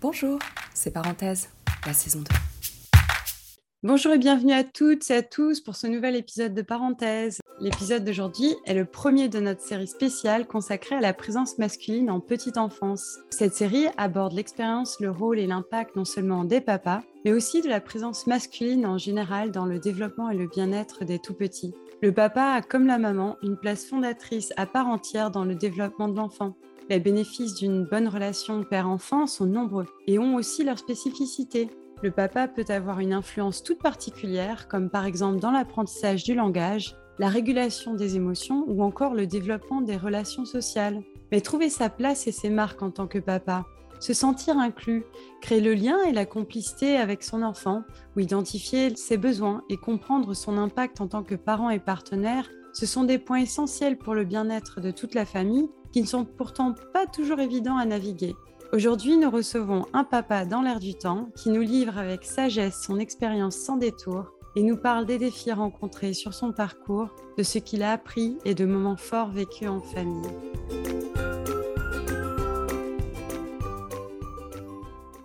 Bonjour, 0.00 0.38
c'est 0.74 0.92
Parenthèse, 0.92 1.50
la 1.86 1.92
saison 1.92 2.20
2. 2.20 2.24
Bonjour 3.82 4.12
et 4.12 4.18
bienvenue 4.18 4.52
à 4.52 4.64
toutes 4.64 5.10
et 5.10 5.16
à 5.16 5.22
tous 5.22 5.60
pour 5.60 5.76
ce 5.76 5.86
nouvel 5.86 6.16
épisode 6.16 6.54
de 6.54 6.62
Parenthèse. 6.62 7.40
L'épisode 7.60 8.04
d'aujourd'hui 8.04 8.54
est 8.64 8.74
le 8.74 8.84
premier 8.84 9.28
de 9.28 9.40
notre 9.40 9.60
série 9.60 9.86
spéciale 9.86 10.46
consacrée 10.46 10.96
à 10.96 11.00
la 11.00 11.12
présence 11.12 11.58
masculine 11.58 12.10
en 12.10 12.20
petite 12.20 12.56
enfance. 12.56 13.18
Cette 13.30 13.54
série 13.54 13.86
aborde 13.96 14.32
l'expérience, 14.32 15.00
le 15.00 15.10
rôle 15.10 15.38
et 15.38 15.46
l'impact 15.46 15.96
non 15.96 16.04
seulement 16.04 16.44
des 16.44 16.60
papas, 16.60 17.02
mais 17.24 17.32
aussi 17.32 17.62
de 17.62 17.68
la 17.68 17.80
présence 17.80 18.26
masculine 18.26 18.86
en 18.86 18.98
général 18.98 19.50
dans 19.50 19.66
le 19.66 19.78
développement 19.78 20.30
et 20.30 20.36
le 20.36 20.48
bien-être 20.48 21.04
des 21.04 21.18
tout-petits. 21.18 21.74
Le 22.02 22.12
papa 22.12 22.52
a, 22.52 22.62
comme 22.62 22.86
la 22.86 22.98
maman, 22.98 23.36
une 23.42 23.56
place 23.56 23.86
fondatrice 23.86 24.52
à 24.56 24.66
part 24.66 24.88
entière 24.88 25.30
dans 25.30 25.44
le 25.44 25.54
développement 25.54 26.08
de 26.08 26.16
l'enfant. 26.16 26.56
Les 26.90 27.00
bénéfices 27.00 27.54
d'une 27.54 27.84
bonne 27.84 28.08
relation 28.08 28.62
père-enfant 28.62 29.26
sont 29.26 29.46
nombreux 29.46 29.86
et 30.06 30.18
ont 30.18 30.34
aussi 30.34 30.64
leurs 30.64 30.78
spécificités. 30.78 31.70
Le 32.02 32.10
papa 32.10 32.46
peut 32.46 32.66
avoir 32.68 33.00
une 33.00 33.14
influence 33.14 33.62
toute 33.62 33.78
particulière, 33.78 34.68
comme 34.68 34.90
par 34.90 35.06
exemple 35.06 35.40
dans 35.40 35.50
l'apprentissage 35.50 36.24
du 36.24 36.34
langage, 36.34 36.94
la 37.18 37.28
régulation 37.28 37.94
des 37.94 38.16
émotions 38.16 38.64
ou 38.66 38.82
encore 38.82 39.14
le 39.14 39.26
développement 39.26 39.80
des 39.80 39.96
relations 39.96 40.44
sociales. 40.44 41.02
Mais 41.32 41.40
trouver 41.40 41.70
sa 41.70 41.88
place 41.88 42.26
et 42.26 42.32
ses 42.32 42.50
marques 42.50 42.82
en 42.82 42.90
tant 42.90 43.06
que 43.06 43.18
papa, 43.18 43.64
se 43.98 44.12
sentir 44.12 44.58
inclus, 44.58 45.04
créer 45.40 45.62
le 45.62 45.72
lien 45.72 45.96
et 46.06 46.12
la 46.12 46.26
complicité 46.26 46.98
avec 46.98 47.22
son 47.22 47.42
enfant, 47.42 47.82
ou 48.14 48.20
identifier 48.20 48.94
ses 48.94 49.16
besoins 49.16 49.62
et 49.70 49.78
comprendre 49.78 50.34
son 50.34 50.58
impact 50.58 51.00
en 51.00 51.08
tant 51.08 51.22
que 51.22 51.34
parent 51.34 51.70
et 51.70 51.78
partenaire, 51.78 52.50
ce 52.74 52.84
sont 52.84 53.04
des 53.04 53.18
points 53.18 53.38
essentiels 53.38 53.96
pour 53.96 54.14
le 54.14 54.24
bien-être 54.24 54.82
de 54.82 54.90
toute 54.90 55.14
la 55.14 55.24
famille 55.24 55.68
qui 55.94 56.02
ne 56.02 56.08
sont 56.08 56.24
pourtant 56.24 56.74
pas 56.92 57.06
toujours 57.06 57.38
évidents 57.38 57.76
à 57.76 57.86
naviguer. 57.86 58.34
Aujourd'hui, 58.72 59.16
nous 59.16 59.30
recevons 59.30 59.86
un 59.92 60.02
papa 60.02 60.44
dans 60.44 60.60
l'air 60.60 60.80
du 60.80 60.94
temps 60.94 61.28
qui 61.36 61.50
nous 61.50 61.60
livre 61.60 61.98
avec 61.98 62.24
sagesse 62.24 62.82
son 62.82 62.98
expérience 62.98 63.54
sans 63.54 63.76
détour 63.76 64.32
et 64.56 64.64
nous 64.64 64.76
parle 64.76 65.06
des 65.06 65.18
défis 65.18 65.52
rencontrés 65.52 66.12
sur 66.12 66.34
son 66.34 66.50
parcours, 66.50 67.14
de 67.38 67.44
ce 67.44 67.58
qu'il 67.58 67.84
a 67.84 67.92
appris 67.92 68.36
et 68.44 68.56
de 68.56 68.64
moments 68.64 68.96
forts 68.96 69.30
vécus 69.30 69.68
en 69.68 69.80
famille. 69.80 70.28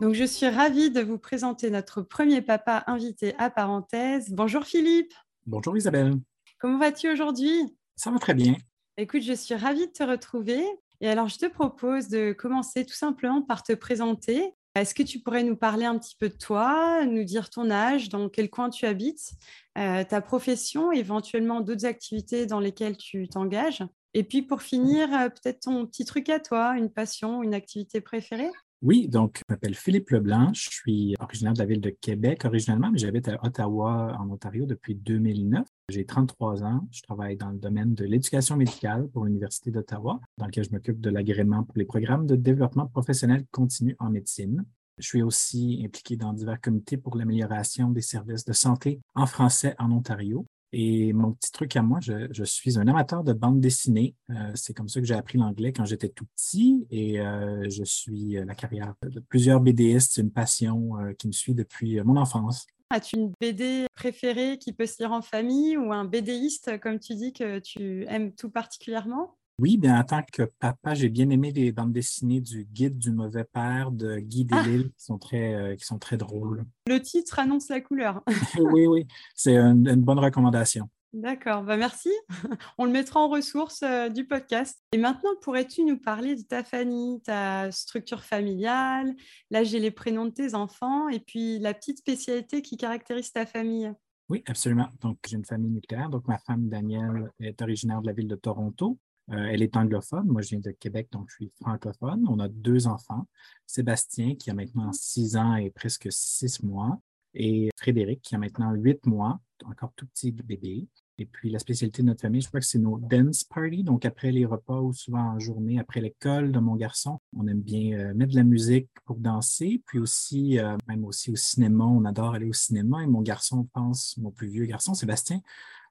Donc, 0.02 0.14
je 0.14 0.24
suis 0.24 0.50
ravie 0.50 0.92
de 0.92 1.02
vous 1.02 1.18
présenter 1.18 1.72
notre 1.72 2.04
premier 2.04 2.44
papa 2.44 2.84
invité 2.86 3.34
à 3.40 3.50
parenthèse. 3.50 4.30
Bonjour 4.30 4.66
Philippe. 4.66 5.16
Bonjour 5.48 5.76
Isabelle. 5.76 6.14
Comment 6.60 6.78
vas-tu 6.78 7.12
aujourd'hui? 7.12 7.76
Ça 7.96 8.12
va 8.12 8.20
très 8.20 8.36
bien. 8.36 8.54
Écoute, 9.02 9.22
je 9.22 9.32
suis 9.32 9.56
ravie 9.56 9.88
de 9.88 9.94
te 9.94 10.04
retrouver. 10.04 10.62
Et 11.00 11.08
alors, 11.08 11.30
je 11.30 11.38
te 11.38 11.46
propose 11.46 12.10
de 12.10 12.34
commencer 12.34 12.86
tout 12.86 12.96
simplement 12.96 13.42
par 13.42 13.64
te 13.64 13.72
présenter. 13.72 14.54
Est-ce 14.76 14.94
que 14.94 15.04
tu 15.04 15.20
pourrais 15.20 15.44
nous 15.44 15.56
parler 15.56 15.86
un 15.86 15.98
petit 15.98 16.18
peu 16.20 16.28
de 16.28 16.36
toi, 16.36 17.06
nous 17.06 17.24
dire 17.24 17.50
ton 17.50 17.72
âge, 17.72 18.10
dans 18.10 18.28
quel 18.28 18.50
coin 18.50 18.70
tu 18.70 18.86
habites, 18.86 19.32
euh, 19.78 20.04
ta 20.04 20.20
profession, 20.20 20.92
éventuellement 20.92 21.62
d'autres 21.62 21.86
activités 21.86 22.46
dans 22.46 22.60
lesquelles 22.60 22.98
tu 22.98 23.30
t'engages? 23.30 23.86
Et 24.14 24.26
puis 24.26 24.42
pour 24.42 24.62
finir, 24.62 25.08
euh, 25.14 25.30
peut-être 25.30 25.62
ton 25.62 25.86
petit 25.86 26.04
truc 26.04 26.28
à 26.28 26.42
toi, 26.42 26.78
une 26.78 26.90
passion, 26.90 27.42
une 27.42 27.54
activité 27.54 28.02
préférée? 28.02 28.52
Oui, 28.82 29.08
donc 29.08 29.38
je 29.38 29.44
m'appelle 29.48 29.76
Philippe 29.76 30.10
Leblanc, 30.10 30.54
je 30.54 30.70
suis 30.70 31.16
originaire 31.22 31.54
de 31.54 31.60
la 31.60 31.66
ville 31.66 31.82
de 31.82 31.90
Québec 31.90 32.44
originalement, 32.44 32.92
mais 32.92 33.00
j'habite 33.00 33.30
à 33.30 33.40
Ottawa, 33.46 34.18
en 34.20 34.30
Ontario, 34.30 34.66
depuis 34.66 34.96
2009. 34.96 35.66
J'ai 35.90 36.06
33 36.06 36.64
ans, 36.64 36.88
je 36.92 37.02
travaille 37.02 37.36
dans 37.36 37.50
le 37.50 37.58
domaine 37.58 37.96
de 37.96 38.06
l'éducation 38.06 38.56
médicale 38.56 39.08
pour 39.10 39.26
l'Université 39.26 39.72
d'Ottawa, 39.72 40.20
dans 40.38 40.46
lequel 40.46 40.64
je 40.64 40.70
m'occupe 40.72 41.02
de 41.02 41.10
l'agrément 41.10 41.64
pour 41.64 41.78
les 41.78 41.86
programmes 41.86 42.28
de 42.28 42.36
développement 42.36 42.86
professionnel 42.86 43.46
continu 43.52 43.96
en 43.98 44.12
médecine. 44.12 44.66
Je 45.00 45.08
suis 45.08 45.24
aussi 45.24 45.82
impliqué 45.84 46.16
dans 46.16 46.34
divers 46.34 46.62
comités 46.62 46.98
pour 46.98 47.18
l'amélioration 47.18 47.90
des 47.90 48.02
services 48.02 48.46
de 48.46 48.54
santé 48.54 49.02
en 49.16 49.26
français 49.26 49.74
en 49.80 49.92
Ontario. 49.92 50.46
Et 50.72 51.14
mon 51.14 51.32
petit 51.32 51.52
truc 51.52 51.76
à 51.76 51.82
moi, 51.82 52.00
je, 52.00 52.44
suis 52.44 52.78
un 52.78 52.88
amateur 52.88 53.24
de 53.24 53.34
bande 53.34 53.60
dessinée. 53.60 54.16
Euh, 54.30 54.52
c'est 54.54 54.76
comme 54.76 54.88
ça 54.88 55.00
que 55.00 55.08
j'ai 55.08 55.16
appris 55.16 55.40
l'anglais 55.40 55.74
quand 55.74 55.86
j'étais 55.86 56.10
tout 56.10 56.28
petit 56.36 56.86
et 56.92 57.20
euh, 57.20 57.68
je 57.70 57.84
suis 57.84 58.38
euh, 58.38 58.46
la 58.46 58.54
carrière 58.54 58.94
de 59.02 59.20
plusieurs 59.20 59.62
BDistes. 59.62 60.18
Une 60.18 60.32
passion 60.32 60.92
qui 61.18 61.28
me 61.28 61.32
suit 61.32 61.56
depuis 61.56 62.00
mon 62.04 62.18
enfance. 62.18 62.68
As-tu 62.92 63.18
une 63.18 63.32
BD 63.40 63.86
préférée 63.94 64.58
qui 64.58 64.74
peut 64.74 64.88
se 64.88 64.98
lire 64.98 65.12
en 65.12 65.22
famille 65.22 65.78
ou 65.78 65.94
un 65.94 66.06
BDiste, 66.06 66.80
comme 66.80 67.00
tu 67.00 67.14
dis, 67.14 67.34
que 67.34 67.60
tu 67.60 68.04
aimes 68.08 68.34
tout 68.34 68.50
particulièrement? 68.50 69.38
Oui, 69.60 69.78
bien 69.78 70.00
en 70.00 70.04
tant 70.04 70.24
que 70.24 70.44
papa, 70.44 70.96
j'ai 70.96 71.10
bien 71.10 71.30
aimé 71.30 71.52
les 71.52 71.72
bandes 71.72 71.92
dessinées 71.92 72.42
du 72.42 72.64
Guide 72.64 72.98
du 72.98 73.12
mauvais 73.12 73.44
père 73.44 73.92
de 73.92 74.18
Guy 74.18 74.48
ah! 74.52 74.64
Delisle 74.64 74.90
qui, 74.90 75.04
sont 75.04 75.20
très, 75.20 75.54
euh, 75.54 75.76
qui 75.76 75.86
sont 75.86 76.00
très 76.00 76.18
drôles. 76.18 76.64
Le 76.88 77.00
titre 77.00 77.38
annonce 77.38 77.68
la 77.70 77.82
couleur. 77.82 78.24
oui, 78.58 78.88
oui, 78.88 79.06
c'est 79.36 79.58
une, 79.58 79.84
bonne 80.02 80.20
recommandation. 80.20 80.90
D'accord, 81.12 81.64
bah 81.64 81.76
merci. 81.76 82.12
On 82.78 82.86
le 82.86 82.92
mettra 82.92 83.20
en 83.20 83.30
ressources 83.30 83.82
euh, 83.82 84.10
du 84.10 84.26
podcast. 84.26 84.80
Et 84.92 85.00
maintenant, 85.00 85.32
pourrais-tu 85.42 85.84
nous 85.84 85.98
parler 85.98 86.36
de 86.36 86.44
ta 86.44 86.64
famille, 86.64 87.20
ta 87.22 87.72
structure 87.72 88.24
familiale 88.24 89.16
Là, 89.50 89.64
j'ai 89.64 89.80
les 89.80 89.90
prénoms 89.90 90.26
de 90.26 90.32
tes 90.32 90.54
enfants 90.54 91.10
et 91.10 91.20
puis 91.20 91.58
la 91.60 91.74
petite 91.74 91.98
spécialité 91.98 92.62
qui 92.62 92.78
caractérise 92.78 93.32
ta 93.32 93.48
famille? 93.48 93.92
Oui, 94.30 94.44
absolument. 94.46 94.90
Donc, 95.02 95.18
j'ai 95.28 95.38
une 95.38 95.46
famille 95.46 95.72
nucléaire. 95.72 96.10
Donc, 96.10 96.28
ma 96.28 96.38
femme, 96.38 96.70
Danielle, 96.70 97.32
est 97.40 97.60
originaire 97.64 98.02
de 98.02 98.08
la 98.08 98.14
ville 98.14 98.28
de 98.28 98.36
Toronto. 98.36 99.00
Euh, 99.32 99.48
elle 99.52 99.64
est 99.64 99.76
anglophone. 99.76 100.28
Moi, 100.28 100.44
je 100.44 100.50
viens 100.50 100.60
de 100.60 100.72
Québec, 100.72 101.10
donc 101.12 101.30
je 101.30 101.36
suis 101.36 101.52
francophone. 101.60 102.26
On 102.30 102.40
a 102.40 102.48
deux 102.48 102.86
enfants. 102.86 103.28
Sébastien, 103.66 104.36
qui 104.36 104.52
a 104.52 104.54
maintenant 104.54 104.92
six 104.92 105.36
ans 105.36 105.56
et 105.56 105.72
presque 105.72 106.08
six 106.12 106.62
mois, 106.62 107.00
et 107.34 107.70
Frédéric, 107.78 108.22
qui 108.22 108.36
a 108.36 108.38
maintenant 108.38 108.74
huit 108.74 109.06
mois, 109.06 109.40
encore 109.66 109.94
tout 109.96 110.08
petit 110.08 110.32
bébé. 110.32 110.88
Et 111.18 111.26
puis, 111.26 111.50
la 111.50 111.60
spécialité 111.60 112.02
de 112.02 112.08
notre 112.08 112.22
famille, 112.22 112.40
je 112.42 112.48
crois 112.48 112.62
que 112.62 112.66
c'est 112.66 112.80
nos 112.80 112.98
dance 112.98 113.44
parties. 113.44 113.84
Donc, 113.84 114.06
après 114.06 114.32
les 114.32 114.46
repas 114.46 114.80
ou 114.80 114.94
souvent 114.94 115.34
en 115.34 115.40
journée, 115.40 115.78
après 115.78 116.00
l'école 116.00 116.54
de 116.54 116.60
mon 116.60 116.76
garçon, 116.76 117.20
on 117.36 117.46
aime 117.48 117.62
bien 117.62 118.00
euh, 118.00 118.14
mettre 118.14 118.32
de 118.32 118.38
la 118.38 118.44
musique 118.44 118.90
pour 119.06 119.18
danser. 119.18 119.84
Puis 119.86 120.00
aussi, 120.00 120.60
euh, 120.60 120.78
même 120.88 121.04
aussi 121.04 121.30
au 121.30 121.36
cinéma, 121.36 121.84
on 121.84 122.06
adore 122.06 122.36
aller 122.36 122.48
au 122.48 122.54
cinéma. 122.54 123.04
Et 123.04 123.08
mon 123.08 123.22
garçon 123.22 123.68
pense, 123.74 124.16
mon 124.18 124.32
plus 124.32 124.48
vieux 124.48 124.66
garçon, 124.66 124.94
Sébastien, 124.94 125.42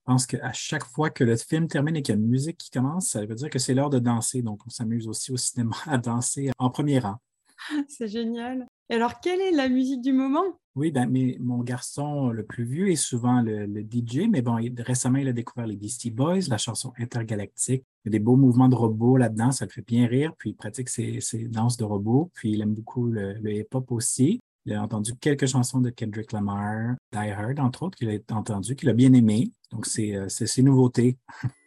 pense 0.06 0.26
qu'à 0.26 0.52
chaque 0.54 0.84
fois 0.84 1.10
que 1.10 1.22
le 1.22 1.36
film 1.36 1.68
termine 1.68 1.96
et 1.96 2.02
qu'il 2.02 2.14
y 2.14 2.18
a 2.18 2.20
une 2.20 2.26
musique 2.26 2.56
qui 2.56 2.70
commence, 2.70 3.08
ça 3.08 3.26
veut 3.26 3.34
dire 3.34 3.50
que 3.50 3.58
c'est 3.58 3.74
l'heure 3.74 3.90
de 3.90 3.98
danser. 3.98 4.40
Donc, 4.40 4.66
on 4.66 4.70
s'amuse 4.70 5.06
aussi 5.06 5.30
au 5.32 5.36
cinéma 5.36 5.76
à 5.86 5.98
danser 5.98 6.50
en 6.56 6.70
premier 6.70 7.00
rang. 7.00 7.18
C'est 7.88 8.08
génial. 8.08 8.66
Alors, 8.90 9.20
quelle 9.20 9.40
est 9.40 9.50
la 9.50 9.68
musique 9.68 10.00
du 10.00 10.12
moment? 10.12 10.44
Oui, 10.74 10.92
ben, 10.92 11.10
mon 11.40 11.58
garçon 11.58 12.30
le 12.30 12.44
plus 12.44 12.64
vieux 12.64 12.90
est 12.90 12.96
souvent 12.96 13.42
le, 13.42 13.66
DJ, 13.82 14.28
mais 14.30 14.42
bon, 14.42 14.58
récemment, 14.78 15.18
il 15.18 15.28
a 15.28 15.32
découvert 15.32 15.66
les 15.66 15.76
Beastie 15.76 16.10
Boys, 16.10 16.48
la 16.48 16.58
chanson 16.58 16.92
intergalactique. 16.98 17.84
Il 18.04 18.08
y 18.08 18.10
a 18.10 18.18
des 18.18 18.24
beaux 18.24 18.36
mouvements 18.36 18.68
de 18.68 18.76
robots 18.76 19.16
là-dedans, 19.16 19.50
ça 19.50 19.66
le 19.66 19.70
fait 19.70 19.84
bien 19.86 20.06
rire, 20.06 20.32
puis 20.38 20.50
il 20.50 20.54
pratique 20.54 20.88
ses, 20.88 21.20
danses 21.48 21.76
de 21.76 21.84
robots, 21.84 22.30
puis 22.34 22.52
il 22.52 22.62
aime 22.62 22.74
beaucoup 22.74 23.06
le 23.06 23.52
hip-hop 23.52 23.90
aussi. 23.90 24.40
Il 24.68 24.74
a 24.74 24.82
entendu 24.82 25.14
quelques 25.16 25.46
chansons 25.46 25.80
de 25.80 25.88
Kendrick 25.88 26.30
Lamar, 26.30 26.96
Die 27.12 27.30
Hard, 27.30 27.58
entre 27.58 27.84
autres, 27.84 27.96
qu'il 27.96 28.10
a 28.10 28.34
entendu, 28.34 28.76
qu'il 28.76 28.90
a 28.90 28.92
bien 28.92 29.14
aimé. 29.14 29.50
Donc, 29.70 29.86
c'est 29.86 30.14
euh, 30.14 30.28
ses 30.28 30.62
nouveautés. 30.62 31.16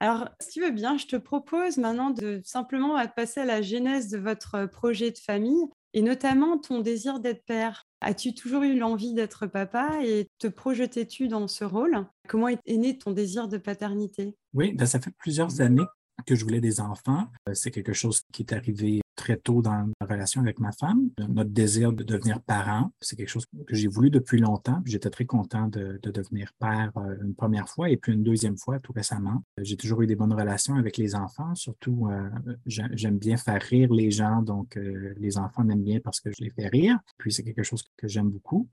Alors, 0.00 0.28
si 0.40 0.50
tu 0.50 0.60
veux 0.60 0.70
bien, 0.70 0.96
je 0.98 1.06
te 1.06 1.16
propose 1.16 1.78
maintenant 1.78 2.10
de 2.10 2.40
simplement 2.44 2.96
passer 3.08 3.40
à 3.40 3.44
la 3.44 3.62
genèse 3.62 4.10
de 4.10 4.18
votre 4.18 4.66
projet 4.66 5.10
de 5.10 5.18
famille 5.18 5.64
et 5.92 6.02
notamment 6.02 6.58
ton 6.58 6.80
désir 6.80 7.20
d'être 7.20 7.44
père. 7.44 7.86
As-tu 8.00 8.34
toujours 8.34 8.62
eu 8.62 8.76
l'envie 8.76 9.14
d'être 9.14 9.46
papa 9.46 9.90
et 10.02 10.26
te 10.38 10.48
projetais-tu 10.48 11.28
dans 11.28 11.48
ce 11.48 11.64
rôle? 11.64 12.06
Comment 12.28 12.48
est 12.48 12.76
né 12.76 12.98
ton 12.98 13.12
désir 13.12 13.48
de 13.48 13.58
paternité? 13.58 14.36
Oui, 14.52 14.72
ben, 14.72 14.86
ça 14.86 15.00
fait 15.00 15.12
plusieurs 15.16 15.60
années 15.60 15.86
que 16.26 16.34
je 16.34 16.44
voulais 16.44 16.60
des 16.60 16.80
enfants. 16.80 17.28
Euh, 17.48 17.54
c'est 17.54 17.70
quelque 17.70 17.92
chose 17.92 18.22
qui 18.32 18.42
est 18.42 18.52
arrivé 18.52 19.00
très 19.14 19.36
tôt 19.36 19.62
dans 19.62 19.88
la 20.00 20.06
relation 20.06 20.40
avec 20.40 20.58
ma 20.60 20.72
femme. 20.72 21.10
Notre 21.28 21.50
désir 21.50 21.92
de 21.92 22.02
devenir 22.04 22.40
parent, 22.40 22.92
c'est 23.00 23.16
quelque 23.16 23.28
chose 23.28 23.46
que 23.46 23.74
j'ai 23.74 23.88
voulu 23.88 24.10
depuis 24.10 24.38
longtemps. 24.38 24.82
J'étais 24.84 25.10
très 25.10 25.24
content 25.24 25.68
de, 25.68 26.00
devenir 26.02 26.52
père 26.58 26.92
euh, 26.96 27.16
une 27.22 27.34
première 27.34 27.68
fois 27.68 27.90
et 27.90 27.96
puis 27.96 28.12
une 28.12 28.22
deuxième 28.22 28.56
fois 28.56 28.78
tout 28.78 28.92
récemment. 28.92 29.42
J'ai 29.58 29.76
toujours 29.76 30.02
eu 30.02 30.06
des 30.06 30.16
bonnes 30.16 30.32
relations 30.32 30.76
avec 30.76 30.96
les 30.96 31.14
enfants. 31.14 31.54
Surtout, 31.54 32.08
euh, 32.10 32.28
j'aime 32.66 33.18
bien 33.18 33.36
faire 33.36 33.60
rire 33.62 33.92
les 33.92 34.10
gens, 34.10 34.42
donc 34.42 34.78
les 35.16 35.38
enfants 35.38 35.64
m'aiment 35.64 35.82
bien 35.82 36.00
parce 36.00 36.20
que 36.20 36.30
je 36.30 36.44
les 36.44 36.50
fais 36.50 36.68
rire. 36.68 36.98
Puis 37.18 37.32
c'est 37.32 37.42
quelque 37.42 37.62
chose 37.62 37.82
que 37.96 38.08
j'aime 38.08 38.30
beaucoup. 38.30 38.68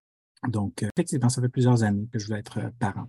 Donc, 0.48 0.84
effectivement, 0.84 1.30
ça 1.30 1.42
fait 1.42 1.50
plusieurs 1.50 1.84
années 1.84 2.08
que 2.12 2.20
je 2.20 2.26
voulais 2.26 2.40
être 2.40 2.60
parent. 2.80 3.08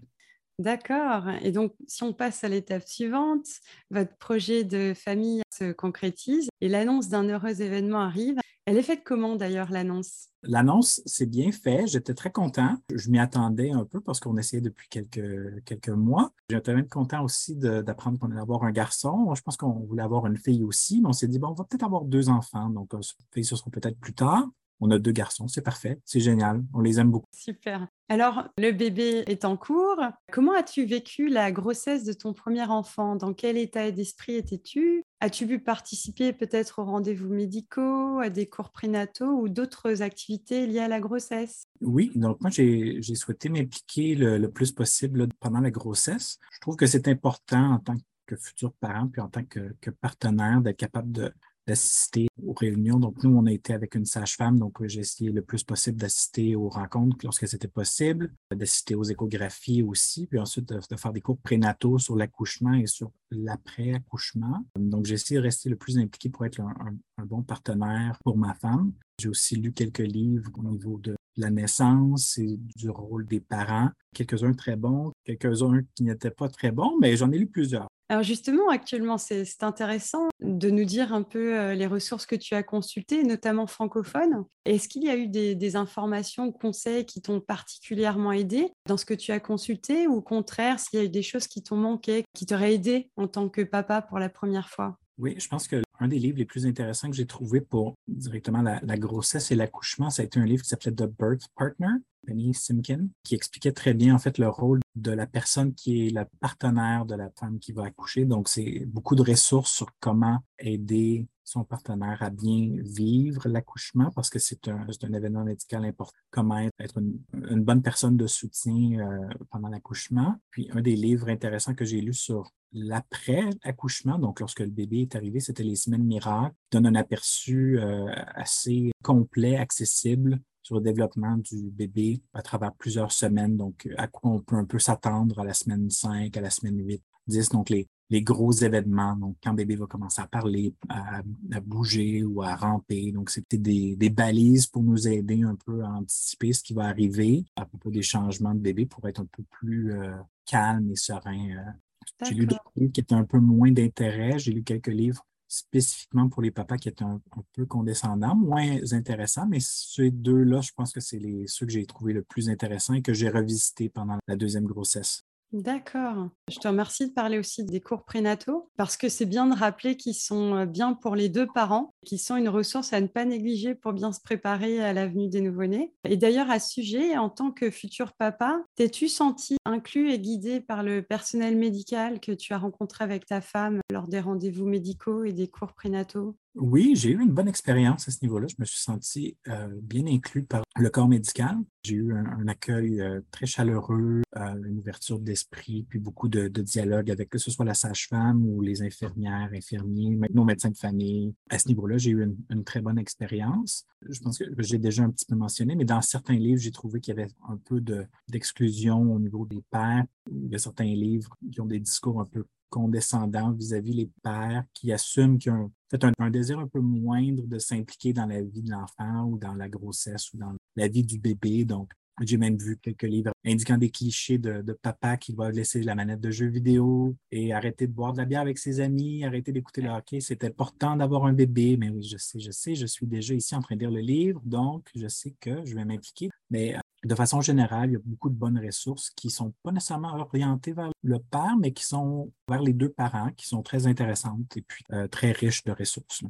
D'accord. 0.58 1.28
Et 1.42 1.50
donc, 1.50 1.74
si 1.88 2.02
on 2.02 2.12
passe 2.12 2.44
à 2.44 2.48
l'étape 2.48 2.86
suivante, 2.86 3.46
votre 3.90 4.16
projet 4.16 4.64
de 4.64 4.92
famille 4.94 5.41
se 5.52 5.72
concrétise 5.72 6.48
et 6.60 6.68
l'annonce 6.68 7.08
d'un 7.08 7.24
heureux 7.24 7.60
événement 7.60 8.00
arrive. 8.00 8.38
Elle 8.64 8.76
est 8.76 8.82
faite 8.82 9.02
comment 9.04 9.34
d'ailleurs 9.34 9.72
l'annonce? 9.72 10.28
L'annonce, 10.44 11.02
c'est 11.04 11.26
bien 11.26 11.50
fait. 11.50 11.86
J'étais 11.88 12.14
très 12.14 12.30
content. 12.30 12.76
Je 12.94 13.10
m'y 13.10 13.18
attendais 13.18 13.70
un 13.70 13.84
peu 13.84 14.00
parce 14.00 14.20
qu'on 14.20 14.36
essayait 14.36 14.62
depuis 14.62 14.88
quelques, 14.88 15.64
quelques 15.64 15.88
mois. 15.88 16.32
J'étais 16.48 16.74
même 16.74 16.88
content 16.88 17.24
aussi 17.24 17.56
d'apprendre 17.56 18.18
qu'on 18.18 18.30
allait 18.30 18.40
avoir 18.40 18.62
un 18.62 18.70
garçon. 18.70 19.34
Je 19.34 19.42
pense 19.42 19.56
qu'on 19.56 19.80
voulait 19.80 20.02
avoir 20.02 20.26
une 20.26 20.36
fille 20.36 20.62
aussi, 20.62 21.00
mais 21.00 21.08
on 21.08 21.12
s'est 21.12 21.28
dit, 21.28 21.40
bon, 21.40 21.48
on 21.48 21.54
va 21.54 21.64
peut-être 21.64 21.84
avoir 21.84 22.04
deux 22.04 22.28
enfants. 22.28 22.70
Donc, 22.70 22.94
euh, 22.94 23.00
filles, 23.32 23.44
ce 23.44 23.56
sera 23.56 23.70
peut-être 23.70 23.98
plus 23.98 24.14
tard. 24.14 24.48
On 24.84 24.90
a 24.90 24.98
deux 24.98 25.12
garçons, 25.12 25.46
c'est 25.46 25.62
parfait, 25.62 26.00
c'est 26.04 26.18
génial, 26.18 26.64
on 26.74 26.80
les 26.80 26.98
aime 26.98 27.08
beaucoup. 27.08 27.28
Super. 27.32 27.86
Alors, 28.08 28.48
le 28.58 28.72
bébé 28.72 29.22
est 29.28 29.44
en 29.44 29.56
cours. 29.56 30.00
Comment 30.32 30.54
as-tu 30.54 30.84
vécu 30.86 31.28
la 31.28 31.52
grossesse 31.52 32.02
de 32.02 32.12
ton 32.12 32.32
premier 32.32 32.64
enfant? 32.64 33.14
Dans 33.14 33.32
quel 33.32 33.56
état 33.58 33.92
d'esprit 33.92 34.34
étais-tu? 34.34 35.01
As-tu 35.24 35.46
pu 35.46 35.60
participer 35.60 36.32
peut-être 36.32 36.80
aux 36.80 36.84
rendez-vous 36.84 37.32
médicaux, 37.32 38.18
à 38.18 38.28
des 38.28 38.46
cours 38.46 38.70
prénataux 38.70 39.40
ou 39.40 39.48
d'autres 39.48 40.02
activités 40.02 40.66
liées 40.66 40.80
à 40.80 40.88
la 40.88 40.98
grossesse? 40.98 41.62
Oui, 41.80 42.10
donc 42.16 42.40
moi, 42.40 42.50
j'ai 42.50 43.00
souhaité 43.14 43.48
m'impliquer 43.48 44.16
le, 44.16 44.50
plus 44.50 44.72
possible 44.72 45.28
pendant 45.38 45.60
la 45.60 45.70
grossesse. 45.70 46.40
Je 46.50 46.58
trouve 46.58 46.74
que 46.74 46.86
c'est 46.86 47.06
important 47.06 47.74
en 47.74 47.78
tant 47.78 47.94
que 48.26 48.34
futur 48.34 48.72
parent, 48.72 49.06
puis 49.06 49.20
en 49.20 49.28
tant 49.28 49.44
que, 49.44 49.76
que 49.80 49.90
partenaire, 49.90 50.60
d'être 50.60 50.76
capable 50.76 51.12
de 51.12 51.32
d'assister 51.66 52.28
aux 52.44 52.52
réunions. 52.52 52.98
Donc, 52.98 53.22
nous, 53.22 53.30
on 53.36 53.46
a 53.46 53.52
été 53.52 53.72
avec 53.72 53.94
une 53.94 54.04
sage-femme, 54.04 54.58
donc 54.58 54.84
j'ai 54.86 55.00
essayé 55.00 55.30
le 55.30 55.42
plus 55.42 55.62
possible 55.62 55.98
d'assister 55.98 56.56
aux 56.56 56.68
rencontres 56.68 57.18
lorsque 57.22 57.46
c'était 57.46 57.68
possible, 57.68 58.32
d'assister 58.54 58.94
aux 58.94 59.04
échographies 59.04 59.82
aussi, 59.82 60.26
puis 60.26 60.38
ensuite 60.38 60.68
de, 60.68 60.96
faire 60.96 61.12
des 61.12 61.20
cours 61.20 61.38
prénataux 61.38 61.98
sur 61.98 62.16
l'accouchement 62.16 62.74
et 62.74 62.86
sur 62.86 63.12
l'après-accouchement. 63.30 64.66
Donc, 64.76 65.06
j'ai 65.06 65.14
essayé 65.14 65.38
de 65.38 65.44
rester 65.44 65.68
le 65.68 65.76
plus 65.76 65.98
impliqué 65.98 66.28
pour 66.28 66.44
être 66.44 66.60
un, 66.60 66.96
bon 67.24 67.42
partenaire 67.42 68.18
pour 68.24 68.36
ma 68.36 68.54
femme. 68.54 68.92
J'ai 69.20 69.28
aussi 69.28 69.54
lu 69.54 69.72
quelques 69.72 70.00
livres 70.00 70.50
au 70.58 70.64
niveau 70.64 70.98
de 70.98 71.14
la 71.36 71.50
naissance 71.50 72.36
et 72.38 72.58
du 72.76 72.90
rôle 72.90 73.26
des 73.26 73.40
parents, 73.40 73.90
quelques-uns 74.14 74.52
très 74.52 74.76
bons, 74.76 75.12
quelques-uns 75.24 75.82
qui 75.94 76.02
n'étaient 76.02 76.32
pas 76.32 76.48
très 76.48 76.72
bons, 76.72 76.98
mais 77.00 77.16
j'en 77.16 77.30
ai 77.30 77.38
lu 77.38 77.46
plusieurs. 77.46 77.88
Alors 78.12 78.24
justement, 78.24 78.68
actuellement, 78.68 79.16
c'est 79.16 79.62
intéressant 79.62 80.28
de 80.42 80.68
nous 80.68 80.84
dire 80.84 81.14
un 81.14 81.22
peu 81.22 81.58
euh, 81.58 81.74
les 81.74 81.86
ressources 81.86 82.26
que 82.26 82.36
tu 82.36 82.54
as 82.54 82.62
consultées, 82.62 83.22
notamment 83.22 83.66
francophones. 83.66 84.44
Est-ce 84.66 84.86
qu'il 84.86 85.04
y 85.04 85.08
a 85.08 85.16
eu 85.16 85.28
des, 85.28 85.76
informations 85.76 86.48
ou 86.48 86.52
conseils 86.52 87.06
qui 87.06 87.22
t'ont 87.22 87.40
particulièrement 87.40 88.32
aidé 88.32 88.68
dans 88.86 88.98
ce 88.98 89.06
que 89.06 89.14
tu 89.14 89.32
as 89.32 89.40
consulté 89.40 90.06
ou 90.08 90.16
au 90.16 90.20
contraire, 90.20 90.78
s'il 90.78 90.98
y 90.98 91.02
a 91.02 91.06
eu 91.06 91.08
des 91.08 91.22
choses 91.22 91.46
qui 91.46 91.62
t'ont 91.62 91.78
manqué, 91.78 92.24
qui 92.34 92.44
t'auraient 92.44 92.74
aidé 92.74 93.08
en 93.16 93.28
tant 93.28 93.48
que 93.48 93.62
papa 93.62 94.02
pour 94.02 94.18
la 94.18 94.28
première 94.28 94.68
fois? 94.68 94.98
Oui, 95.16 95.34
je 95.38 95.48
pense 95.48 95.66
que 95.66 95.80
un 95.98 96.08
des 96.08 96.18
livres 96.18 96.36
les 96.36 96.44
plus 96.44 96.66
intéressants 96.66 97.08
que 97.08 97.16
j'ai 97.16 97.26
trouvé 97.26 97.62
pour 97.62 97.94
directement 98.08 98.60
la, 98.60 98.98
grossesse 98.98 99.50
et 99.52 99.54
l'accouchement, 99.54 100.10
ça 100.10 100.20
a 100.20 100.26
été 100.26 100.38
un 100.38 100.44
livre 100.44 100.62
qui 100.62 100.68
s'appelait 100.68 100.92
The 100.92 101.06
Birth 101.06 101.46
Partner, 101.56 101.94
Penny 102.26 102.54
Simkin, 102.54 103.08
qui 103.22 103.34
expliquait 103.34 103.72
très 103.72 103.94
bien 103.94 104.14
en 104.14 104.18
fait 104.18 104.38
le 104.38 104.48
rôle 104.48 104.80
de 104.94 105.10
la 105.10 105.26
personne 105.26 105.74
qui 105.74 106.06
est 106.06 106.10
la 106.10 106.26
partenaire 106.40 107.06
de 107.06 107.14
la 107.14 107.30
femme 107.30 107.58
qui 107.58 107.72
va 107.72 107.84
accoucher. 107.84 108.24
Donc, 108.24 108.48
c'est 108.48 108.84
beaucoup 108.86 109.14
de 109.14 109.22
ressources 109.22 109.72
sur 109.72 109.90
comment 110.00 110.38
aider 110.58 111.26
son 111.44 111.64
partenaire 111.64 112.22
à 112.22 112.30
bien 112.30 112.70
vivre 112.82 113.48
l'accouchement 113.48 114.10
parce 114.14 114.30
que 114.30 114.38
c'est 114.38 114.68
un, 114.68 114.86
un, 115.02 115.12
événement 115.12 115.44
médical 115.44 115.84
important. 115.84 116.16
Comment 116.30 116.58
être 116.78 116.98
une, 116.98 117.64
bonne 117.64 117.82
personne 117.82 118.16
de 118.16 118.26
soutien 118.26 119.00
euh, 119.00 119.28
pendant 119.50 119.68
l'accouchement. 119.68 120.36
Puis 120.50 120.68
un 120.72 120.80
des 120.80 120.96
livres 120.96 121.28
intéressants 121.28 121.74
que 121.74 121.84
j'ai 121.84 122.00
lu 122.00 122.14
sur 122.14 122.52
l'après-accouchement, 122.72 124.18
donc 124.18 124.40
lorsque 124.40 124.60
le 124.60 124.70
bébé 124.70 125.02
est 125.02 125.14
arrivé, 125.14 125.40
c'était 125.40 125.62
les 125.62 125.76
semaines 125.76 126.04
miracles, 126.04 126.54
donne 126.70 126.86
un 126.86 126.94
aperçu 126.94 127.78
euh, 127.78 128.06
assez 128.34 128.92
complet, 129.02 129.56
accessible 129.56 130.40
sur 130.62 130.76
le 130.76 130.80
développement 130.80 131.36
du 131.36 131.70
bébé 131.70 132.22
à 132.32 132.42
travers 132.42 132.72
plusieurs 132.72 133.12
semaines. 133.12 133.56
Donc, 133.56 133.88
à 133.96 134.06
quoi 134.06 134.30
on 134.30 134.40
peut 134.40 134.56
un 134.56 134.64
peu 134.64 134.78
s'attendre 134.78 135.40
à 135.40 135.44
la 135.44 135.54
semaine 135.54 135.90
5, 135.90 136.36
à 136.36 136.40
la 136.40 136.50
semaine 136.50 136.78
8, 136.78 137.02
10. 137.26 137.48
Donc, 137.50 137.70
les, 137.70 137.88
les 138.10 138.22
gros 138.22 138.52
événements, 138.52 139.16
donc 139.16 139.36
quand 139.42 139.50
le 139.50 139.56
bébé 139.56 139.76
va 139.76 139.86
commencer 139.86 140.20
à 140.20 140.26
parler, 140.26 140.74
à, 140.88 141.22
bouger 141.60 142.22
ou 142.22 142.42
à 142.42 142.54
ramper. 142.54 143.10
Donc, 143.12 143.30
c'était 143.30 143.58
des, 143.58 143.96
des, 143.96 144.10
balises 144.10 144.66
pour 144.66 144.82
nous 144.82 145.08
aider 145.08 145.42
un 145.42 145.56
peu 145.56 145.82
à 145.82 145.90
anticiper 145.90 146.52
ce 146.52 146.62
qui 146.62 146.74
va 146.74 146.84
arriver 146.84 147.44
à 147.56 147.64
propos 147.64 147.90
des 147.90 148.02
changements 148.02 148.54
de 148.54 148.60
bébé 148.60 148.86
pour 148.86 149.06
être 149.08 149.20
un 149.20 149.26
peu 149.26 149.42
plus 149.50 149.92
euh, 149.92 150.14
calme 150.46 150.90
et 150.90 150.96
serein. 150.96 151.50
Euh. 151.50 152.24
J'ai 152.24 152.34
lu 152.34 152.46
des 152.46 152.56
livres 152.76 152.92
qui 152.92 153.00
étaient 153.00 153.14
un 153.14 153.24
peu 153.24 153.38
moins 153.38 153.70
d'intérêt. 153.70 154.38
J'ai 154.38 154.52
lu 154.52 154.62
quelques 154.62 154.88
livres 154.88 155.24
spécifiquement 155.52 156.30
pour 156.30 156.40
les 156.40 156.50
papas 156.50 156.78
qui 156.78 156.88
étaient 156.88 157.04
un, 157.04 157.20
peu 157.52 157.66
condescendants, 157.66 158.34
moins 158.34 158.78
intéressants, 158.92 159.46
mais 159.46 159.58
ces 159.60 160.10
deux-là, 160.10 160.62
je 160.62 160.70
pense 160.74 160.92
que 160.92 161.00
c'est 161.00 161.20
ceux 161.46 161.66
que 161.66 161.72
j'ai 161.72 161.84
trouvé 161.84 162.14
le 162.14 162.22
plus 162.22 162.48
intéressants 162.48 162.94
et 162.94 163.02
que 163.02 163.12
j'ai 163.12 163.28
revisité 163.28 163.90
pendant 163.90 164.18
la 164.26 164.36
deuxième 164.36 164.64
grossesse. 164.64 165.24
D'accord. 165.52 166.30
Je 166.50 166.58
te 166.58 166.66
remercie 166.66 167.08
de 167.08 167.12
parler 167.12 167.38
aussi 167.38 167.62
des 167.64 167.80
cours 167.82 168.04
prénataux 168.04 168.70
parce 168.78 168.96
que 168.96 169.10
c'est 169.10 169.26
bien 169.26 169.46
de 169.46 169.54
rappeler 169.54 169.98
qu'ils 169.98 170.14
sont 170.14 170.54
euh, 170.56 170.64
bien 170.64 170.94
pour 170.94 171.14
les 171.14 171.28
deux 171.28 171.46
parents, 171.46 171.94
qu'ils 172.06 172.20
sont 172.20 172.36
une 172.36 172.48
ressource 172.48 172.94
à 172.94 173.02
ne 173.02 173.06
pas 173.06 173.26
négliger 173.26 173.74
pour 173.74 173.92
bien 173.92 174.12
se 174.12 174.20
préparer 174.22 174.82
à 174.82 174.94
l'avenue 174.94 175.28
des 175.28 175.42
nouveau-nés. 175.42 175.92
Et 176.08 176.16
d'ailleurs, 176.16 176.50
à 176.50 176.58
ce 176.58 176.70
sujet, 176.70 177.18
en 177.18 177.28
tant 177.28 177.50
que 177.50 177.70
futur 177.70 178.14
papa, 178.14 178.62
t'es-tu 178.76 179.08
senti 179.08 179.56
inclus 179.66 180.10
et 180.10 180.18
guidé 180.18 180.60
par 180.62 180.82
le 180.82 181.02
personnel 181.02 181.54
médical 181.58 182.18
que 182.20 182.32
tu 182.32 182.54
as 182.54 182.58
rencontré 182.58 183.04
avec 183.04 183.26
ta 183.26 183.42
femme 183.42 183.80
lors 183.90 184.08
des 184.08 184.20
rendez-vous 184.20 184.66
médicaux 184.66 185.24
et 185.24 185.34
des 185.34 185.48
cours 185.48 185.74
prénataux? 185.74 186.34
Oui, 186.54 186.92
j'ai 186.96 187.10
eu 187.10 187.20
une 187.20 187.32
bonne 187.32 187.48
expérience 187.48 188.08
à 188.08 188.10
ce 188.10 188.18
niveau-là. 188.22 188.46
Je 188.46 188.56
me 188.58 188.66
suis 188.66 188.80
senti 188.80 189.36
euh, 189.48 189.68
bien 189.82 190.06
inclus 190.06 190.42
par 190.42 190.62
le 190.76 190.90
corps 190.90 191.08
médical. 191.08 191.56
J'ai 191.82 191.94
eu 191.94 192.12
un, 192.12 192.46
accueil 192.46 193.00
euh, 193.00 193.20
très 193.30 193.46
chaleureux, 193.46 194.20
euh, 194.36 194.62
une 194.66 194.78
ouverture 194.78 195.18
d'esprit, 195.18 195.86
puis 195.88 195.98
beaucoup 195.98 196.28
de, 196.28 196.48
dialogue 196.48 197.10
avec 197.10 197.30
que 197.30 197.38
ce 197.38 197.50
soit 197.50 197.64
la 197.64 197.72
sage-femme 197.72 198.44
ou 198.44 198.60
les 198.60 198.82
infirmières, 198.82 199.50
infirmiers, 199.54 200.18
nos 200.34 200.44
médecins 200.44 200.70
de 200.70 200.76
famille. 200.76 201.34
À 201.48 201.58
ce 201.58 201.68
niveau-là, 201.68 201.96
j'ai 201.96 202.10
eu 202.10 202.22
une, 202.50 202.64
très 202.64 202.82
bonne 202.82 202.98
expérience. 202.98 203.86
Je 204.08 204.20
pense 204.20 204.38
que 204.38 204.44
j'ai 204.58 204.78
déjà 204.78 205.04
un 205.04 205.10
petit 205.10 205.24
peu 205.24 205.34
mentionné, 205.34 205.74
mais 205.74 205.84
dans 205.86 206.02
certains 206.02 206.34
livres, 206.34 206.60
j'ai 206.60 206.70
trouvé 206.70 207.00
qu'il 207.00 207.16
y 207.16 207.20
avait 207.20 207.30
un 207.48 207.56
peu 207.56 207.82
d'exclusion 208.28 209.00
au 209.00 209.18
niveau 209.18 209.46
des 209.46 209.62
pères. 209.70 210.04
Il 210.30 210.48
y 210.48 210.54
a 210.54 210.58
certains 210.58 210.84
livres 210.84 211.34
qui 211.50 211.60
ont 211.60 211.66
des 211.66 211.80
discours 211.80 212.20
un 212.20 212.26
peu 212.26 212.44
condescendant 212.72 213.52
vis-à-vis 213.52 213.92
les 213.92 214.10
pères 214.22 214.64
qui 214.72 214.92
assument 214.92 215.38
qu'ils 215.38 215.52
ont 215.52 215.70
peut 215.90 216.10
un, 216.18 216.30
désir 216.30 216.58
un 216.58 216.66
peu 216.66 216.80
moindre 216.80 217.46
de 217.46 217.58
s'impliquer 217.58 218.14
dans 218.14 218.24
la 218.24 218.40
vie 218.40 218.62
de 218.62 218.70
l'enfant 218.70 219.24
ou 219.26 219.38
dans 219.38 219.54
la 219.54 219.68
grossesse 219.68 220.32
ou 220.32 220.38
dans 220.38 220.54
la 220.74 220.88
vie 220.88 221.02
du 221.02 221.18
bébé. 221.18 221.66
Donc, 221.66 221.92
j'ai 222.22 222.38
même 222.38 222.56
vu 222.56 222.78
quelques 222.78 223.02
livres 223.02 223.32
indiquant 223.44 223.76
des 223.76 223.90
clichés 223.90 224.38
de, 224.38 224.72
papa 224.80 225.18
qui 225.18 225.34
va 225.34 225.50
laisser 225.50 225.82
la 225.82 225.94
manette 225.94 226.20
de 226.20 226.30
jeux 226.30 226.48
vidéo 226.48 227.14
et 227.30 227.52
arrêter 227.52 227.86
de 227.86 227.92
boire 227.92 228.12
de 228.12 228.18
la 228.18 228.24
bière 228.24 228.40
avec 228.40 228.58
ses 228.58 228.80
amis, 228.80 229.24
arrêter 229.24 229.52
d'écouter 229.52 229.82
le 229.82 229.90
hockey. 229.90 230.20
C'est 230.20 230.44
important 230.44 230.96
d'avoir 230.96 231.26
un 231.26 231.32
bébé. 231.32 231.76
Mais 231.76 231.90
oui, 231.90 232.02
je 232.02 232.16
sais, 232.16 232.40
je 232.40 232.50
sais, 232.50 232.74
je 232.74 232.86
suis 232.86 233.06
déjà 233.06 233.34
ici 233.34 233.54
en 233.54 233.60
train 233.60 233.76
de 233.76 233.80
lire 233.80 233.90
le 233.90 234.00
livre, 234.00 234.40
donc 234.44 234.88
je 234.94 235.08
sais 235.08 235.34
que 235.40 235.64
je 235.64 235.74
vais 235.74 235.84
m'impliquer. 235.84 236.30
Mais 236.50 236.74
de 237.04 237.14
façon 237.14 237.40
générale, 237.40 237.90
il 237.90 237.92
y 237.94 237.96
a 237.96 238.00
beaucoup 238.04 238.30
de 238.30 238.34
bonnes 238.34 238.60
ressources 238.64 239.10
qui 239.10 239.28
ne 239.28 239.32
sont 239.32 239.54
pas 239.62 239.72
nécessairement 239.72 240.16
orientées 240.16 240.72
vers 240.72 240.90
le 241.02 241.18
père, 241.18 241.56
mais 241.58 241.72
qui 241.72 241.84
sont 241.84 242.32
vers 242.48 242.62
les 242.62 242.72
deux 242.72 242.90
parents, 242.90 243.30
qui 243.36 243.46
sont 243.46 243.62
très 243.62 243.86
intéressantes 243.86 244.56
et 244.56 244.62
puis 244.62 244.84
euh, 244.92 245.08
très 245.08 245.32
riches 245.32 245.64
de 245.64 245.72
ressources. 245.72 246.22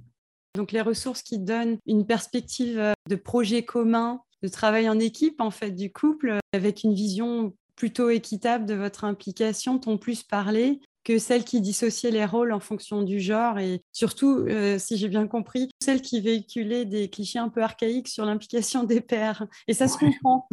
Donc 0.54 0.72
les 0.72 0.80
ressources 0.80 1.22
qui 1.22 1.38
donnent 1.38 1.78
une 1.86 2.06
perspective 2.06 2.78
euh, 2.78 2.92
de 3.08 3.16
projet 3.16 3.64
commun, 3.64 4.20
de 4.42 4.48
travail 4.48 4.88
en 4.88 4.98
équipe 4.98 5.40
en 5.40 5.50
fait 5.50 5.70
du 5.72 5.92
couple, 5.92 6.38
avec 6.52 6.84
une 6.84 6.94
vision 6.94 7.54
plutôt 7.76 8.10
équitable 8.10 8.66
de 8.66 8.74
votre 8.74 9.04
implication, 9.04 9.78
t'ont 9.78 9.98
plus 9.98 10.22
parlé 10.22 10.80
que 11.04 11.18
celles 11.18 11.44
qui 11.44 11.60
dissociaient 11.60 12.10
les 12.10 12.24
rôles 12.24 12.52
en 12.52 12.60
fonction 12.60 13.02
du 13.02 13.20
genre 13.20 13.58
et 13.58 13.82
surtout, 13.92 14.46
euh, 14.48 14.78
si 14.78 14.96
j'ai 14.96 15.08
bien 15.08 15.26
compris, 15.26 15.68
celles 15.82 16.02
qui 16.02 16.20
véhiculaient 16.20 16.84
des 16.84 17.10
clichés 17.10 17.38
un 17.38 17.48
peu 17.48 17.62
archaïques 17.62 18.08
sur 18.08 18.24
l'implication 18.24 18.84
des 18.84 19.00
pères. 19.00 19.46
Et 19.68 19.74
ça 19.74 19.88
se 19.88 19.98
comprend. 19.98 20.48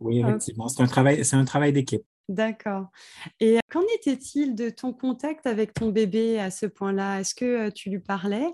oui, 0.00 0.20
effectivement. 0.24 0.68
C'est 0.68 0.82
un 0.82 0.86
travail, 0.86 1.24
c'est 1.24 1.36
un 1.36 1.44
travail 1.44 1.72
d'équipe. 1.72 2.02
D'accord. 2.28 2.88
Et 3.40 3.58
qu'en 3.70 3.82
était-il 3.94 4.54
de 4.54 4.68
ton 4.68 4.92
contact 4.92 5.46
avec 5.46 5.72
ton 5.72 5.88
bébé 5.88 6.38
à 6.38 6.50
ce 6.50 6.66
point-là? 6.66 7.20
Est-ce 7.20 7.34
que 7.34 7.68
euh, 7.68 7.70
tu 7.70 7.88
lui 7.88 8.00
parlais? 8.00 8.46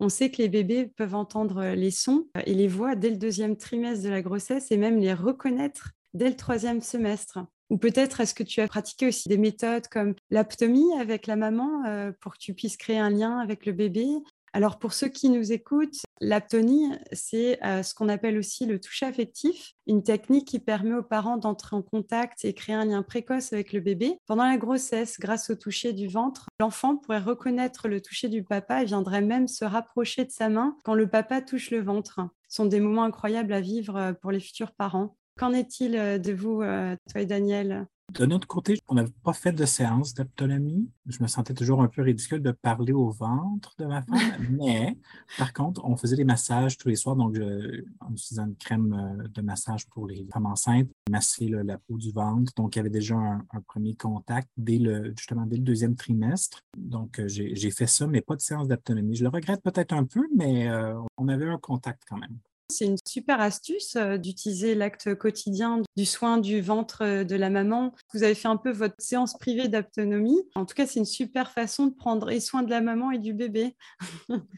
On 0.00 0.08
sait 0.08 0.30
que 0.30 0.40
les 0.40 0.48
bébés 0.48 0.86
peuvent 0.86 1.16
entendre 1.16 1.74
les 1.74 1.90
sons 1.90 2.28
et 2.46 2.54
les 2.54 2.68
voix 2.68 2.94
dès 2.94 3.10
le 3.10 3.16
deuxième 3.16 3.56
trimestre 3.56 4.04
de 4.04 4.10
la 4.10 4.22
grossesse 4.22 4.70
et 4.70 4.76
même 4.76 4.98
les 4.98 5.12
reconnaître 5.12 5.90
dès 6.14 6.28
le 6.28 6.36
troisième 6.36 6.80
semestre. 6.80 7.40
Ou 7.70 7.78
peut-être 7.78 8.20
est-ce 8.20 8.34
que 8.34 8.42
tu 8.42 8.60
as 8.60 8.68
pratiqué 8.68 9.08
aussi 9.08 9.28
des 9.28 9.38
méthodes 9.38 9.88
comme 9.88 10.14
l'aptomie 10.30 10.92
avec 10.98 11.26
la 11.26 11.36
maman 11.36 11.84
euh, 11.86 12.12
pour 12.20 12.34
que 12.34 12.38
tu 12.38 12.54
puisses 12.54 12.76
créer 12.76 12.98
un 12.98 13.10
lien 13.10 13.38
avec 13.38 13.66
le 13.66 13.72
bébé? 13.72 14.06
Alors 14.52 14.78
pour 14.78 14.92
ceux 14.92 15.08
qui 15.08 15.28
nous 15.28 15.52
écoutent, 15.52 16.00
l'aptonie, 16.20 16.90
c'est 17.12 17.62
euh, 17.64 17.82
ce 17.82 17.94
qu'on 17.94 18.08
appelle 18.08 18.38
aussi 18.38 18.66
le 18.66 18.80
toucher 18.80 19.06
affectif, 19.06 19.74
une 19.86 20.02
technique 20.02 20.48
qui 20.48 20.58
permet 20.58 20.94
aux 20.94 21.02
parents 21.02 21.36
d'entrer 21.36 21.76
en 21.76 21.82
contact 21.82 22.44
et 22.44 22.54
créer 22.54 22.74
un 22.74 22.86
lien 22.86 23.02
précoce 23.02 23.52
avec 23.52 23.72
le 23.72 23.80
bébé. 23.80 24.18
Pendant 24.26 24.44
la 24.44 24.56
grossesse, 24.56 25.18
grâce 25.20 25.50
au 25.50 25.54
toucher 25.54 25.92
du 25.92 26.08
ventre, 26.08 26.46
l'enfant 26.60 26.96
pourrait 26.96 27.18
reconnaître 27.18 27.88
le 27.88 28.00
toucher 28.00 28.28
du 28.28 28.42
papa 28.42 28.82
et 28.82 28.86
viendrait 28.86 29.20
même 29.20 29.48
se 29.48 29.64
rapprocher 29.64 30.24
de 30.24 30.30
sa 30.30 30.48
main 30.48 30.76
quand 30.84 30.94
le 30.94 31.08
papa 31.08 31.42
touche 31.42 31.70
le 31.70 31.82
ventre. 31.82 32.20
Ce 32.48 32.56
sont 32.56 32.66
des 32.66 32.80
moments 32.80 33.04
incroyables 33.04 33.52
à 33.52 33.60
vivre 33.60 33.96
euh, 33.96 34.12
pour 34.12 34.30
les 34.30 34.40
futurs 34.40 34.72
parents. 34.72 35.14
Qu'en 35.38 35.52
est-il 35.52 35.96
euh, 35.96 36.18
de 36.18 36.32
vous, 36.32 36.58
toi 36.58 37.20
et 37.20 37.26
Daniel? 37.26 37.86
De 38.14 38.24
notre 38.24 38.46
côté, 38.46 38.78
on 38.88 38.94
n'avait 38.94 39.12
pas 39.22 39.34
fait 39.34 39.52
de 39.52 39.66
séance 39.66 40.14
d'aptonomie. 40.14 40.90
Je 41.06 41.22
me 41.22 41.28
sentais 41.28 41.52
toujours 41.52 41.82
un 41.82 41.88
peu 41.88 42.00
ridicule 42.00 42.40
de 42.40 42.52
parler 42.52 42.94
au 42.94 43.10
ventre 43.10 43.74
de 43.78 43.84
ma 43.84 44.00
femme, 44.00 44.16
mais 44.50 44.96
par 45.36 45.52
contre, 45.52 45.84
on 45.84 45.94
faisait 45.94 46.16
des 46.16 46.24
massages 46.24 46.78
tous 46.78 46.88
les 46.88 46.96
soirs. 46.96 47.16
Donc, 47.16 47.34
je, 47.34 47.84
en 48.00 48.12
utilisant 48.12 48.46
une 48.46 48.56
crème 48.56 48.94
euh, 48.94 49.28
de 49.28 49.42
massage 49.42 49.86
pour 49.90 50.06
les 50.06 50.26
femmes 50.32 50.46
enceintes, 50.46 50.88
masser 51.10 51.48
la 51.48 51.76
peau 51.76 51.98
du 51.98 52.10
ventre. 52.10 52.50
Donc, 52.56 52.76
il 52.76 52.78
y 52.78 52.80
avait 52.80 52.88
déjà 52.88 53.16
un, 53.16 53.60
premier 53.66 53.94
contact 53.94 54.48
dès 54.56 54.78
le, 54.78 55.12
justement 55.14 55.44
dès 55.44 55.56
le 55.56 55.62
deuxième 55.62 55.94
trimestre. 55.94 56.62
Donc, 56.78 57.20
euh, 57.20 57.28
j'ai 57.28 57.70
fait 57.70 57.86
ça, 57.86 58.06
mais 58.06 58.22
pas 58.22 58.36
de 58.36 58.40
séance 58.40 58.68
d'aptonomie. 58.68 59.16
Je 59.16 59.22
le 59.22 59.28
regrette 59.28 59.62
peut-être 59.62 59.92
un 59.92 60.04
peu, 60.04 60.26
mais 60.34 60.66
euh, 60.70 60.98
on 61.18 61.28
avait 61.28 61.48
un 61.48 61.58
contact 61.58 62.04
quand 62.08 62.16
même. 62.16 62.38
C'est 62.70 62.84
une 62.84 62.98
super 63.06 63.40
astuce 63.40 63.96
euh, 63.96 64.18
d'utiliser 64.18 64.74
l'acte 64.74 65.14
quotidien 65.14 65.82
du 65.96 66.04
soin 66.04 66.36
du 66.36 66.60
ventre 66.60 67.02
euh, 67.02 67.24
de 67.24 67.34
la 67.34 67.48
maman. 67.48 67.94
Vous 68.12 68.22
avez 68.22 68.34
fait 68.34 68.48
un 68.48 68.58
peu 68.58 68.70
votre 68.70 68.96
séance 68.98 69.38
privée 69.38 69.68
d'autonomie. 69.68 70.42
En 70.54 70.66
tout 70.66 70.74
cas, 70.74 70.86
c'est 70.86 70.98
une 70.98 71.06
super 71.06 71.50
façon 71.50 71.86
de 71.86 71.94
prendre 71.94 72.30
soin 72.40 72.62
de 72.62 72.70
la 72.70 72.82
maman 72.82 73.10
et 73.10 73.18
du 73.18 73.32
bébé. 73.32 73.74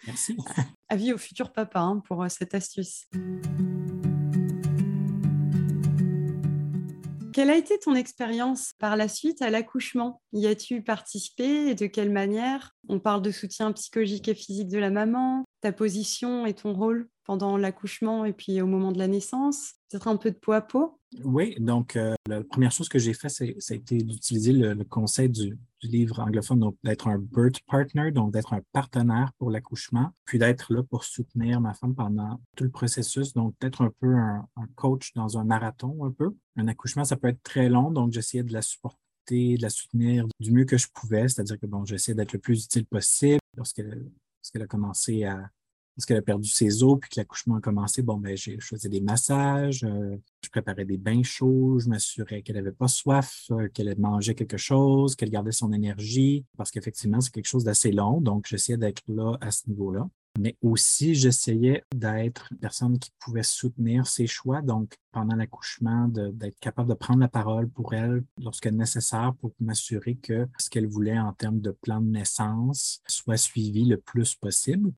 Merci. 0.06 0.36
Avis 0.88 1.12
au 1.12 1.18
futur 1.18 1.52
papa 1.52 1.80
hein, 1.80 2.02
pour 2.08 2.24
euh, 2.24 2.28
cette 2.28 2.52
astuce. 2.54 3.06
Quelle 7.32 7.50
a 7.50 7.56
été 7.56 7.78
ton 7.78 7.94
expérience 7.94 8.72
par 8.78 8.96
la 8.96 9.06
suite 9.06 9.40
à 9.40 9.50
l'accouchement? 9.50 10.20
Y 10.32 10.46
as-tu 10.46 10.82
participé 10.82 11.68
et 11.68 11.74
de 11.74 11.86
quelle 11.86 12.10
manière? 12.10 12.74
On 12.88 12.98
parle 12.98 13.22
de 13.22 13.30
soutien 13.30 13.70
psychologique 13.72 14.26
et 14.28 14.34
physique 14.34 14.68
de 14.68 14.78
la 14.78 14.90
maman, 14.90 15.44
ta 15.60 15.72
position 15.72 16.44
et 16.46 16.54
ton 16.54 16.72
rôle 16.72 17.08
pendant 17.24 17.56
l'accouchement 17.56 18.24
et 18.24 18.32
puis 18.32 18.60
au 18.60 18.66
moment 18.66 18.90
de 18.90 18.98
la 18.98 19.06
naissance 19.06 19.74
Peut-être 19.90 20.08
un 20.08 20.16
peu 20.16 20.30
de 20.30 20.36
peau 20.36 20.52
à 20.52 20.60
peau? 20.60 20.99
Oui, 21.24 21.56
donc 21.58 21.96
euh, 21.96 22.14
la 22.28 22.44
première 22.44 22.70
chose 22.70 22.88
que 22.88 22.98
j'ai 23.00 23.14
fait, 23.14 23.28
ça 23.28 23.44
a 23.44 23.74
été 23.74 23.98
d'utiliser 23.98 24.52
le, 24.52 24.84
conseil 24.84 25.28
du, 25.28 25.58
livre 25.82 26.20
anglophone, 26.20 26.72
d'être 26.84 27.08
un 27.08 27.18
birth 27.18 27.60
partner, 27.66 28.12
donc 28.12 28.32
d'être 28.32 28.52
un 28.52 28.60
partenaire 28.72 29.32
pour 29.38 29.50
l'accouchement, 29.50 30.12
puis 30.24 30.38
d'être 30.38 30.72
là 30.72 30.82
pour 30.84 31.04
soutenir 31.04 31.60
ma 31.60 31.74
femme 31.74 31.94
pendant 31.94 32.40
tout 32.54 32.64
le 32.64 32.70
processus, 32.70 33.32
donc 33.32 33.54
d'être 33.60 33.82
un 33.82 33.90
peu 33.98 34.14
un, 34.14 34.46
coach 34.76 35.12
dans 35.14 35.38
un 35.38 35.44
marathon 35.44 36.04
un 36.04 36.12
peu. 36.12 36.32
Un 36.56 36.68
accouchement, 36.68 37.04
ça 37.04 37.16
peut 37.16 37.28
être 37.28 37.42
très 37.42 37.68
long, 37.68 37.90
donc 37.90 38.12
j'essayais 38.12 38.44
de 38.44 38.52
la 38.52 38.62
supporter 38.62 39.00
de 39.30 39.62
la 39.62 39.70
soutenir 39.70 40.26
du 40.40 40.52
mieux 40.52 40.64
que 40.64 40.76
je 40.76 40.88
pouvais, 40.92 41.28
c'est-à-dire 41.28 41.58
que 41.58 41.66
bon, 41.66 41.84
j'essayais 41.84 42.16
d'être 42.16 42.32
le 42.32 42.40
plus 42.40 42.64
utile 42.64 42.84
possible 42.84 43.38
lorsqu'elle 43.56 44.10
a 44.54 44.66
commencé 44.66 45.24
à, 45.24 45.50
parce 45.96 46.06
qu'elle 46.06 46.18
a 46.18 46.22
perdu 46.22 46.48
ses 46.48 46.82
os, 46.82 46.98
puis 47.00 47.10
que 47.10 47.20
l'accouchement 47.20 47.56
a 47.56 47.60
commencé, 47.60 48.02
bon, 48.02 48.16
ben, 48.16 48.36
je 48.36 48.52
faisais 48.60 48.88
des 48.88 49.00
massages, 49.00 49.84
euh, 49.84 50.16
je 50.42 50.48
préparais 50.50 50.84
des 50.84 50.98
bains 50.98 51.22
chauds, 51.22 51.78
je 51.78 51.88
m'assurais 51.88 52.42
qu'elle 52.42 52.56
n'avait 52.56 52.72
pas 52.72 52.88
soif, 52.88 53.46
euh, 53.50 53.68
qu'elle 53.68 53.94
mangeait 53.98 54.34
quelque 54.34 54.56
chose, 54.56 55.16
qu'elle 55.16 55.30
gardait 55.30 55.52
son 55.52 55.72
énergie, 55.72 56.44
parce 56.56 56.70
qu'effectivement, 56.70 57.20
c'est 57.20 57.32
quelque 57.32 57.48
chose 57.48 57.64
d'assez 57.64 57.92
long, 57.92 58.20
donc 58.20 58.46
j'essayais 58.48 58.78
d'être 58.78 59.02
là 59.08 59.36
à 59.40 59.50
ce 59.50 59.68
niveau-là. 59.68 60.08
Mais 60.38 60.56
aussi, 60.62 61.14
j'essayais 61.14 61.84
d'être 61.94 62.48
une 62.52 62.58
personne 62.58 62.98
qui 62.98 63.10
pouvait 63.18 63.42
soutenir 63.42 64.06
ses 64.06 64.26
choix, 64.26 64.62
donc 64.62 64.94
pendant 65.10 65.34
l'accouchement, 65.34 66.06
d'être 66.08 66.58
capable 66.60 66.88
de 66.88 66.94
prendre 66.94 67.20
la 67.20 67.28
parole 67.28 67.68
pour 67.68 67.94
elle 67.94 68.22
lorsque 68.38 68.68
nécessaire 68.68 69.34
pour 69.40 69.52
m'assurer 69.58 70.16
que 70.16 70.46
ce 70.58 70.70
qu'elle 70.70 70.86
voulait 70.86 71.18
en 71.18 71.32
termes 71.32 71.60
de 71.60 71.72
plan 71.72 72.00
de 72.00 72.06
naissance 72.06 73.02
soit 73.08 73.36
suivi 73.36 73.84
le 73.84 73.98
plus 73.98 74.34
possible. 74.36 74.92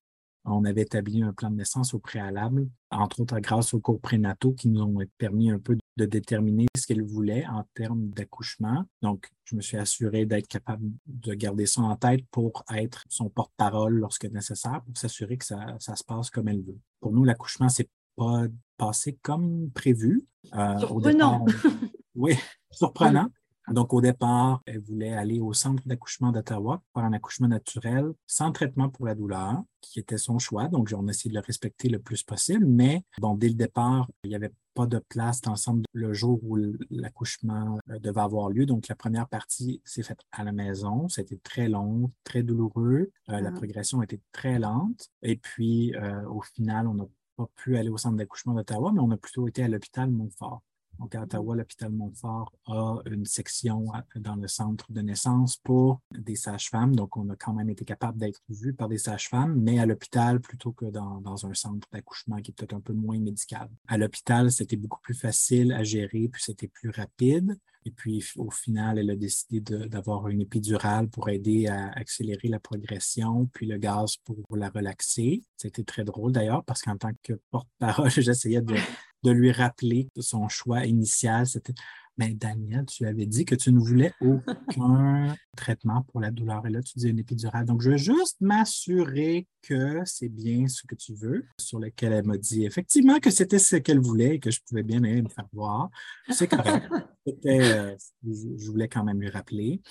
On 0.45 0.65
avait 0.65 0.81
établi 0.81 1.23
un 1.23 1.31
plan 1.31 1.49
de 1.49 1.55
naissance 1.55 1.93
au 1.93 1.99
préalable, 1.99 2.67
entre 2.91 3.21
autres 3.21 3.39
grâce 3.39 3.73
aux 3.73 3.79
cours 3.79 4.01
prénataux 4.01 4.51
qui 4.51 4.67
nous 4.67 4.81
ont 4.81 4.97
permis 5.17 5.49
un 5.49 5.59
peu 5.59 5.77
de 5.97 6.05
déterminer 6.05 6.65
ce 6.75 6.85
qu'elle 6.85 7.03
voulait 7.03 7.45
en 7.47 7.63
termes 7.73 8.09
d'accouchement. 8.09 8.83
Donc, 9.01 9.29
je 9.45 9.55
me 9.55 9.61
suis 9.61 9.77
assuré 9.77 10.25
d'être 10.25 10.47
capable 10.47 10.83
de 11.05 11.33
garder 11.33 11.65
ça 11.65 11.81
en 11.81 11.95
tête 11.95 12.25
pour 12.29 12.63
être 12.73 13.03
son 13.07 13.29
porte-parole 13.29 13.93
lorsque 13.95 14.25
nécessaire, 14.25 14.81
pour 14.85 14.97
s'assurer 14.97 15.37
que 15.37 15.45
ça, 15.45 15.77
se 15.79 16.03
passe 16.03 16.29
comme 16.29 16.49
elle 16.49 16.61
veut. 16.61 16.79
Pour 16.99 17.13
nous, 17.13 17.23
l'accouchement, 17.23 17.69
c'est 17.69 17.89
pas 18.17 18.43
passé 18.77 19.17
comme 19.21 19.69
prévu. 19.71 20.25
Euh, 20.53 20.77
surprenant. 20.79 21.45
oui, 22.15 22.35
surprenant. 22.71 23.29
Donc, 23.69 23.93
au 23.93 24.01
départ, 24.01 24.61
elle 24.65 24.79
voulait 24.79 25.13
aller 25.13 25.39
au 25.39 25.53
centre 25.53 25.83
d'accouchement 25.85 26.31
d'Ottawa 26.31 26.81
pour 26.91 27.03
un 27.03 27.13
accouchement 27.13 27.47
naturel 27.47 28.11
sans 28.27 28.51
traitement 28.51 28.89
pour 28.89 29.05
la 29.05 29.15
douleur, 29.15 29.63
qui 29.81 29.99
était 29.99 30.17
son 30.17 30.37
choix. 30.39 30.67
Donc, 30.67 30.93
on 30.95 31.07
a 31.07 31.11
essayé 31.11 31.29
de 31.29 31.35
le 31.35 31.45
respecter 31.45 31.89
le 31.89 31.99
plus 31.99 32.23
possible. 32.23 32.65
Mais, 32.65 33.03
bon, 33.19 33.35
dès 33.35 33.47
le 33.47 33.55
départ, 33.55 34.07
il 34.23 34.29
n'y 34.29 34.35
avait 34.35 34.51
pas 34.73 34.85
de 34.85 34.99
place 34.99 35.39
d'ensemble 35.41 35.83
le 35.93 36.13
jour 36.13 36.39
où 36.43 36.57
l'accouchement 36.89 37.77
euh, 37.89 37.99
devait 37.99 38.21
avoir 38.21 38.49
lieu. 38.49 38.65
Donc, 38.65 38.87
la 38.87 38.95
première 38.95 39.27
partie 39.27 39.81
s'est 39.85 40.03
faite 40.03 40.21
à 40.31 40.43
la 40.43 40.51
maison. 40.51 41.07
C'était 41.09 41.37
très 41.37 41.69
long, 41.69 42.11
très 42.23 42.43
douloureux. 42.43 43.11
Euh, 43.29 43.39
la 43.39 43.49
ah. 43.49 43.51
progression 43.51 44.01
était 44.01 44.21
très 44.31 44.59
lente. 44.59 45.09
Et 45.21 45.37
puis, 45.37 45.95
euh, 45.95 46.27
au 46.27 46.41
final, 46.41 46.87
on 46.87 46.95
n'a 46.95 47.05
pas 47.37 47.47
pu 47.55 47.77
aller 47.77 47.89
au 47.89 47.97
centre 47.97 48.17
d'accouchement 48.17 48.53
d'Ottawa, 48.53 48.91
mais 48.93 48.99
on 48.99 49.11
a 49.11 49.17
plutôt 49.17 49.47
été 49.47 49.63
à 49.63 49.67
l'hôpital 49.67 50.09
Montfort. 50.09 50.61
Donc, 50.99 51.15
à 51.15 51.23
Ottawa, 51.23 51.55
l'hôpital 51.55 51.91
Montfort 51.91 52.51
a 52.67 52.97
une 53.05 53.25
section 53.25 53.85
dans 54.15 54.35
le 54.35 54.47
centre 54.47 54.91
de 54.91 55.01
naissance 55.01 55.57
pour 55.57 56.01
des 56.11 56.35
sages-femmes. 56.35 56.95
Donc, 56.95 57.17
on 57.17 57.29
a 57.29 57.35
quand 57.35 57.53
même 57.53 57.69
été 57.69 57.83
capable 57.85 58.17
d'être 58.17 58.41
vu 58.49 58.73
par 58.73 58.87
des 58.87 58.97
sages-femmes, 58.97 59.55
mais 59.59 59.79
à 59.79 59.85
l'hôpital 59.85 60.39
plutôt 60.39 60.71
que 60.71 60.85
dans, 60.85 61.21
dans 61.21 61.45
un 61.45 61.53
centre 61.53 61.87
d'accouchement 61.91 62.37
qui 62.37 62.51
est 62.51 62.53
peut-être 62.53 62.73
un 62.73 62.81
peu 62.81 62.93
moins 62.93 63.19
médical. 63.19 63.69
À 63.87 63.97
l'hôpital, 63.97 64.51
c'était 64.51 64.77
beaucoup 64.77 65.01
plus 65.01 65.15
facile 65.15 65.73
à 65.73 65.83
gérer, 65.83 66.29
puis 66.31 66.41
c'était 66.41 66.67
plus 66.67 66.89
rapide. 66.89 67.57
Et 67.85 67.91
puis, 67.91 68.23
au 68.37 68.49
final, 68.49 68.97
elle 68.97 69.09
a 69.09 69.15
décidé 69.15 69.59
d'avoir 69.59 70.29
une 70.29 70.41
épidurale 70.41 71.09
pour 71.09 71.29
aider 71.29 71.67
à 71.67 71.89
accélérer 71.91 72.47
la 72.47 72.59
progression, 72.59 73.47
puis 73.47 73.65
le 73.65 73.77
gaz 73.77 74.15
pour 74.23 74.37
la 74.55 74.69
relaxer. 74.69 75.43
C'était 75.57 75.83
très 75.83 76.05
drôle 76.05 76.31
d'ailleurs, 76.31 76.63
parce 76.63 76.81
qu'en 76.81 76.97
tant 76.97 77.11
que 77.21 77.33
porte-parole, 77.51 78.09
j'essayais 78.09 78.61
de, 78.61 78.75
de 79.23 79.31
lui 79.31 79.51
rappeler 79.51 80.09
que 80.15 80.21
son 80.21 80.47
choix 80.49 80.85
initial, 80.85 81.47
c'était 81.47 81.73
mais 82.17 82.33
Daniel, 82.35 82.85
tu 82.85 83.07
avais 83.07 83.25
dit 83.25 83.43
que 83.43 83.55
tu 83.55 83.71
ne 83.71 83.79
voulais 83.79 84.13
aucun 84.21 85.35
traitement 85.57 86.03
pour 86.11 86.21
la 86.21 86.29
douleur. 86.29 86.65
Et 86.67 86.69
là, 86.69 86.81
tu 86.81 86.99
dis 86.99 87.09
une 87.09 87.17
épidurale. 87.17 87.65
Donc, 87.65 87.81
je 87.81 87.91
veux 87.91 87.97
juste 87.97 88.39
m'assurer 88.39 89.47
que 89.63 90.01
c'est 90.05 90.29
bien 90.29 90.67
ce 90.67 90.85
que 90.85 90.93
tu 90.93 91.15
veux, 91.15 91.45
sur 91.59 91.79
lequel 91.79 92.13
elle 92.13 92.25
m'a 92.25 92.37
dit 92.37 92.65
effectivement 92.65 93.19
que 93.19 93.31
c'était 93.31 93.59
ce 93.59 93.77
qu'elle 93.77 93.99
voulait 93.99 94.35
et 94.35 94.39
que 94.39 94.51
je 94.51 94.59
pouvais 94.67 94.83
bien 94.83 94.99
me 94.99 95.29
faire 95.29 95.47
voir. 95.53 95.89
C'est 96.29 96.47
correct. 96.47 96.87
Euh, 97.45 97.95
je 98.21 98.69
voulais 98.69 98.89
quand 98.89 99.05
même 99.05 99.21
lui 99.21 99.29
rappeler. 99.29 99.81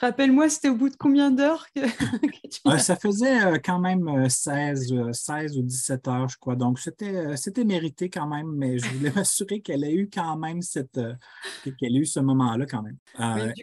Rappelle-moi, 0.00 0.48
c'était 0.48 0.68
au 0.68 0.76
bout 0.76 0.88
de 0.88 0.96
combien 0.96 1.30
d'heures 1.30 1.66
que, 1.74 1.80
tu... 2.48 2.78
Ça 2.78 2.96
faisait 2.96 3.44
euh, 3.44 3.58
quand 3.62 3.78
même 3.78 4.28
16, 4.28 4.92
euh, 4.92 5.12
16 5.12 5.56
euh, 5.56 5.60
ou 5.60 5.62
17 5.62 6.08
heures, 6.08 6.28
je 6.28 6.38
crois. 6.38 6.56
Donc, 6.56 6.78
c'était, 6.78 7.36
c'était 7.36 7.64
mérité 7.64 8.08
quand 8.08 8.26
même, 8.26 8.52
mais 8.54 8.78
je 8.78 8.88
voulais 8.88 9.10
m'assurer 9.16 9.60
qu'elle 9.60 9.84
ait 9.84 9.94
eu 9.94 10.08
quand 10.12 10.36
même 10.36 10.62
cette, 10.62 11.00
qu'elle 11.64 11.96
ait 11.96 12.00
eu 12.00 12.06
ce 12.06 12.20
moment-là 12.20 12.66
quand 12.66 12.82
même. 12.82 12.96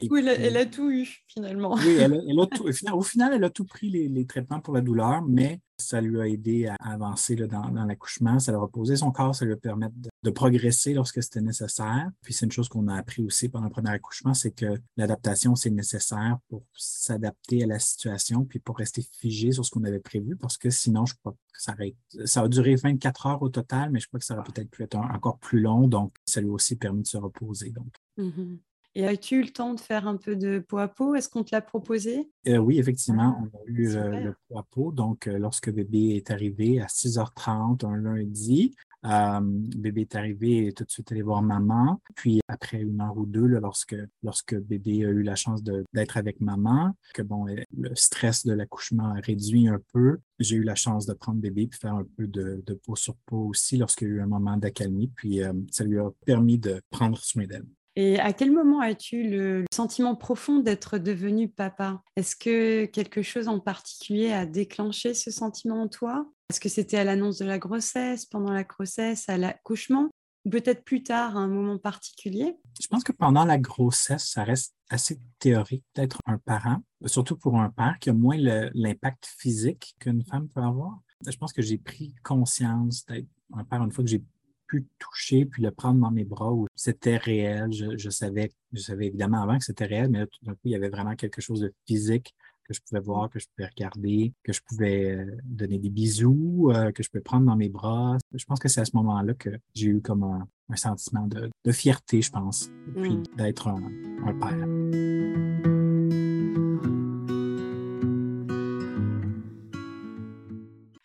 du 0.01 0.10
coup, 0.10 0.18
elle, 0.18 0.58
a, 0.58 0.65
tout 0.65 0.89
eu 0.92 1.08
finalement. 1.27 1.75
Oui, 1.75 1.98
elle 2.00 2.13
a, 2.13 2.46
tout, 2.48 2.65
au 2.94 3.01
final, 3.01 3.34
elle 3.34 3.44
a 3.44 3.50
tout 3.50 3.65
pris 3.65 3.89
les, 3.89 4.08
les 4.08 4.25
traitements 4.25 4.60
pour 4.60 4.74
la 4.74 4.82
douleur, 4.82 5.22
mais 5.27 5.62
ça 5.77 6.01
lui 6.01 6.20
a 6.20 6.27
aidé 6.27 6.67
à 6.67 6.75
avancer 6.79 7.36
dans, 7.36 7.86
l'accouchement, 7.86 8.39
ça 8.39 8.51
lui 8.51 8.58
a 8.58 8.62
reposé 8.62 8.96
son 8.96 9.12
corps, 9.12 9.36
ça 9.36 9.46
lui 9.46 9.53
a 9.53 9.58
permis 9.58 9.86
de, 10.24 10.29
progresser 10.32 10.94
lorsque 10.94 11.22
c'était 11.24 11.41
nécessaire. 11.41 12.10
Puis 12.22 12.34
c'est 12.34 12.46
une 12.46 12.51
chose 12.51 12.67
qu'on 12.67 12.88
a 12.88 12.96
appris 12.96 13.24
aussi 13.24 13.50
pendant 13.50 13.65
le 13.65 13.72
premier 13.72 13.91
accouchement, 13.91 14.34
c'est 14.34 14.51
que 14.51 14.79
l'adaptation, 14.98 15.55
c'est 15.55 15.70
nécessaire 15.70 16.38
pour 16.50 16.63
s'adapter 16.74 17.63
à 17.63 17.67
la 17.67 17.79
situation, 17.79 18.44
puis 18.44 18.60
pour 18.60 18.77
rester 18.77 19.05
figé 19.20 19.51
sur 19.51 19.65
ce 19.65 19.72
qu'on 19.72 19.84
avait 19.84 20.00
prévu, 20.00 20.36
parce 20.36 20.58
que 20.58 20.70
sinon, 20.70 21.05
je 21.05 21.15
crois 21.15 21.34
que 21.34 21.62
ça 21.62 21.74
aurait, 21.74 21.96
ça 22.25 22.41
a 22.41 22.48
duré 22.48 22.75
24 22.75 23.25
heures 23.27 23.41
au 23.41 23.50
total, 23.50 23.91
mais 23.91 24.00
je 24.00 24.08
crois 24.08 24.20
que 24.20 24.25
ça 24.25 24.36
aurait 24.36 24.44
peut-être 24.44 24.70
pu 24.70 24.84
être 24.84 24.96
encore 24.96 25.39
plus 25.39 25.60
long, 25.60 25.88
donc 25.88 26.15
ça 26.25 26.41
lui 26.41 26.50
a 26.50 26.53
aussi 26.53 26.75
permis 26.75 27.03
de 27.03 27.08
se 27.08 27.17
reposer. 27.17 27.74
Mm-hmm. 28.17 28.58
Et 28.98 29.06
as-tu 29.06 29.36
eu 29.36 29.42
le 29.42 29.50
temps 29.50 29.74
de 29.74 29.80
faire 29.80 30.08
un 30.08 30.16
peu 30.16 30.38
de 30.38 30.60
peau 30.60 30.78
à 30.78 30.88
peau? 30.88 31.16
Est-ce 31.16 31.28
qu'on 31.28 31.44
te 31.44 31.54
l'a 31.54 31.62
proposé? 31.62 32.30
Euh, 32.48 32.58
Oui, 32.58 32.80
effectivement, 32.80 33.38
on 33.42 33.58
a 33.58 33.62
eu 33.68 33.94
euh, 33.94 34.20
le 34.22 34.36
peau 34.48 34.58
à 34.58 34.64
peau. 34.64 34.92
Donc, 34.94 35.28
euh, 35.28 35.38
lorsque 35.38 35.70
bébé 35.70 36.16
est 36.16 36.32
arrivé 36.32 36.80
à 36.80 36.88
6h30 36.88 37.84
un 37.84 37.98
lundi, 37.98 38.74
Euh, 39.06 39.40
bébé 39.44 40.02
est 40.02 40.16
arrivé 40.16 40.66
et 40.66 40.74
tout 40.74 40.84
de 40.84 40.90
suite 40.90 41.12
allé 41.12 41.22
voir 41.22 41.44
maman. 41.44 42.02
Puis 42.16 42.40
après 42.48 42.82
une 42.82 43.00
heure 43.02 43.16
ou 43.16 43.28
deux, 43.28 43.46
lorsque, 43.46 43.96
lorsque 44.24 44.56
bébé 44.56 45.06
a 45.06 45.10
eu 45.10 45.22
la 45.22 45.36
chance 45.36 45.62
d'être 45.62 46.18
avec 46.18 46.42
maman, 46.42 46.96
que 47.14 47.22
bon, 47.22 47.46
le 47.46 47.94
stress 47.94 48.48
de 48.48 48.54
l'accouchement 48.54 49.10
a 49.14 49.20
réduit 49.20 49.68
un 49.68 49.80
peu, 49.94 50.18
j'ai 50.40 50.56
eu 50.56 50.64
la 50.64 50.74
chance 50.74 51.06
de 51.06 51.14
prendre 51.14 51.40
bébé 51.40 51.70
et 51.72 51.75
faire 51.75 51.94
un 51.94 52.08
peu 52.18 52.25
de, 52.25 52.64
peau 52.84 52.96
sur 52.96 53.16
peau 53.28 53.50
aussi 53.50 53.78
lorsqu'il 53.78 54.08
y 54.08 54.12
a 54.12 54.14
eu 54.16 54.22
un 54.22 54.28
moment 54.28 54.58
d'accalmie. 54.58 55.12
Puis 55.16 55.42
ça 55.70 55.84
lui 55.84 56.00
a 56.00 56.10
permis 56.25 56.58
de 56.58 56.82
prendre 56.90 57.20
soin 57.20 57.46
d'elle. 57.46 57.68
Et 57.98 58.20
à 58.20 58.34
quel 58.34 58.52
moment 58.52 58.82
as-tu 58.82 59.24
le 59.30 59.64
sentiment 59.74 60.16
profond 60.16 60.60
d'être 60.60 60.98
devenu 60.98 61.48
papa? 61.48 62.02
Est-ce 62.18 62.36
que 62.36 62.86
quelque 62.86 63.22
chose 63.22 63.48
en 63.48 63.60
particulier 63.60 64.34
a 64.34 64.46
déclenché 64.46 65.14
ce 65.14 65.32
sentiment 65.32 65.84
en 65.84 65.88
toi? 65.88 66.30
Est-ce 66.50 66.60
que 66.60 66.68
c'était 66.68 66.98
à 66.98 67.06
l'annonce 67.06 67.38
de 67.38 67.46
la 67.46 67.58
grossesse, 67.58 68.25
pendant 68.25 68.52
la 68.52 68.66
grossesse, 68.66 69.30
à 69.30 69.38
l'accouchement? 69.38 70.10
Ou 70.44 70.50
peut-être 70.50 70.84
plus 70.84 71.04
tard, 71.04 71.38
à 71.38 71.40
un 71.40 71.48
moment 71.48 71.80
particulier? 71.80 72.58
Je 72.82 72.88
pense 72.88 73.04
que 73.04 73.14
pendant 73.14 73.46
la 73.46 73.58
grossesse, 73.58 74.30
ça 74.30 74.44
reste 74.44 74.75
assez 74.90 75.18
théorique 75.40 75.86
d'être 75.96 76.20
un 76.25 76.38
parent, 76.38 76.84
surtout 77.06 77.38
pour 77.38 77.60
un 77.60 77.70
père 77.70 77.98
qui 78.00 78.10
a 78.10 78.14
moins 78.14 78.38
l'impact 78.38 79.25
physique 79.40 79.96
qu'une 80.00 80.24
femme 80.24 80.50
peut 80.50 80.62
avoir. 80.62 81.00
Je 81.25 81.38
pense 81.38 81.54
que 81.54 81.62
j'ai 81.62 81.78
pris 81.78 82.14
conscience 82.24 83.06
d'être 83.06 83.28
un 83.54 83.64
père 83.64 83.82
une 83.82 83.92
fois 83.92 84.04
que 84.04 84.10
j'ai 84.10 84.24
pu 84.68 84.88
toucher 85.00 85.46
puis 85.46 85.64
le 85.64 85.72
prendre 85.72 86.00
dans 86.00 86.12
mes 86.12 86.25
bras 86.25 86.52
où 86.52 86.68
c'était 86.86 87.18
réel. 87.18 87.72
Je, 87.72 88.10
savais, 88.10 88.51
je 88.72 88.80
savais 88.80 89.08
évidemment 89.08 89.42
avant 89.42 89.58
que 89.58 89.63
c'était 89.63 89.86
réel, 89.86 90.10
mais 90.10 90.20
là, 90.20 90.27
tout 90.27 90.46
d'un 90.46 90.54
coup, 90.54 90.65
il 90.65 90.72
y 90.72 90.75
avait 90.75 90.89
vraiment 90.89 91.15
quelque 91.15 91.42
chose 91.42 91.62
de 91.62 91.74
physique 91.88 92.36
que 92.63 92.74
je 92.74 92.80
pouvais 92.82 93.01
voir, 93.01 93.30
que 93.30 93.39
je 93.39 93.46
pouvais 93.56 93.68
regarder, 93.68 94.34
que 94.44 94.51
je 94.51 94.62
pouvais 94.68 95.15
euh, 95.15 95.38
donner 95.44 95.77
des 95.77 95.89
bisous, 95.89 96.72
euh, 96.72 96.92
que 96.92 97.04
je 97.04 97.10
pouvais 97.10 97.22
prendre 97.22 97.46
dans 97.46 97.56
mes 97.56 97.70
bras. 97.70 98.18
Je 98.34 98.46
pense 98.46 98.60
que 98.60 98.70
c'est 98.70 98.82
à 98.82 98.86
ce 98.86 98.96
moment-là 98.96 99.34
que 99.36 99.50
j'ai 99.75 99.88
eu 99.88 100.01
comme 100.01 100.24
un, 100.24 100.48
sentiment 100.75 101.27
de, 101.27 101.72
fierté, 101.72 102.22
je 102.22 102.32
pense, 102.32 102.72
puis 102.96 103.18
mm. 103.18 103.24
d'être 103.38 103.68
un, 103.68 103.84
un 104.25 104.34
père. 104.39 105.45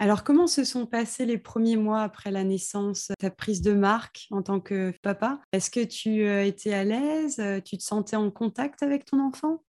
Alors, 0.02 0.24
comment 0.24 0.46
se 0.46 0.64
sont 0.64 0.86
passés 0.86 1.26
les 1.26 1.36
premiers 1.36 1.76
mois 1.76 2.00
après 2.00 2.30
la 2.30 2.42
naissance, 2.42 3.12
ta 3.18 3.30
prise 3.30 3.60
de 3.60 3.74
marque 3.74 4.28
en 4.30 4.40
tant 4.42 4.58
que 4.58 4.94
papa? 5.02 5.42
Est-ce 5.52 5.70
que 5.70 5.84
tu 5.84 6.22
euh, 6.22 6.42
étais 6.42 6.72
à 6.72 6.84
l'aise? 6.84 7.42
Tu 7.66 7.76
te 7.76 7.82
sentais 7.82 8.16
en 8.16 8.30
contact 8.30 8.82
avec 8.82 9.04
ton 9.04 9.20
enfant? 9.20 9.62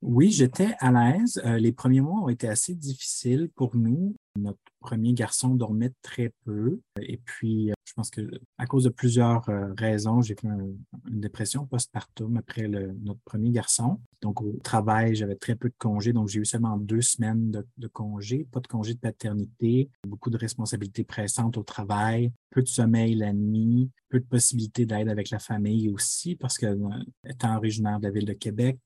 Oui, 0.00 0.30
j'étais 0.30 0.76
à 0.78 0.92
l'aise. 0.92 1.42
Euh, 1.44 1.58
les 1.58 1.72
premiers 1.72 2.00
mois 2.00 2.22
ont 2.22 2.28
été 2.28 2.48
assez 2.48 2.74
difficiles 2.74 3.50
pour 3.56 3.74
nous. 3.74 4.14
Notre 4.36 4.60
premier 4.78 5.12
garçon 5.12 5.56
dormait 5.56 5.90
très 6.02 6.32
peu. 6.44 6.78
Et 7.02 7.16
puis, 7.16 7.72
euh, 7.72 7.74
je 7.84 7.94
pense 7.94 8.08
que 8.08 8.30
à 8.58 8.66
cause 8.66 8.84
de 8.84 8.90
plusieurs 8.90 9.48
euh, 9.48 9.72
raisons, 9.76 10.22
j'ai 10.22 10.36
fait 10.36 10.46
une 10.46 11.20
dépression 11.20 11.66
postpartum 11.66 12.36
après 12.36 12.68
notre 12.68 13.18
premier 13.24 13.50
garçon. 13.50 13.98
Donc, 14.22 14.40
au 14.40 14.52
travail, 14.62 15.16
j'avais 15.16 15.34
très 15.34 15.56
peu 15.56 15.68
de 15.68 15.74
congés. 15.78 16.12
Donc, 16.12 16.28
j'ai 16.28 16.38
eu 16.38 16.44
seulement 16.44 16.76
deux 16.76 17.02
semaines 17.02 17.50
de, 17.50 17.66
de 17.76 17.88
congés, 17.88 18.46
pas 18.52 18.60
de 18.60 18.68
congés 18.68 18.94
de 18.94 19.00
paternité, 19.00 19.90
beaucoup 20.06 20.30
de 20.30 20.38
responsabilités 20.38 21.02
pressantes 21.02 21.56
au 21.56 21.64
travail, 21.64 22.32
peu 22.50 22.62
de 22.62 22.68
sommeil 22.68 23.16
la 23.16 23.32
nuit, 23.32 23.90
peu 24.10 24.20
de 24.20 24.26
possibilités 24.26 24.86
d'aide 24.86 25.08
avec 25.08 25.30
la 25.30 25.40
famille 25.40 25.88
aussi, 25.90 26.36
parce 26.36 26.56
que, 26.56 26.78
étant 27.28 27.56
originaire 27.56 27.98
de 27.98 28.04
la 28.04 28.12
ville 28.12 28.26
de 28.26 28.32
Québec, 28.32 28.78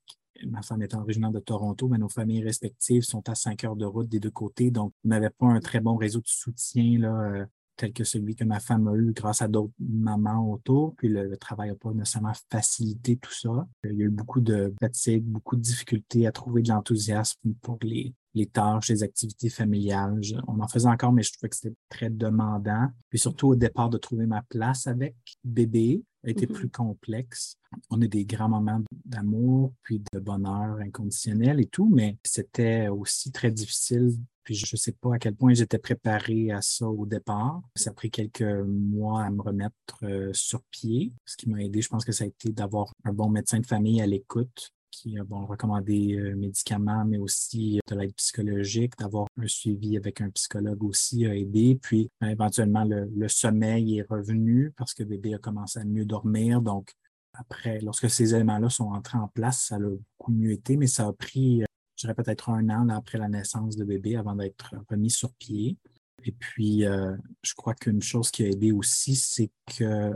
ma 0.47 0.63
femme 0.63 0.83
étant 0.83 1.01
originaire 1.01 1.31
de 1.31 1.41
Toronto, 1.41 1.89
mais 1.89 1.99
nos 1.99 2.09
familles 2.09 2.45
respectives 2.45 3.03
sont 3.03 3.29
à 3.29 3.35
cinq 3.35 3.65
heures 3.65 3.77
de 3.77 3.85
route 3.85 4.09
des 4.09 4.21
deux 4.21 4.31
côtés. 4.31 4.71
Donc, 4.71 4.93
on 5.05 5.09
n'avait 5.09 5.31
pas 5.31 5.47
un 5.47 5.61
très 5.61 5.81
bon 5.81 5.97
réseau 5.97 6.21
de 6.21 6.27
soutien 6.27 6.99
là, 6.99 7.21
euh, 7.21 7.47
tel 7.77 7.93
que 7.93 8.05
celui 8.05 8.35
que 8.35 8.45
ma 8.45 8.61
femme 8.61 8.89
a 8.89 8.95
eu 8.95 9.13
grâce 9.13 9.43
à 9.43 9.49
d'autres 9.49 9.73
mamans 9.79 10.51
autour. 10.51 10.95
Puis 10.97 11.09
le, 11.09 11.37
travail 11.37 11.71
n'a 11.71 11.77
pas 11.77 11.93
nécessairement 11.93 12.33
facilité 12.51 13.17
tout 13.17 13.33
ça. 13.33 13.67
Il 13.85 13.97
y 13.97 14.03
a 14.03 14.07
eu 14.07 14.11
beaucoup 14.11 14.41
de 14.41 14.75
fatigue, 14.81 15.25
beaucoup 15.25 15.57
de 15.57 15.63
difficultés 15.63 16.27
à 16.27 16.33
trouver 16.33 16.63
de 16.63 16.69
l'enthousiasme 16.69 17.55
pour 17.63 17.79
les, 17.83 18.15
les 18.35 18.47
tâches, 18.47 18.91
les 18.91 19.03
activités 19.03 19.49
familiales. 19.49 20.21
on 20.47 20.61
en 20.61 20.69
faisait 20.69 20.89
encore, 20.89 21.13
mais 21.13 21.23
je 21.23 21.33
trouvais 21.33 21.49
que 21.49 21.57
c'était 21.57 21.77
très 21.89 22.11
demandant. 22.11 22.89
Puis 23.11 23.19
surtout 23.19 23.49
au 23.49 23.57
départ, 23.57 23.91
de 23.91 23.99
trouver 23.99 24.27
ma 24.27 24.43
place 24.43 24.87
avec 24.87 25.17
bébé 25.45 26.03
été 26.31 26.47
mm-hmm. 26.47 26.53
plus 26.53 26.69
complexe. 26.71 27.57
On 27.91 28.01
a 28.03 28.07
des 28.07 28.25
grands 28.25 28.49
moments 28.49 28.83
d'amour, 29.05 29.73
puis 29.83 30.03
de 30.13 30.19
bonheur 30.19 30.79
inconditionnel 30.79 31.61
et 31.61 31.67
tout, 31.67 31.91
mais 31.93 32.17
c'était 32.25 32.89
aussi 32.89 33.33
très 33.33 33.51
difficile. 33.51 34.13
Puis 34.45 34.55
je 34.55 34.67
ne 34.73 34.77
sais 34.77 34.93
pas 34.93 35.15
à 35.15 35.19
quel 35.19 35.35
point 35.35 35.55
j'étais 35.55 35.79
préparé 35.79 36.51
à 36.51 36.63
ça 36.63 36.89
au 36.89 37.07
départ. 37.07 37.63
Ça 37.77 37.91
a 37.91 37.93
pris 37.93 38.11
quelques 38.11 38.43
mois 38.43 39.25
à 39.25 39.31
me 39.31 39.41
remettre 39.41 39.75
euh, 40.03 40.33
sur 40.33 40.63
pied. 40.65 41.13
Ce 41.25 41.37
qui 41.37 41.49
m'a 41.49 41.63
aidé, 41.63 41.81
je 41.81 41.89
pense 41.89 42.05
que 42.05 42.13
ça 42.13 42.25
a 42.25 42.27
été 42.27 42.51
d'avoir 42.51 42.93
un 43.05 43.13
bon 43.13 43.29
médecin 43.29 43.61
de 43.61 43.67
famille 43.67 44.01
à 44.01 44.07
l'écoute 44.07 44.73
qui 44.93 45.19
a 45.19 45.25
bon, 45.25 45.47
recommandé 45.47 46.15
euh, 46.15 46.37
médicaments, 46.37 47.05
mais 47.05 47.19
aussi 47.19 47.81
de 47.89 47.97
l'aide 47.97 48.15
psychologique, 48.15 48.97
d'avoir 48.99 49.27
un 49.41 49.49
suivi 49.49 49.97
avec 49.97 50.21
un 50.21 50.31
psychologue 50.31 50.85
aussi 50.85 51.27
a 51.27 51.35
aidé. 51.35 51.79
Puis 51.83 52.11
ben, 52.21 52.29
éventuellement, 52.29 52.85
le, 52.85 53.29
sommeil 53.29 53.99
est 53.99 54.09
revenu 54.09 54.73
parce 54.77 54.95
que 54.95 55.03
bébé 55.03 55.35
a 55.35 55.39
commencé 55.39 55.81
à 55.81 55.85
mieux 55.85 56.05
dormir. 56.05 56.61
Donc, 56.61 56.93
après, 57.33 57.81
lorsque 57.81 58.11
ces 58.11 58.35
éléments-là 58.35 58.69
sont 58.69 58.93
entrés 58.93 59.19
en 59.19 59.29
place, 59.29 59.65
ça 59.69 59.77
a 59.77 59.79
beaucoup 59.79 60.33
mieux 60.33 60.53
été, 60.53 60.77
mais 60.77 60.87
ça 60.87 61.09
a 61.09 61.13
pris, 61.13 61.63
euh, 61.63 61.67
je 61.97 62.07
dirais 62.07 62.15
peut-être 62.15 62.51
un 62.51 62.69
an 62.69 62.89
après 62.91 63.19
la 63.19 63.29
naissance 63.29 63.77
de 63.77 63.85
bébé 63.85 64.17
avant 64.17 64.37
d'être 64.37 64.75
remis 64.91 65.11
sur 65.11 65.33
pied. 65.35 65.79
Et 66.25 66.33
puis, 66.33 66.85
euh, 66.85 67.17
je 67.43 67.55
crois 67.55 67.75
qu'une 67.75 68.03
chose 68.03 68.31
qui 68.31 68.45
a 68.45 68.49
aidé 68.49 68.71
aussi, 68.71 69.17
c'est 69.17 69.51
que 69.67 70.13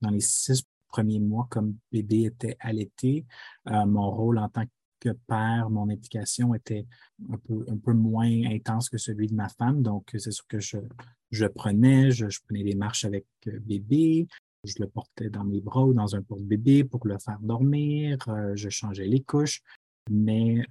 dans 0.00 0.10
les 0.10 0.20
six 0.20 0.62
premiers 0.94 1.18
mois, 1.18 1.48
comme 1.50 1.74
bébé 1.90 2.26
était 2.26 2.56
allaité, 2.60 3.26
euh, 3.68 3.84
mon 3.84 4.12
rôle 4.12 4.38
en 4.38 4.48
tant 4.48 4.64
que 5.00 5.08
père, 5.26 5.68
mon 5.68 5.90
implication 5.90 6.54
était 6.54 6.86
un 7.32 7.76
peu, 7.76 7.92
moins 7.92 8.44
intense 8.44 8.88
que 8.88 8.96
celui 8.96 9.26
de 9.26 9.34
ma 9.34 9.48
femme. 9.48 9.82
Donc, 9.82 10.10
c'est 10.16 10.30
sûr 10.30 10.46
que 10.46 10.60
je, 10.60 11.46
prenais, 11.46 12.12
je, 12.12 12.26
prenais 12.46 12.62
des 12.62 12.76
marches 12.76 13.04
avec 13.04 13.26
euh, 13.48 13.58
bébé, 13.60 14.28
je 14.62 14.74
le 14.78 14.86
portais 14.86 15.30
dans 15.30 15.42
mes 15.42 15.60
bras 15.60 15.84
ou 15.84 15.94
dans 15.94 16.14
un 16.14 16.22
porte-bébé 16.22 16.84
pour 16.84 17.04
le 17.08 17.18
faire 17.18 17.40
dormir, 17.40 18.16
euh, 18.28 18.52
je 18.54 18.68
changeais 18.68 19.06
les 19.06 19.20
couches. 19.20 19.62
Mais 20.10 20.62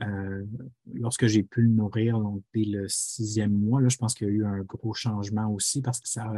lorsque 0.93 1.25
j'ai 1.25 1.41
pu 1.41 1.63
le 1.63 1.69
nourrir 1.69 2.19
donc, 2.19 2.43
dès 2.53 2.65
le 2.65 2.87
sixième 2.87 3.51
mois, 3.51 3.81
là, 3.81 3.89
je 3.89 3.97
pense 3.97 4.13
qu'il 4.13 4.27
y 4.27 4.29
a 4.29 4.33
eu 4.33 4.45
un 4.45 4.61
gros 4.61 4.93
changement 4.93 5.51
aussi 5.51 5.81
parce 5.81 5.99
que 5.99 6.07
ça 6.07 6.31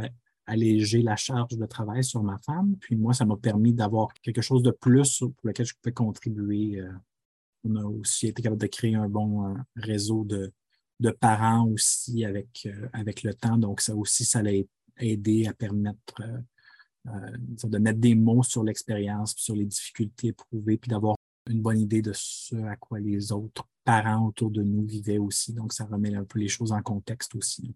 alléger 0.46 1.02
la 1.02 1.16
charge 1.16 1.56
de 1.56 1.66
travail 1.66 2.04
sur 2.04 2.22
ma 2.22 2.38
femme. 2.38 2.76
Puis 2.80 2.96
moi, 2.96 3.12
ça 3.12 3.24
m'a 3.24 3.36
permis 3.36 3.72
d'avoir 3.72 4.12
quelque 4.14 4.40
chose 4.40 4.62
de 4.62 4.70
plus 4.70 5.18
pour 5.18 5.34
lequel 5.44 5.66
je 5.66 5.74
pouvais 5.74 5.92
contribuer. 5.92 6.80
Euh. 6.80 6.92
On 7.64 7.76
a 7.76 7.84
aussi 7.84 8.28
été 8.28 8.42
capable 8.42 8.60
de 8.60 8.68
créer 8.68 8.94
un 8.94 9.08
bon 9.08 9.44
euh, 9.44 9.54
réseau 9.74 10.24
de, 10.24 10.52
de 11.00 11.10
parents 11.10 11.66
aussi 11.66 12.24
avec, 12.24 12.66
euh, 12.66 12.88
avec 12.92 13.24
le 13.24 13.34
temps. 13.34 13.58
Donc, 13.58 13.80
ça 13.80 13.94
aussi, 13.96 14.24
ça 14.24 14.42
l'a 14.42 14.52
aidé 14.98 15.46
à 15.46 15.52
permettre 15.52 16.22
de 17.04 17.78
mettre 17.78 18.00
des 18.00 18.16
mots 18.16 18.42
sur 18.42 18.64
l'expérience, 18.64 19.34
sur 19.36 19.54
les 19.54 19.64
difficultés 19.64 20.28
éprouvées, 20.28 20.76
puis 20.76 20.88
d'avoir 20.88 21.16
une 21.48 21.62
bonne 21.62 21.78
idée 21.78 22.02
de 22.02 22.12
ce 22.12 22.56
à 22.56 22.74
quoi 22.74 22.98
les 22.98 23.30
autres 23.30 23.64
parents 23.84 24.26
autour 24.26 24.50
de 24.50 24.62
nous 24.62 24.84
vivaient 24.84 25.18
aussi. 25.18 25.52
Donc, 25.52 25.72
ça 25.72 25.84
remet 25.84 26.14
un 26.14 26.24
peu 26.24 26.40
les 26.40 26.48
choses 26.48 26.72
en 26.72 26.82
contexte 26.82 27.34
aussi. 27.36 27.74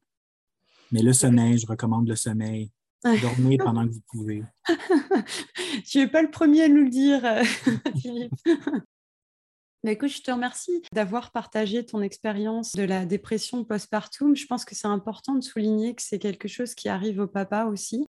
Mais 0.92 1.02
le 1.02 1.12
sommeil, 1.12 1.58
je 1.58 1.66
recommande 1.66 2.08
le 2.08 2.16
sommeil. 2.16 2.70
Dormez 3.02 3.56
pendant 3.56 3.86
que 3.86 3.92
vous 3.92 4.02
pouvez. 4.08 4.42
tu 5.86 5.98
n'es 5.98 6.08
pas 6.08 6.22
le 6.22 6.30
premier 6.30 6.64
à 6.64 6.68
nous 6.68 6.84
le 6.84 6.90
dire, 6.90 7.24
euh, 7.24 7.42
Philippe. 8.00 8.32
Mais 9.82 9.92
écoute, 9.92 10.10
je 10.10 10.20
te 10.20 10.30
remercie 10.30 10.82
d'avoir 10.92 11.32
partagé 11.32 11.86
ton 11.86 12.02
expérience 12.02 12.72
de 12.72 12.82
la 12.82 13.06
dépression 13.06 13.64
postpartum. 13.64 14.36
Je 14.36 14.46
pense 14.46 14.66
que 14.66 14.74
c'est 14.74 14.86
important 14.86 15.34
de 15.34 15.40
souligner 15.40 15.94
que 15.94 16.02
c'est 16.02 16.18
quelque 16.18 16.48
chose 16.48 16.74
qui 16.74 16.88
arrive 16.90 17.20
au 17.20 17.26
papa 17.26 17.64
aussi 17.64 18.06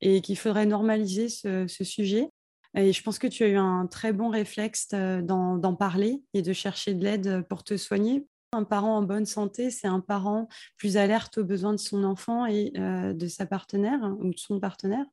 et 0.00 0.20
qu'il 0.20 0.36
faudrait 0.36 0.66
normaliser 0.66 1.28
ce, 1.28 1.68
ce, 1.68 1.84
sujet. 1.84 2.28
Et 2.74 2.92
je 2.92 3.02
pense 3.02 3.20
que 3.20 3.28
tu 3.28 3.44
as 3.44 3.48
eu 3.48 3.56
un 3.56 3.86
très 3.86 4.12
bon 4.12 4.28
réflexe 4.28 4.88
euh, 4.92 5.22
d'en 5.22 5.76
parler 5.76 6.20
et 6.34 6.42
de 6.42 6.52
chercher 6.52 6.94
de 6.94 7.04
l'aide 7.04 7.46
pour 7.48 7.62
te 7.62 7.76
soigner 7.76 8.26
un 8.52 8.64
parent 8.64 8.98
en 8.98 9.02
bonne 9.02 9.26
santé, 9.26 9.70
c'est 9.70 9.86
un 9.86 10.00
parent 10.00 10.48
plus 10.76 10.96
alerte 10.96 11.38
aux 11.38 11.44
besoins 11.44 11.72
de 11.72 11.78
son 11.78 12.04
enfant 12.04 12.46
et 12.46 12.72
euh, 12.76 13.12
de 13.12 13.26
sa 13.26 13.46
partenaire 13.46 14.02
hein, 14.02 14.16
ou 14.20 14.30
de 14.30 14.38
son 14.38 14.60
partenaire. 14.60 15.06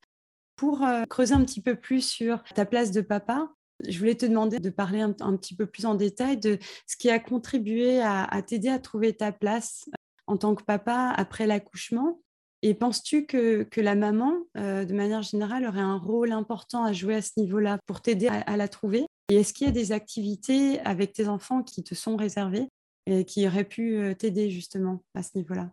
Pour 0.56 0.84
euh, 0.84 1.04
creuser 1.10 1.34
un 1.34 1.43
petit 1.43 1.62
peu 1.62 1.75
plus 1.75 2.06
sur 2.06 2.43
ta 2.56 2.65
place 2.65 2.91
de 2.91 3.02
papa, 3.02 3.49
je 3.88 3.97
voulais 3.97 4.15
te 4.15 4.25
demander 4.25 4.60
de 4.60 4.69
parler 4.69 4.99
un, 4.99 5.13
petit 5.13 5.56
peu 5.56 5.65
plus 5.65 5.86
en 5.86 5.95
détail 5.95 6.38
de 6.38 6.60
ce 6.86 6.97
qui 6.97 7.10
a 7.10 7.17
contribué 7.17 8.02
à, 8.02 8.28
t'aider 8.45 8.67
à 8.67 8.78
trouver 8.78 9.13
ta 9.15 9.32
place 9.32 9.86
euh, 9.88 9.93
en 10.28 10.38
tant 10.38 10.54
que 10.54 10.63
papa 10.63 11.13
après 11.15 11.47
l'accouchement. 11.47 12.21
Et 12.62 12.73
penses-tu 12.73 13.25
que, 13.25 13.65
la 13.78 13.95
maman, 13.95 14.34
de 14.54 14.93
manière 14.93 15.21
générale, 15.21 15.65
aurait 15.65 15.80
un 15.80 15.95
rôle 15.95 16.34
important 16.34 16.84
à 16.84 16.91
jouer 16.91 17.15
à 17.15 17.21
ce 17.21 17.32
niveau-là 17.38 17.80
pour 17.86 18.02
t'aider 18.02 18.28
à 18.28 18.58
la 18.58 18.67
trouver? 18.67 19.06
Et 19.30 19.38
est-ce 19.38 19.54
qu'il 19.54 19.65
y 19.65 19.69
a 19.69 19.73
des 19.73 19.93
activités 19.93 20.82
avec 20.82 21.13
tes 21.13 21.30
enfants 21.30 21.63
qui 21.63 21.84
te 21.84 21.95
sont 21.95 22.17
réservées? 22.17 22.67
Et 23.05 23.25
qui 23.25 23.47
aurait 23.47 23.63
pu 23.63 23.97
euh, 23.97 24.13
t'aider 24.13 24.49
justement 24.49 25.03
à 25.13 25.23
ce 25.23 25.31
niveau-là? 25.35 25.71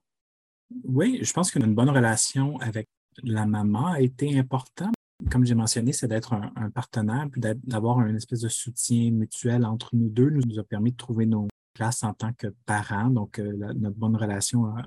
Oui, 0.84 1.20
je 1.22 1.32
pense 1.32 1.50
qu'on 1.50 1.60
a 1.60 1.66
une 1.66 1.74
bonne 1.74 1.90
relation 1.90 2.58
avec 2.58 2.88
la 3.22 3.46
maman 3.46 3.86
a 3.86 4.00
été 4.00 4.38
importante. 4.38 4.94
Comme 5.30 5.46
j'ai 5.46 5.54
mentionné, 5.54 5.92
c'est 5.92 6.08
d'être 6.08 6.34
un, 6.34 6.70
partenaire, 6.70 7.26
puis 7.30 7.40
d'avoir 7.64 8.00
une 8.00 8.16
espèce 8.16 8.40
de 8.40 8.48
soutien 8.48 9.10
mutuel 9.10 9.64
entre 9.64 9.96
nous 9.96 10.10
deux, 10.10 10.28
nous, 10.28 10.58
a 10.58 10.64
permis 10.64 10.92
de 10.92 10.96
trouver 10.96 11.24
nos 11.24 11.48
places 11.72 12.02
en 12.02 12.12
tant 12.12 12.32
que 12.34 12.48
parents. 12.66 13.08
Donc, 13.08 13.38
euh, 13.38 13.52
notre 13.74 13.96
bonne 13.96 14.16
relation 14.16 14.66
a, 14.66 14.86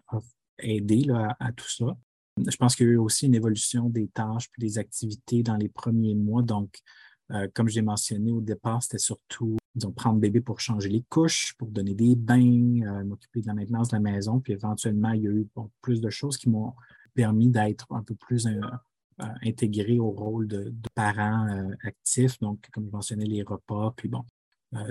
aidé 0.59 1.07
à, 1.39 1.51
tout 1.53 1.69
ça. 1.69 1.97
Je 2.37 2.55
pense 2.57 2.75
qu'il 2.75 2.85
y 2.85 2.89
a 2.89 2.93
eu 2.93 2.97
aussi 2.97 3.25
une 3.25 3.35
évolution 3.35 3.89
des 3.89 4.07
tâches 4.09 4.49
puis 4.51 4.61
des 4.61 4.77
activités 4.77 5.41
dans 5.41 5.55
les 5.55 5.69
premiers 5.69 6.15
mois. 6.15 6.43
Donc, 6.43 6.79
euh, 7.31 7.47
comme 7.53 7.69
j'ai 7.69 7.81
mentionné 7.81 8.31
au 8.31 8.41
départ, 8.41 8.83
c'était 8.83 8.97
surtout 8.97 9.57
disons, 9.75 9.91
prendre 9.91 10.19
bébé 10.19 10.41
pour 10.41 10.59
changer 10.59 10.89
les 10.89 11.03
couches, 11.09 11.53
pour 11.57 11.69
donner 11.69 11.93
des 11.93 12.15
bains, 12.15 12.81
euh, 12.81 13.03
m'occuper 13.03 13.41
de 13.41 13.47
la 13.47 13.53
maintenance 13.53 13.89
de 13.89 13.95
la 13.95 14.01
maison. 14.01 14.39
Puis 14.39 14.53
éventuellement, 14.53 15.11
il 15.11 15.23
y 15.23 15.27
a 15.27 15.31
eu 15.31 15.47
plus 15.81 16.01
de 16.01 16.09
choses 16.09 16.37
qui 16.37 16.49
m'ont 16.49 16.73
permis 17.13 17.49
d'être 17.49 17.87
un 17.91 18.03
peu 18.03 18.15
plus 18.15 18.47
euh, 18.47 18.61
intégré 19.43 19.99
au 19.99 20.11
rôle 20.11 20.47
de, 20.47 20.73
parent 20.95 21.69
actif. 21.83 22.39
Donc, 22.39 22.67
comme 22.71 22.85
je 22.87 22.91
mentionnais, 22.91 23.25
les 23.25 23.43
repas. 23.43 23.93
Puis 23.97 24.09
bon, 24.09 24.23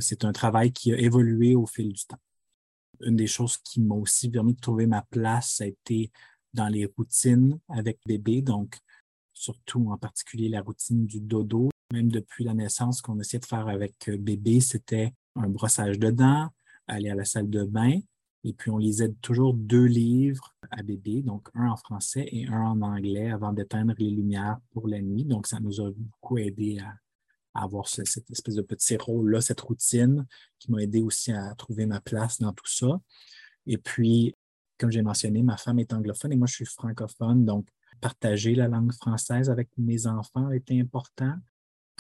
c'est 0.00 0.24
un 0.24 0.32
travail 0.32 0.72
qui 0.72 0.92
a 0.92 0.98
évolué 0.98 1.54
au 1.54 1.66
fil 1.66 1.92
du 1.92 2.04
temps. 2.04 2.18
Une 3.00 3.16
des 3.16 3.26
choses 3.26 3.56
qui 3.58 3.80
m'a 3.80 3.94
aussi 3.94 4.28
permis 4.28 4.54
de 4.54 4.60
trouver 4.60 4.86
ma 4.86 5.02
place, 5.02 5.56
ça 5.56 5.64
a 5.64 5.66
été 5.68 6.10
dans 6.52 6.68
les 6.68 6.86
routines 6.86 7.58
avec 7.68 7.98
bébé. 8.06 8.42
Donc, 8.42 8.78
surtout 9.32 9.90
en 9.90 9.96
particulier 9.96 10.48
la 10.48 10.60
routine 10.60 11.06
du 11.06 11.20
dodo. 11.20 11.70
Même 11.92 12.10
depuis 12.10 12.44
la 12.44 12.54
naissance, 12.54 13.00
qu'on 13.00 13.18
essayait 13.18 13.40
de 13.40 13.46
faire 13.46 13.68
avec 13.68 14.08
euh, 14.08 14.18
bébé, 14.18 14.60
c'était 14.60 15.14
un 15.36 15.48
brossage 15.48 15.98
de 15.98 16.10
dents, 16.10 16.48
aller 16.86 17.08
à 17.08 17.14
la 17.14 17.24
salle 17.24 17.48
de 17.48 17.64
bain, 17.64 17.98
et 18.44 18.52
puis 18.52 18.70
on 18.70 18.78
lisait 18.78 19.12
toujours 19.20 19.54
deux 19.54 19.84
livres 19.84 20.54
à 20.70 20.82
bébé, 20.82 21.22
donc 21.22 21.48
un 21.54 21.68
en 21.68 21.76
français 21.76 22.28
et 22.30 22.46
un 22.46 22.60
en 22.60 22.82
anglais 22.82 23.30
avant 23.30 23.52
d'éteindre 23.52 23.94
les 23.98 24.10
lumières 24.10 24.58
pour 24.70 24.86
la 24.86 25.00
nuit. 25.00 25.24
Donc, 25.24 25.46
ça 25.46 25.60
nous 25.60 25.80
a 25.80 25.90
beaucoup 25.90 26.38
aidé 26.38 26.78
à, 26.78 26.94
avoir 27.54 27.88
cette 27.88 28.30
espèce 28.30 28.54
de 28.54 28.62
petit 28.62 28.96
rôle-là, 28.96 29.40
cette 29.40 29.60
routine 29.60 30.26
qui 30.60 30.70
m'a 30.70 30.82
aidé 30.82 31.00
aussi 31.00 31.32
à 31.32 31.54
trouver 31.56 31.86
ma 31.86 32.00
place 32.00 32.38
dans 32.38 32.52
tout 32.52 32.68
ça. 32.68 33.00
Et 33.66 33.78
puis, 33.78 34.36
comme 34.78 34.92
j'ai 34.92 35.02
mentionné, 35.02 35.42
ma 35.42 35.56
femme 35.56 35.80
est 35.80 35.92
anglophone 35.92 36.32
et 36.32 36.36
moi, 36.36 36.46
je 36.46 36.54
suis 36.54 36.66
francophone. 36.66 37.44
Donc, 37.44 37.66
partager 38.00 38.54
la 38.54 38.68
langue 38.68 38.92
française 38.92 39.50
avec 39.50 39.70
mes 39.76 40.06
enfants 40.06 40.52
été 40.52 40.80
important 40.80 41.34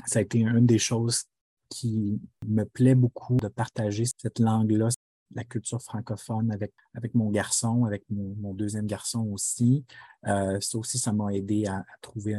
ça 0.06 0.18
a 0.18 0.22
été 0.22 0.40
une 0.40 0.66
des 0.66 0.78
choses 0.78 1.24
qui 1.68 2.20
me 2.46 2.64
plaît 2.64 2.94
beaucoup 2.94 3.36
de 3.36 3.48
partager 3.48 4.04
cette 4.20 4.38
langue-là, 4.38 4.88
la 5.34 5.44
culture 5.44 5.82
francophone 5.82 6.50
avec, 6.50 6.72
avec 6.94 7.14
mon 7.14 7.30
garçon, 7.30 7.84
avec 7.84 8.04
mon, 8.10 8.54
deuxième 8.54 8.86
garçon 8.86 9.28
aussi. 9.32 9.84
Euh, 10.26 10.58
ça 10.60 10.78
aussi, 10.78 10.98
ça 10.98 11.12
m'a 11.12 11.34
aidé 11.34 11.66
à, 11.66 11.84
trouver 12.00 12.36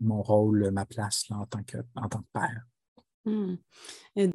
mon, 0.00 0.22
rôle, 0.22 0.70
ma 0.70 0.84
place 0.84 1.24
en, 1.30 1.46
tant 1.46 1.62
que, 1.62 1.78
en 1.96 2.08
tant 2.08 2.20
que 2.20 2.28
père. 2.32 2.62
Hmm. 3.24 3.54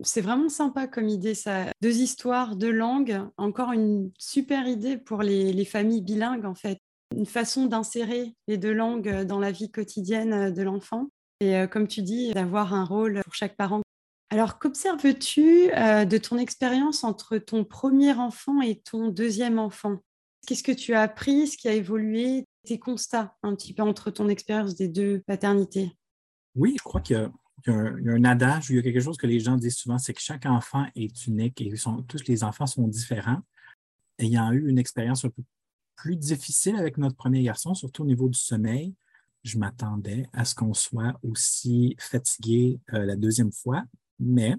C'est 0.01 0.21
vraiment 0.21 0.49
sympa 0.49 0.87
comme 0.87 1.07
idée, 1.07 1.35
ça. 1.35 1.67
Deux 1.81 1.97
histoires, 1.97 2.55
deux 2.55 2.71
langues, 2.71 3.21
encore 3.37 3.71
une 3.71 4.11
super 4.17 4.67
idée 4.67 4.97
pour 4.97 5.21
les 5.21 5.65
familles 5.65 6.01
bilingues, 6.01 6.45
en 6.45 6.55
fait. 6.55 6.79
Une 7.15 7.27
façon 7.27 7.65
d'insérer 7.67 8.35
les 8.47 8.57
deux 8.57 8.73
langues 8.73 9.23
dans 9.25 9.39
la 9.39 9.51
vie 9.51 9.69
quotidienne 9.69 10.51
de 10.51 10.61
l'enfant 10.63 11.09
et 11.39 11.55
euh, 11.55 11.67
comme 11.67 11.87
tu 11.87 12.01
dis, 12.01 12.33
d'avoir 12.33 12.73
un 12.73 12.83
rôle 12.83 13.21
pour 13.23 13.33
chaque 13.33 13.55
parent. 13.55 13.81
Alors, 14.29 14.59
qu'observes-tu 14.59 15.71
euh, 15.73 16.05
de 16.05 16.17
ton 16.17 16.37
expérience 16.37 17.03
entre 17.03 17.37
ton 17.37 17.63
premier 17.63 18.13
enfant 18.13 18.61
et 18.61 18.79
ton 18.79 19.07
deuxième 19.07 19.57
enfant? 19.57 19.97
Qu'est-ce 20.45 20.63
que 20.63 20.71
tu 20.71 20.93
as 20.93 21.01
appris, 21.01 21.47
ce 21.47 21.57
qui 21.57 21.67
a 21.67 21.73
évolué, 21.73 22.45
tes 22.65 22.77
constats 22.77 23.35
un 23.41 23.55
petit 23.55 23.73
peu 23.73 23.81
entre 23.81 24.11
ton 24.11 24.29
expérience 24.29 24.75
des 24.75 24.87
deux 24.87 25.21
paternités? 25.25 25.91
Oui, 26.55 26.75
je 26.77 26.83
crois 26.83 27.01
qu'il 27.01 27.17
y, 27.17 27.69
a 27.69 27.73
un 27.73 28.23
adage, 28.23 28.69
il 28.69 28.75
y 28.75 28.79
a 28.79 28.81
quelque 28.81 28.99
chose 28.99 29.17
que 29.17 29.27
les 29.27 29.39
gens 29.39 29.55
disent 29.55 29.77
souvent, 29.77 29.97
c'est 29.97 30.13
que 30.13 30.21
chaque 30.21 30.45
enfant 30.45 30.85
est 30.95 31.25
unique 31.25 31.59
et 31.61 31.73
tous 32.07 32.27
les 32.27 32.43
enfants 32.43 32.67
sont 32.67 32.87
différents. 32.87 33.41
Ayant 34.19 34.51
eu 34.51 34.69
une 34.69 34.77
expérience 34.77 35.25
un 35.25 35.29
peu 35.29 35.43
plus 35.95 36.15
difficile 36.15 36.75
avec 36.75 36.97
notre 36.97 37.15
premier 37.15 37.41
garçon, 37.41 37.73
surtout 37.73 38.03
au 38.03 38.05
niveau 38.05 38.29
du 38.29 38.37
sommeil, 38.37 38.93
je 39.43 39.57
m'attendais 39.57 40.27
à 40.33 40.45
ce 40.45 40.55
qu'on 40.55 40.73
soit 40.73 41.19
aussi 41.23 41.95
fatigué 41.99 42.79
euh, 42.93 43.05
la 43.05 43.15
deuxième 43.15 43.51
fois, 43.51 43.83
mais. 44.19 44.55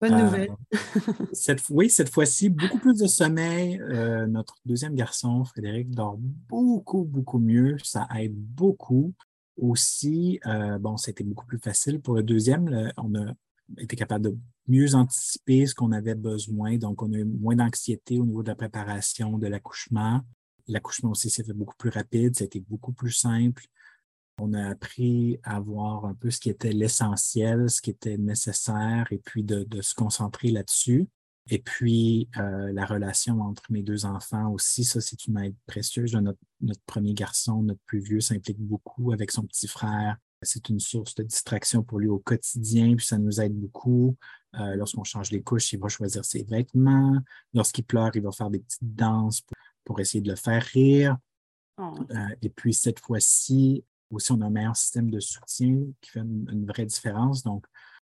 Bonne 0.00 0.14
euh, 0.14 0.24
nouvelle. 0.24 0.56
cette, 1.32 1.62
oui, 1.70 1.88
cette 1.88 2.10
fois-ci, 2.10 2.50
beaucoup 2.50 2.78
plus 2.78 2.98
de 2.98 3.06
sommeil. 3.06 3.80
Euh, 3.80 4.26
notre 4.26 4.56
deuxième 4.64 4.94
garçon, 4.94 5.44
Frédéric, 5.44 5.90
dort 5.90 6.16
beaucoup, 6.18 7.04
beaucoup 7.04 7.38
mieux. 7.38 7.76
Ça 7.82 8.06
aide 8.16 8.34
beaucoup. 8.34 9.12
Aussi, 9.56 10.40
bon, 10.80 10.96
c'était 10.96 11.22
beaucoup 11.22 11.46
plus 11.46 11.60
facile. 11.60 12.00
Pour 12.00 12.14
le 12.14 12.24
deuxième, 12.24 12.92
on 12.96 13.14
a 13.14 13.32
été 13.78 13.94
capable 13.94 14.24
de 14.24 14.36
mieux 14.66 14.96
anticiper 14.96 15.64
ce 15.66 15.76
qu'on 15.76 15.92
avait 15.92 16.16
besoin. 16.16 16.76
Donc, 16.76 17.02
on 17.02 17.12
a 17.12 17.18
eu 17.18 17.24
moins 17.24 17.54
d'anxiété 17.54 18.18
au 18.18 18.26
niveau 18.26 18.42
de 18.42 18.48
la 18.48 18.56
préparation 18.56 19.38
de 19.38 19.46
l'accouchement. 19.46 20.22
L'accouchement 20.66 21.10
aussi 21.10 21.30
s'est 21.30 21.44
fait 21.44 21.52
beaucoup 21.52 21.76
plus 21.76 21.90
rapide, 21.90 22.40
été 22.40 22.60
beaucoup 22.60 22.92
plus 22.92 23.12
simple. 23.12 23.64
On 24.38 24.52
a 24.52 24.70
appris 24.70 25.38
à 25.44 25.60
voir 25.60 26.06
un 26.06 26.14
peu 26.14 26.30
ce 26.30 26.40
qui 26.40 26.50
était 26.50 26.72
l'essentiel, 26.72 27.70
ce 27.70 27.80
qui 27.80 27.90
était 27.90 28.18
nécessaire, 28.18 29.06
et 29.10 29.18
puis 29.18 29.44
de, 29.44 29.66
se 29.80 29.94
concentrer 29.94 30.50
là-dessus. 30.50 31.06
Et 31.50 31.58
puis, 31.58 32.28
euh, 32.38 32.72
la 32.72 32.86
relation 32.86 33.42
entre 33.42 33.62
mes 33.70 33.82
deux 33.82 34.06
enfants 34.06 34.50
aussi, 34.50 34.82
ça, 34.82 35.00
c'est 35.00 35.26
une 35.26 35.38
aide 35.38 35.54
précieuse. 35.66 36.14
Notre, 36.14 36.38
premier 36.86 37.12
garçon, 37.12 37.62
notre 37.62 37.82
plus 37.86 38.00
vieux, 38.00 38.20
s'implique 38.20 38.58
beaucoup 38.58 39.12
avec 39.12 39.30
son 39.30 39.42
petit 39.42 39.68
frère. 39.68 40.16
C'est 40.42 40.68
une 40.68 40.80
source 40.80 41.14
de 41.14 41.22
distraction 41.22 41.82
pour 41.82 42.00
lui 42.00 42.08
au 42.08 42.18
quotidien, 42.18 42.96
puis 42.96 43.06
ça 43.06 43.18
nous 43.18 43.40
aide 43.40 43.54
beaucoup. 43.54 44.16
Euh, 44.58 44.74
lorsqu'on 44.74 45.04
change 45.04 45.30
les 45.30 45.42
couches, 45.42 45.72
il 45.72 45.78
va 45.78 45.88
choisir 45.88 46.24
ses 46.24 46.42
vêtements. 46.44 47.18
Lorsqu'il 47.52 47.84
pleure, 47.84 48.10
il 48.14 48.22
va 48.22 48.32
faire 48.32 48.50
des 48.50 48.58
petites 48.58 48.94
danses 48.94 49.42
pour 49.84 50.00
essayer 50.00 50.20
de 50.20 50.30
le 50.30 50.36
faire 50.36 50.62
rire. 50.62 51.16
Oh. 51.78 51.94
Euh, 52.10 52.28
et 52.42 52.48
puis 52.48 52.72
cette 52.72 53.00
fois-ci, 53.00 53.84
aussi, 54.10 54.32
on 54.32 54.40
a 54.40 54.46
un 54.46 54.50
meilleur 54.50 54.76
système 54.76 55.10
de 55.10 55.20
soutien 55.20 55.86
qui 56.00 56.10
fait 56.10 56.20
une, 56.20 56.66
vraie 56.66 56.86
différence. 56.86 57.42
Donc, 57.42 57.66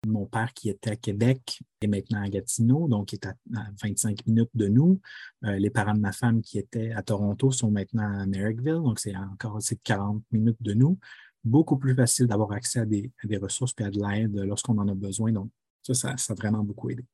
mon 0.07 0.25
père 0.25 0.53
qui 0.53 0.69
était 0.69 0.91
à 0.91 0.95
Québec 0.95 1.59
est 1.81 1.87
maintenant 1.87 2.21
à 2.21 2.29
Gatineau, 2.29 2.87
donc 2.87 3.11
il 3.11 3.15
est 3.15 3.25
à, 3.25 3.35
25 3.81 4.25
minutes 4.27 4.51
de 4.53 4.67
nous. 4.67 5.01
Euh, 5.43 5.57
les 5.59 5.69
parents 5.69 5.93
de 5.93 5.99
ma 5.99 6.13
femme 6.13 6.41
qui 6.41 6.57
étaient 6.57 6.91
à 6.93 7.03
Toronto 7.03 7.51
sont 7.51 7.69
maintenant 7.69 8.21
à 8.21 8.25
Merrickville, 8.25 8.81
donc 8.81 8.99
c'est 8.99 9.15
encore 9.15 9.55
aussi 9.55 9.77
40 9.77 10.23
minutes 10.31 10.61
de 10.61 10.73
nous. 10.73 10.97
Beaucoup 11.43 11.77
plus 11.77 11.95
facile 11.95 12.27
d'avoir 12.27 12.53
accès 12.53 12.79
à 12.79 12.85
des, 12.85 13.11
ressources 13.41 13.73
et 13.79 13.83
à 13.83 13.89
de 13.89 13.99
l'aide 13.99 14.35
lorsqu'on 14.35 14.77
en 14.77 14.87
a 14.87 14.95
besoin. 14.95 15.31
Donc, 15.33 15.49
ça, 15.81 15.93
ça, 15.93 16.17
ça 16.17 16.33
a 16.33 16.35
vraiment 16.35 16.63
beaucoup 16.63 16.89
aidé. 16.89 17.05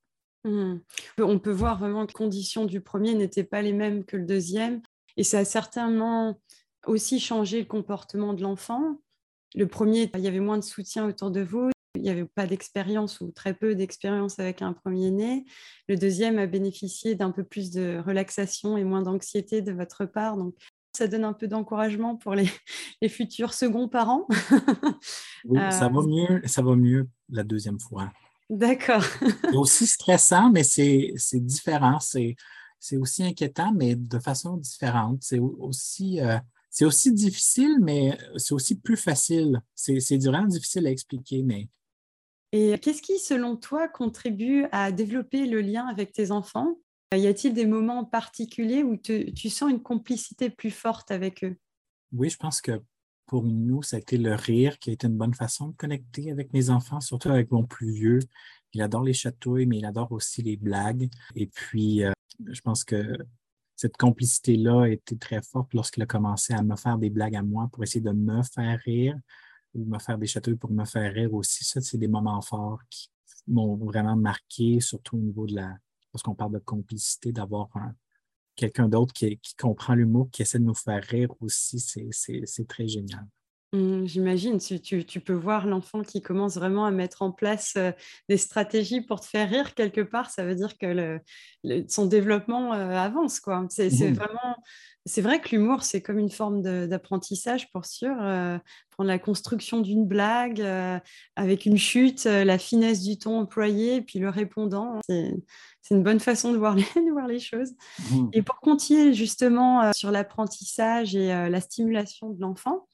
Mmh. 0.45 0.79
On 1.19 1.39
peut 1.39 1.51
voir 1.51 1.79
vraiment 1.79 2.05
que 2.05 2.11
les 2.11 2.13
conditions 2.13 2.65
du 2.65 2.79
premier 2.79 3.15
n'étaient 3.15 3.43
pas 3.43 3.61
les 3.61 3.73
mêmes 3.73 4.05
que 4.05 4.15
le 4.15 4.25
deuxième. 4.25 4.81
Et 5.17 5.23
ça 5.23 5.39
a 5.39 5.45
certainement 5.45 6.39
aussi 6.85 7.19
changé 7.19 7.59
le 7.59 7.65
comportement 7.65 8.33
de 8.33 8.43
l'enfant. 8.43 8.97
Le 9.55 9.67
premier, 9.67 10.09
il 10.13 10.19
y 10.21 10.27
avait 10.27 10.39
moins 10.39 10.57
de 10.57 10.63
soutien 10.63 11.07
autour 11.07 11.31
de 11.31 11.41
vous. 11.41 11.71
Il 11.95 12.01
n'y 12.01 12.09
avait 12.09 12.25
pas 12.25 12.45
d'expérience 12.45 13.21
ou 13.21 13.31
très 13.31 13.53
peu 13.53 13.73
d'expérience 13.73 14.37
avec 14.37 14.61
un 14.61 14.73
premier-né. 14.73 15.45
Le 15.87 15.95
deuxième 15.95 16.37
a 16.37 16.45
bénéficié 16.45 17.15
d'un 17.15 17.31
peu 17.31 17.43
plus 17.43 17.71
de 17.71 18.01
relaxation 18.05 18.77
et 18.77 18.83
moins 18.83 19.01
d'anxiété 19.01 19.61
de 19.61 19.71
votre 19.71 20.05
part. 20.05 20.37
Donc, 20.37 20.55
ça 20.95 21.07
donne 21.07 21.23
un 21.23 21.33
peu 21.33 21.47
d'encouragement 21.47 22.15
pour 22.15 22.35
les, 22.35 22.49
futurs 23.09 23.53
seconds 23.53 23.87
parents. 23.87 24.27
oui, 25.45 25.59
ça 25.71 25.85
euh, 25.87 26.07
mieux, 26.07 26.41
ça 26.45 26.61
va 26.61 26.75
mieux 26.75 27.07
la 27.29 27.43
deuxième 27.43 27.79
fois. 27.79 28.11
D'accord. 28.49 29.03
c'est 29.21 29.55
aussi 29.55 29.87
stressant, 29.87 30.51
mais 30.51 30.63
c'est 30.63 31.13
différent. 31.35 31.99
C'est 31.99 32.97
aussi 32.97 33.23
inquiétant, 33.23 33.73
mais 33.73 33.95
de 33.95 34.19
façon 34.19 34.57
différente. 34.57 35.19
C'est 35.21 35.39
aussi, 35.39 36.21
euh, 36.21 36.37
aussi 36.81 37.13
difficile, 37.13 37.77
mais 37.81 38.17
c'est 38.37 38.53
aussi 38.53 38.79
plus 38.79 38.97
facile. 38.97 39.61
C'est 39.73 40.23
vraiment 40.23 40.47
difficile 40.47 40.85
à 40.87 40.91
expliquer, 40.91 41.43
mais. 41.43 41.67
Et 42.51 42.77
qu'est-ce 42.79 43.01
qui, 43.01 43.19
selon 43.19 43.55
toi, 43.55 43.87
contribue 43.87 44.65
à 44.71 44.91
développer 44.91 45.45
le 45.45 45.61
lien 45.61 45.87
avec 45.87 46.13
tes 46.13 46.31
enfants? 46.31 46.77
Y 47.13 47.27
a-t-il 47.27 47.53
des 47.53 47.65
moments 47.65 48.05
particuliers 48.05 48.83
où 48.83 48.97
tu 48.97 49.49
sens 49.49 49.71
une 49.71 49.81
complicité 49.81 50.49
plus 50.49 50.71
forte 50.71 51.11
avec 51.11 51.43
eux? 51.43 51.55
Oui, 52.13 52.29
je 52.29 52.37
pense 52.37 52.61
que 52.61 52.81
pour 53.25 53.43
nous, 53.43 53.81
ça 53.83 53.97
a 53.97 53.99
été 53.99 54.17
le 54.17 54.35
rire 54.35 54.79
qui 54.79 54.89
a 54.91 54.93
été 54.93 55.07
une 55.07 55.17
bonne 55.17 55.33
façon 55.33 55.69
de 55.69 55.75
connecter 55.75 56.31
avec 56.31 56.53
mes 56.53 56.69
enfants, 56.69 57.01
surtout 57.01 57.29
avec 57.29 57.51
mon 57.51 57.65
plus 57.65 57.91
vieux. 57.91 58.19
Il 58.73 58.81
adore 58.81 59.03
les 59.03 59.13
chatouilles, 59.13 59.65
mais 59.65 59.77
il 59.77 59.85
adore 59.85 60.11
aussi 60.11 60.41
les 60.41 60.57
blagues. 60.57 61.09
Et 61.35 61.47
puis, 61.47 62.03
euh, 62.03 62.11
je 62.45 62.61
pense 62.61 62.83
que 62.83 63.17
cette 63.75 63.97
complicité-là 63.97 64.83
a 64.83 64.89
été 64.89 65.17
très 65.17 65.41
forte 65.41 65.73
lorsqu'il 65.73 66.03
a 66.03 66.05
commencé 66.05 66.53
à 66.53 66.61
me 66.61 66.75
faire 66.75 66.97
des 66.97 67.09
blagues 67.09 67.35
à 67.35 67.43
moi 67.43 67.69
pour 67.71 67.83
essayer 67.83 68.01
de 68.01 68.11
me 68.11 68.41
faire 68.43 68.79
rire 68.85 69.17
ou 69.73 69.85
me 69.85 69.99
faire 69.99 70.17
des 70.17 70.27
chatouilles 70.27 70.55
pour 70.55 70.71
me 70.71 70.85
faire 70.85 71.13
rire 71.13 71.33
aussi. 71.33 71.65
Ça, 71.65 71.81
c'est 71.81 71.97
des 71.97 72.07
moments 72.07 72.41
forts 72.41 72.81
qui 72.89 73.09
m'ont 73.47 73.75
vraiment 73.75 74.15
marqué, 74.15 74.79
surtout 74.79 75.17
au 75.17 75.19
niveau 75.19 75.45
de 75.45 75.55
la, 75.55 75.77
lorsqu'on 76.13 76.35
parle 76.35 76.53
de 76.53 76.59
complicité, 76.59 77.31
d'avoir 77.31 77.69
un, 77.75 77.93
quelqu'un 78.55 78.87
d'autre 78.89 79.13
qui, 79.13 79.37
qui, 79.39 79.55
comprend 79.55 79.95
l'humour, 79.95 80.29
qui 80.31 80.41
essaie 80.41 80.59
de 80.59 80.63
nous 80.63 80.75
faire 80.75 81.03
rire 81.03 81.29
aussi, 81.41 81.79
c'est 81.79 82.67
très 82.67 82.87
génial. 82.87 83.25
Mmh, 83.75 84.05
j'imagine, 84.05 84.57
tu, 84.57 84.79
tu, 84.79 85.19
peux 85.19 85.33
voir 85.33 85.67
l'enfant 85.67 86.01
qui 86.01 86.21
commence 86.21 86.55
vraiment 86.55 86.85
à 86.85 86.91
mettre 86.91 87.23
en 87.23 87.31
place 87.31 87.73
euh, 87.75 87.91
des 88.29 88.37
stratégies 88.37 89.01
pour 89.01 89.19
te 89.19 89.25
faire 89.25 89.49
rire 89.49 89.73
quelque 89.73 89.99
part. 89.99 90.29
Ça 90.29 90.45
veut 90.45 90.55
dire 90.55 90.77
que 90.77 91.19
le, 91.65 91.85
son 91.89 92.05
développement 92.05 92.73
euh, 92.73 92.91
avance. 92.91 93.41
quoi. 93.41 93.65
C'est 93.69 93.89
mmh. 93.89 94.13
vraiment, 94.13 94.55
c'est 95.05 95.21
vrai 95.21 95.41
que 95.41 95.49
l'humour, 95.49 95.83
c'est 95.83 96.01
comme 96.01 96.19
une 96.19 96.29
forme 96.29 96.61
d'apprentissage 96.87 97.69
pour 97.71 97.85
sûr. 97.85 98.15
Euh, 98.21 98.57
prendre 98.91 99.09
la 99.09 99.19
construction 99.19 99.81
d'une 99.81 100.05
blague 100.05 100.65
avec 101.35 101.65
une 101.65 101.77
chute, 101.77 102.23
la 102.23 102.57
finesse 102.57 103.03
du 103.03 103.17
ton 103.17 103.41
employé, 103.41 104.01
puis 104.01 104.19
le 104.19 104.29
répondant. 104.29 105.01
C'est 105.09 105.93
une 105.93 106.01
bonne 106.01 106.21
façon 106.21 106.53
de 106.53 106.57
voir 106.57 106.75
les, 106.75 106.83
de 106.83 107.11
voir 107.11 107.27
les 107.27 107.39
choses. 107.39 107.73
Mmh. 108.09 108.29
Et 108.31 108.41
pour 108.41 108.61
continuer 108.61 109.13
justement 109.13 109.91
sur 109.91 110.11
l'apprentissage 110.11 111.13
et 111.13 111.27
la 111.27 111.59
stimulation 111.59 112.29
de 112.29 112.39
l'enfant, 112.39 112.87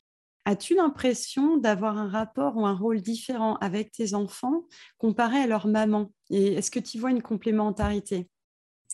As-tu 0.46 0.76
l'impression 0.76 1.58
d'avoir 1.58 1.98
un 1.98 2.10
rapport 2.10 2.58
ou 2.58 2.66
un 2.66 2.74
rôle 2.74 3.02
différent 3.02 3.56
avec 3.58 3.92
tes 3.92 4.16
enfants 4.16 4.66
comparé 4.98 5.38
à 5.38 5.48
leur 5.48 5.68
maman? 5.68 6.12
Et 6.30 6.54
est-ce 6.54 6.72
que 6.72 6.80
tu 6.80 6.98
vois 7.00 7.12
une 7.12 7.22
complémentarité? 7.22 8.28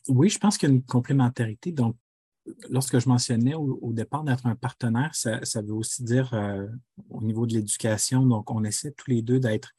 Oui, 0.09 0.29
je 0.29 0.39
pense 0.39 0.57
qu'il 0.57 0.67
y 0.67 0.71
a 0.71 0.75
une 0.75 0.83
complémentarité. 0.83 1.71
Donc, 1.71 1.95
lorsque 2.69 2.99
je 2.99 3.07
mentionnais 3.07 3.53
au, 3.55 3.93
départ 3.93 4.23
d'être 4.23 4.45
un 4.45 4.55
partenaire, 4.55 5.15
ça, 5.15 5.39
veut 5.61 5.73
aussi 5.73 6.03
dire 6.03 6.33
euh, 6.33 6.67
au 7.09 7.21
niveau 7.21 7.45
de 7.45 7.53
l'éducation. 7.53 8.25
Donc, 8.25 8.51
on 8.51 8.65
essaie 8.65 8.91
tous 8.91 9.09
les 9.09 9.21
deux 9.21 9.39
d'être 9.39 9.71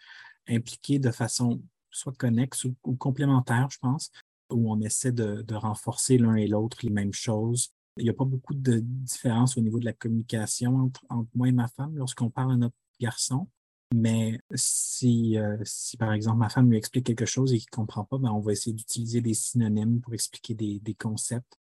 impliqués 0.48 0.98
de 0.98 1.10
façon 1.10 1.60
soit 1.90 2.16
connexe 2.16 2.64
ou, 2.64 2.94
complémentaire, 2.96 3.68
je 3.70 3.78
pense, 3.78 4.10
où 4.50 4.72
on 4.72 4.80
essaie 4.80 5.12
de 5.12 5.54
renforcer 5.54 6.16
l'un 6.16 6.36
et 6.36 6.46
l'autre 6.46 6.78
les 6.82 6.90
mêmes 6.90 7.12
choses 7.12 7.72
il 7.98 8.04
n'y 8.04 8.10
a 8.10 8.14
pas 8.14 8.24
beaucoup 8.24 8.54
de 8.54 8.78
différence 8.78 9.56
au 9.56 9.60
niveau 9.60 9.78
de 9.78 9.84
la 9.84 9.92
communication 9.92 10.76
entre, 10.76 11.02
moi 11.34 11.48
et 11.48 11.52
ma 11.52 11.68
femme 11.68 11.96
lorsqu'on 11.96 12.30
parle 12.30 12.52
à 12.52 12.56
notre 12.56 12.76
garçon. 13.00 13.48
Mais 13.94 14.38
si, 14.54 15.38
euh, 15.38 15.56
si, 15.64 15.96
par 15.96 16.12
exemple, 16.12 16.38
ma 16.38 16.50
femme 16.50 16.70
lui 16.70 16.76
explique 16.76 17.06
quelque 17.06 17.24
chose 17.26 17.52
et 17.52 17.58
qu'il 17.58 17.68
ne 17.72 17.76
comprend 17.76 18.04
pas, 18.04 18.18
ben, 18.18 18.30
on 18.30 18.40
va 18.40 18.52
essayer 18.52 18.74
d'utiliser 18.74 19.20
des 19.20 19.34
synonymes 19.34 20.00
pour 20.00 20.12
expliquer 20.14 20.54
des, 20.54 20.94
concepts, 20.94 21.58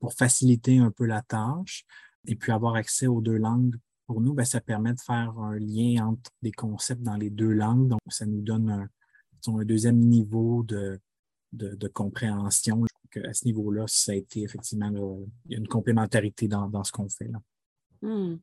pour 0.00 0.12
faciliter 0.12 0.78
un 0.78 0.90
peu 0.90 1.06
la 1.06 1.22
tâche. 1.22 1.84
Et 2.26 2.36
puis 2.36 2.52
avoir 2.52 2.74
accès 2.74 3.06
aux 3.06 3.20
deux 3.20 3.36
langues, 3.36 3.76
pour 4.06 4.20
nous, 4.20 4.34
ben, 4.34 4.44
ça 4.44 4.60
permet 4.60 4.92
de 4.92 5.00
faire 5.00 5.38
un 5.38 5.56
lien 5.56 6.06
entre 6.06 6.30
des 6.42 6.52
concepts 6.52 7.02
dans 7.02 7.16
les 7.16 7.30
deux 7.30 7.52
langues. 7.52 7.88
Donc, 7.88 8.00
ça 8.08 8.26
nous 8.26 8.42
donne 8.42 8.70
un, 8.70 9.64
deuxième 9.64 9.98
niveau 9.98 10.64
de, 10.64 11.00
de 11.52 11.88
compréhension 11.88 12.84
à 13.20 13.32
ce 13.32 13.44
niveau-là, 13.44 13.84
ça 13.86 14.12
a 14.12 14.14
été 14.14 14.42
effectivement 14.42 14.90
une 15.48 15.68
complémentarité 15.68 16.48
dans, 16.48 16.84
ce 16.84 16.92
qu'on 16.92 17.08
fait. 17.08 17.28
Là. 17.28 17.40
Hmm. 18.02 18.38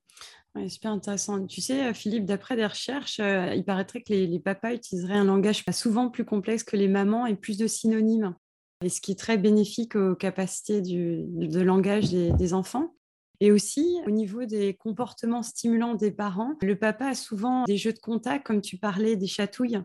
super 0.68 0.92
intéressant. 0.92 1.46
Tu 1.46 1.62
sais, 1.62 1.94
Philippe, 1.94 2.26
d'après 2.26 2.56
des 2.56 2.66
recherches, 2.66 3.20
euh, 3.20 3.54
il 3.54 3.66
paraîtrait 3.66 4.02
que 4.02 4.14
les, 4.14 4.40
papas 4.40 4.74
utiliseraient 4.74 5.18
un 5.18 5.26
langage 5.26 5.64
souvent 5.72 6.10
plus 6.10 6.26
complexe 6.26 6.64
que 6.64 6.78
les 6.78 6.88
mamans 6.88 7.26
et 7.26 7.36
plus 7.36 7.58
de 7.58 7.68
synonymes, 7.68 8.36
et 8.84 8.90
ce 8.90 9.02
qui 9.02 9.12
est 9.12 9.20
très 9.20 9.38
bénéfique 9.38 9.96
aux 9.96 10.16
capacités 10.16 10.82
du, 10.82 11.26
de 11.28 11.60
langage 11.60 12.10
des, 12.12 12.54
enfants. 12.54 12.94
Et 13.42 13.52
aussi, 13.52 13.98
au 14.06 14.10
niveau 14.10 14.46
des 14.46 14.74
comportements 14.74 15.44
stimulants 15.44 15.96
des 15.96 16.12
parents, 16.12 16.56
le 16.62 16.78
papa 16.78 17.08
a 17.08 17.16
souvent 17.16 17.64
des 17.66 17.78
jeux 17.78 17.94
de 17.94 18.00
contact, 18.00 18.46
comme 18.46 18.62
tu 18.62 18.78
parlais, 18.78 19.16
des 19.16 19.28
chatouilles, 19.28 19.82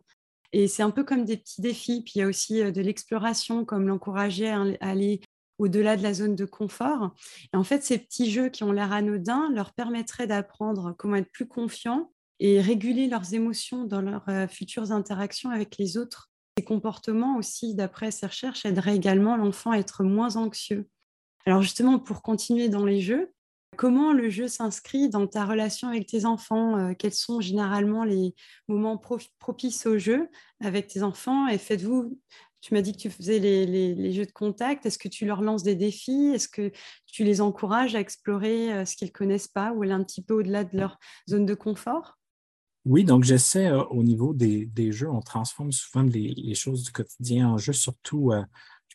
et 0.55 0.69
c'est 0.69 0.85
un 0.85 0.91
peu 0.91 1.03
comme 1.03 1.25
des 1.25 1.37
petits 1.37 1.61
défis. 1.61 2.03
Puis 2.03 2.13
il 2.15 2.19
y 2.21 2.23
a 2.23 2.29
aussi 2.29 2.63
de 2.63 2.81
l'exploration, 2.81 3.65
comme 3.65 3.89
l'encourager 3.89 4.49
à 4.49 4.63
aller 4.81 5.21
au-delà 5.59 5.97
de 5.97 6.03
la 6.03 6.15
zone 6.15 6.37
de 6.37 6.45
confort. 6.45 7.13
Et 7.53 7.57
en 7.57 7.65
fait, 7.65 7.83
ces 7.83 7.99
petits 7.99 8.31
jeux 8.31 8.51
qui 8.51 8.63
ont 8.63 8.71
l'air 8.71 8.93
anodins 8.93 9.51
leur 9.53 9.73
permettraient 9.73 10.29
d'apprendre 10.29 10.95
comment 10.97 11.17
être 11.17 11.31
plus 11.33 11.49
confiants 11.49 12.13
et 12.39 12.61
réguler 12.61 13.09
leurs 13.09 13.35
émotions 13.35 13.85
dans 13.85 14.01
leurs 14.01 14.49
futures 14.49 14.93
interactions 14.93 15.51
avec 15.51 15.77
les 15.77 15.97
autres. 15.97 16.31
Ces 16.57 16.65
comportements 16.65 17.37
aussi, 17.37 17.75
d'après 17.75 18.13
ces 18.13 18.27
recherches, 18.27 18.65
aideraient 18.65 18.95
également 18.95 19.37
l'enfant 19.37 19.73
à 19.73 19.79
être 19.79 20.05
moins 20.05 20.37
anxieux. 20.37 20.89
Alors 21.47 21.63
justement, 21.63 21.99
pour 21.99 22.23
continuer 22.23 22.69
dans 22.69 22.87
les 22.87 23.01
jeux, 23.01 23.34
Comment 23.77 24.13
le 24.13 24.31
jeu 24.31 24.49
s'inscrit 24.49 25.09
dans 25.09 25.27
ta 25.27 25.45
relation 25.45 25.89
avec 25.89 26.07
tes 26.07 26.25
enfants 26.25 26.79
euh, 26.79 26.95
Quels 26.99 27.15
sont 27.15 27.41
généralement 27.41 28.05
les 28.05 28.35
moments 28.69 29.01
propices 29.39 29.87
au 29.87 29.99
jeu 29.99 30.29
avec 30.61 30.87
tes 30.87 31.03
enfants 31.03 31.49
Et 31.49 31.59
faites-vous, 31.59 32.19
tu 32.61 32.75
m'as 32.75 32.81
dit 32.81 32.93
que 32.93 32.99
tu 32.99 33.11
faisais 33.11 33.39
les, 33.39 34.13
jeux 34.13 34.27
de 34.27 34.33
contact, 34.33 34.87
est-ce 34.87 34.99
que 34.99 35.09
tu 35.09 35.27
leur 35.27 35.43
lances 35.43 35.63
des 35.63 35.75
défis 35.75 36.33
Est-ce 36.35 36.49
que 36.49 36.73
tu 37.07 37.25
les 37.25 37.41
encourages 37.41 37.95
à 37.95 38.01
explorer 38.01 38.73
euh, 38.73 38.85
ce 38.85 38.97
qu'ils 38.97 39.09
ne 39.09 39.13
connaissent 39.13 39.49
pas 39.49 39.73
ou 39.73 39.83
aller 39.83 39.93
un 39.93 40.05
petit 40.05 40.23
peu 40.23 40.35
au-delà 40.35 40.65
de 40.65 40.77
leur 40.77 40.99
zone 41.29 41.47
de 41.47 41.55
confort? 41.55 42.19
Oui, 42.85 43.05
donc 43.05 43.25
j'essaie 43.25 43.69
euh, 43.69 43.83
au 43.85 44.03
niveau 44.03 44.35
des, 44.35 44.93
jeux, 44.93 45.11
on 45.11 45.21
transforme 45.21 45.73
souvent 45.73 46.03
les, 46.03 46.55
choses 46.55 46.85
du 46.85 46.93
quotidien 46.93 47.49
en 47.49 47.59
jeu, 47.59 47.73
surtout 47.73 48.33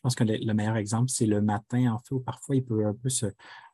pense 0.02 0.14
que 0.14 0.24
le, 0.24 0.54
meilleur 0.54 0.76
exemple, 0.76 1.10
c'est 1.10 1.26
le 1.26 1.42
matin, 1.42 1.92
en 1.92 1.98
fait, 1.98 2.14
où 2.14 2.20
parfois 2.20 2.56
il 2.56 2.64
peut 2.64 2.86
un 2.86 2.94
peu 2.94 3.10
se, 3.10 3.26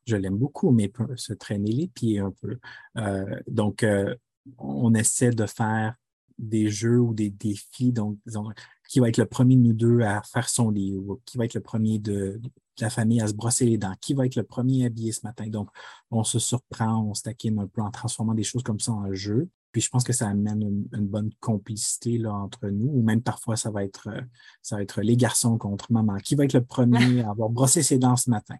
je 0.06 0.16
l'aime 0.16 0.38
beaucoup, 0.38 0.70
mais 0.70 0.88
peut 0.88 1.16
se 1.16 1.32
traîner 1.32 1.72
les 1.72 1.88
pieds 1.88 2.20
un 2.20 2.32
peu. 2.40 2.58
Euh, 2.96 3.40
donc, 3.48 3.82
euh, 3.82 4.14
on 4.58 4.94
essaie 4.94 5.30
de 5.30 5.46
faire 5.46 5.94
des 6.38 6.68
jeux 6.70 7.00
ou 7.00 7.14
des 7.14 7.30
défis. 7.30 7.92
Donc, 7.92 8.18
disons, 8.26 8.48
qui 8.88 9.00
va 9.00 9.08
être 9.08 9.16
le 9.16 9.26
premier 9.26 9.56
de 9.56 9.62
nous 9.62 9.72
deux 9.72 10.00
à 10.02 10.22
faire 10.22 10.48
son 10.48 10.70
lit 10.70 10.94
ou 10.94 11.20
qui 11.24 11.38
va 11.38 11.44
être 11.44 11.54
le 11.54 11.60
premier 11.60 11.98
de, 11.98 12.40
la 12.80 12.90
famille 12.90 13.20
à 13.20 13.26
se 13.26 13.34
brosser 13.34 13.66
les 13.66 13.78
dents, 13.78 13.94
qui 14.00 14.14
va 14.14 14.26
être 14.26 14.36
le 14.36 14.42
premier 14.44 14.86
habillé 14.86 15.12
ce 15.12 15.20
matin. 15.24 15.46
Donc, 15.48 15.68
on 16.10 16.24
se 16.24 16.38
surprend, 16.38 17.02
on 17.02 17.14
se 17.14 17.22
taquine 17.22 17.58
un 17.58 17.66
peu 17.66 17.82
en 17.82 17.90
transformant 17.90 18.34
des 18.34 18.44
choses 18.44 18.62
comme 18.62 18.80
ça 18.80 18.92
en 18.92 19.12
jeu. 19.12 19.48
Puis 19.72 19.82
je 19.82 19.90
pense 19.90 20.04
que 20.04 20.12
ça 20.12 20.28
amène 20.28 20.88
une, 20.92 21.06
bonne 21.06 21.30
complicité 21.40 22.16
là, 22.16 22.32
entre 22.32 22.68
nous, 22.68 22.88
ou 22.88 23.02
même 23.02 23.20
parfois 23.20 23.56
ça 23.56 23.70
va 23.70 23.84
être 23.84 24.08
euh, 24.08 24.22
ça 24.62 24.76
va 24.76 24.82
être 24.82 25.02
les 25.02 25.18
garçons 25.18 25.58
contre 25.58 25.92
maman. 25.92 26.16
Qui 26.16 26.34
va 26.34 26.44
être 26.44 26.54
le 26.54 26.64
premier 26.64 27.20
à 27.22 27.30
avoir 27.30 27.50
brossé 27.50 27.82
ses 27.82 27.98
dents 27.98 28.16
ce 28.16 28.30
matin? 28.30 28.56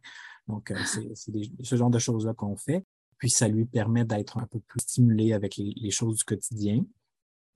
Donc, 0.49 0.71
euh, 0.71 0.77
c'est 0.85 1.15
ce 1.63 1.77
genre 1.77 1.91
de 1.91 1.99
choses-là 1.99 2.35
qu'on 2.35 2.57
fait. 2.57 2.85
Puis 3.19 3.31
ça 3.31 3.49
lui 3.49 3.65
permet 3.65 4.05
d'être 4.05 4.39
un 4.39 4.47
peu 4.47 4.61
plus 4.61 4.81
stimulé 4.81 5.33
avec 5.33 5.57
les, 5.57 5.91
choses 5.91 6.19
du 6.19 6.25
quotidien. 6.25 6.85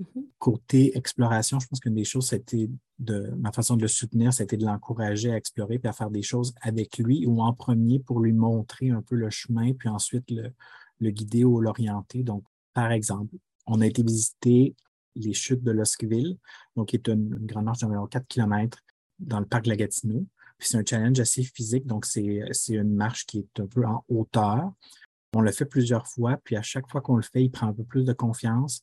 Mm-hmm. 0.00 0.24
Côté 0.38 0.96
exploration, 0.96 1.60
je 1.60 1.66
pense 1.66 1.80
qu'une 1.80 1.94
des 1.94 2.04
choses, 2.04 2.28
c'était 2.28 2.70
de 2.98 3.30
ma 3.38 3.52
façon 3.52 3.76
de 3.76 3.82
le 3.82 3.88
soutenir, 3.88 4.32
c'était 4.32 4.56
de 4.56 4.64
l'encourager 4.64 5.30
à 5.30 5.36
explorer 5.36 5.80
et 5.82 5.86
à 5.86 5.92
faire 5.92 6.10
des 6.10 6.22
choses 6.22 6.54
avec 6.62 6.98
lui 6.98 7.26
ou 7.26 7.42
en 7.42 7.52
premier 7.52 7.98
pour 7.98 8.20
lui 8.20 8.32
montrer 8.32 8.90
un 8.90 9.02
peu 9.02 9.16
le 9.16 9.28
chemin, 9.30 9.72
puis 9.74 9.88
ensuite 9.88 10.30
le, 10.30 10.52
le 11.00 11.10
guider 11.10 11.44
ou 11.44 11.60
l'orienter. 11.60 12.22
Donc, 12.22 12.44
par 12.72 12.92
exemple, 12.92 13.34
on 13.66 13.80
a 13.80 13.86
été 13.86 14.02
visiter 14.02 14.74
les 15.16 15.32
chutes 15.32 15.62
de 15.62 15.72
Losqueville, 15.72 16.38
donc 16.76 16.88
qui 16.88 16.96
est 16.96 17.08
une, 17.08 17.28
grande 17.46 17.64
marche 17.64 17.80
d'environ 17.80 18.06
4 18.06 18.26
km 18.26 18.78
dans 19.18 19.40
le 19.40 19.46
parc 19.46 19.64
de 19.64 19.70
la 19.70 19.76
Gatineau. 19.76 20.26
Puis 20.60 20.68
c'est 20.68 20.76
un 20.76 20.84
challenge 20.86 21.18
assez 21.18 21.42
physique, 21.42 21.86
donc 21.86 22.04
c'est 22.04 22.44
une 22.68 22.94
marche 22.94 23.24
qui 23.24 23.38
est 23.38 23.60
un 23.60 23.66
peu 23.66 23.84
en 23.86 24.04
hauteur. 24.10 24.70
On 25.32 25.40
le 25.40 25.52
fait 25.52 25.64
plusieurs 25.64 26.06
fois, 26.06 26.36
puis 26.44 26.54
à 26.54 26.62
chaque 26.62 26.86
fois 26.90 27.00
qu'on 27.00 27.16
le 27.16 27.22
fait, 27.22 27.42
il 27.42 27.50
prend 27.50 27.68
un 27.68 27.72
peu 27.72 27.82
plus 27.82 28.04
de 28.04 28.12
confiance. 28.12 28.82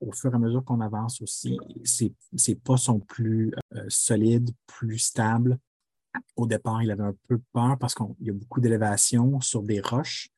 Au 0.00 0.10
fur 0.12 0.32
et 0.32 0.36
à 0.36 0.38
mesure 0.38 0.64
qu'on 0.64 0.80
avance 0.80 1.20
aussi, 1.20 1.58
ses, 1.84 2.14
pas 2.54 2.78
sont 2.78 3.00
plus 3.00 3.52
euh, 3.74 3.84
solides, 3.88 4.50
plus 4.66 4.98
stables. 4.98 5.58
Au 6.36 6.46
départ, 6.46 6.82
il 6.82 6.90
avait 6.90 7.02
un 7.02 7.14
peu 7.28 7.38
peur 7.52 7.76
parce 7.78 7.94
qu'il 7.94 8.06
y 8.20 8.30
a 8.30 8.32
beaucoup 8.32 8.60
d'élévation 8.60 9.38
sur 9.42 9.62
des 9.62 9.80
roches. 9.80 10.30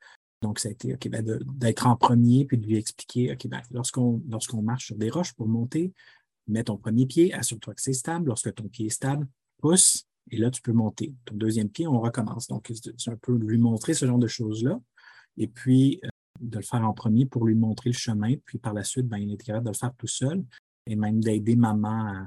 Donc, 0.42 0.58
ça 0.58 0.70
a 0.70 0.72
été 0.72 0.96
ben, 1.08 1.22
d'être 1.22 1.86
en 1.86 1.94
premier 1.94 2.46
puis 2.46 2.58
de 2.58 2.66
lui 2.66 2.78
expliquer 2.78 3.32
OK, 3.32 3.46
ben, 3.46 3.60
lorsqu'on 3.70 4.20
lorsqu'on 4.28 4.62
marche 4.62 4.86
sur 4.86 4.96
des 4.96 5.10
roches 5.10 5.34
pour 5.34 5.46
monter, 5.46 5.92
mets 6.48 6.64
ton 6.64 6.78
premier 6.78 7.06
pied, 7.06 7.32
assure-toi 7.32 7.74
que 7.74 7.82
c'est 7.82 7.92
stable. 7.92 8.26
Lorsque 8.26 8.52
ton 8.54 8.66
pied 8.66 8.86
est 8.86 8.90
stable, 8.90 9.28
pousse 9.60 10.06
et 10.30 10.36
là, 10.36 10.50
tu 10.50 10.62
peux 10.62 10.72
monter. 10.72 11.14
Ton 11.24 11.34
deuxième 11.34 11.68
pied, 11.68 11.86
on 11.86 12.00
recommence. 12.00 12.46
Donc, 12.48 12.70
c'est 12.74 13.10
un 13.10 13.16
peu 13.16 13.36
lui 13.36 13.58
montrer 13.58 13.94
ce 13.94 14.06
genre 14.06 14.18
de 14.18 14.26
choses-là 14.26 14.80
et 15.36 15.48
puis 15.48 16.00
euh, 16.04 16.08
de 16.40 16.58
le 16.58 16.64
faire 16.64 16.84
en 16.84 16.92
premier 16.92 17.26
pour 17.26 17.46
lui 17.46 17.54
montrer 17.54 17.90
le 17.90 17.96
chemin. 17.96 18.34
Puis 18.44 18.58
par 18.58 18.72
la 18.72 18.84
suite, 18.84 19.06
ben, 19.06 19.18
il 19.18 19.32
est 19.32 19.36
capable 19.36 19.66
de 19.66 19.70
le 19.70 19.76
faire 19.76 19.94
tout 19.96 20.06
seul 20.06 20.44
et 20.86 20.96
même 20.96 21.20
d'aider 21.20 21.56
maman 21.56 22.06
à 22.06 22.26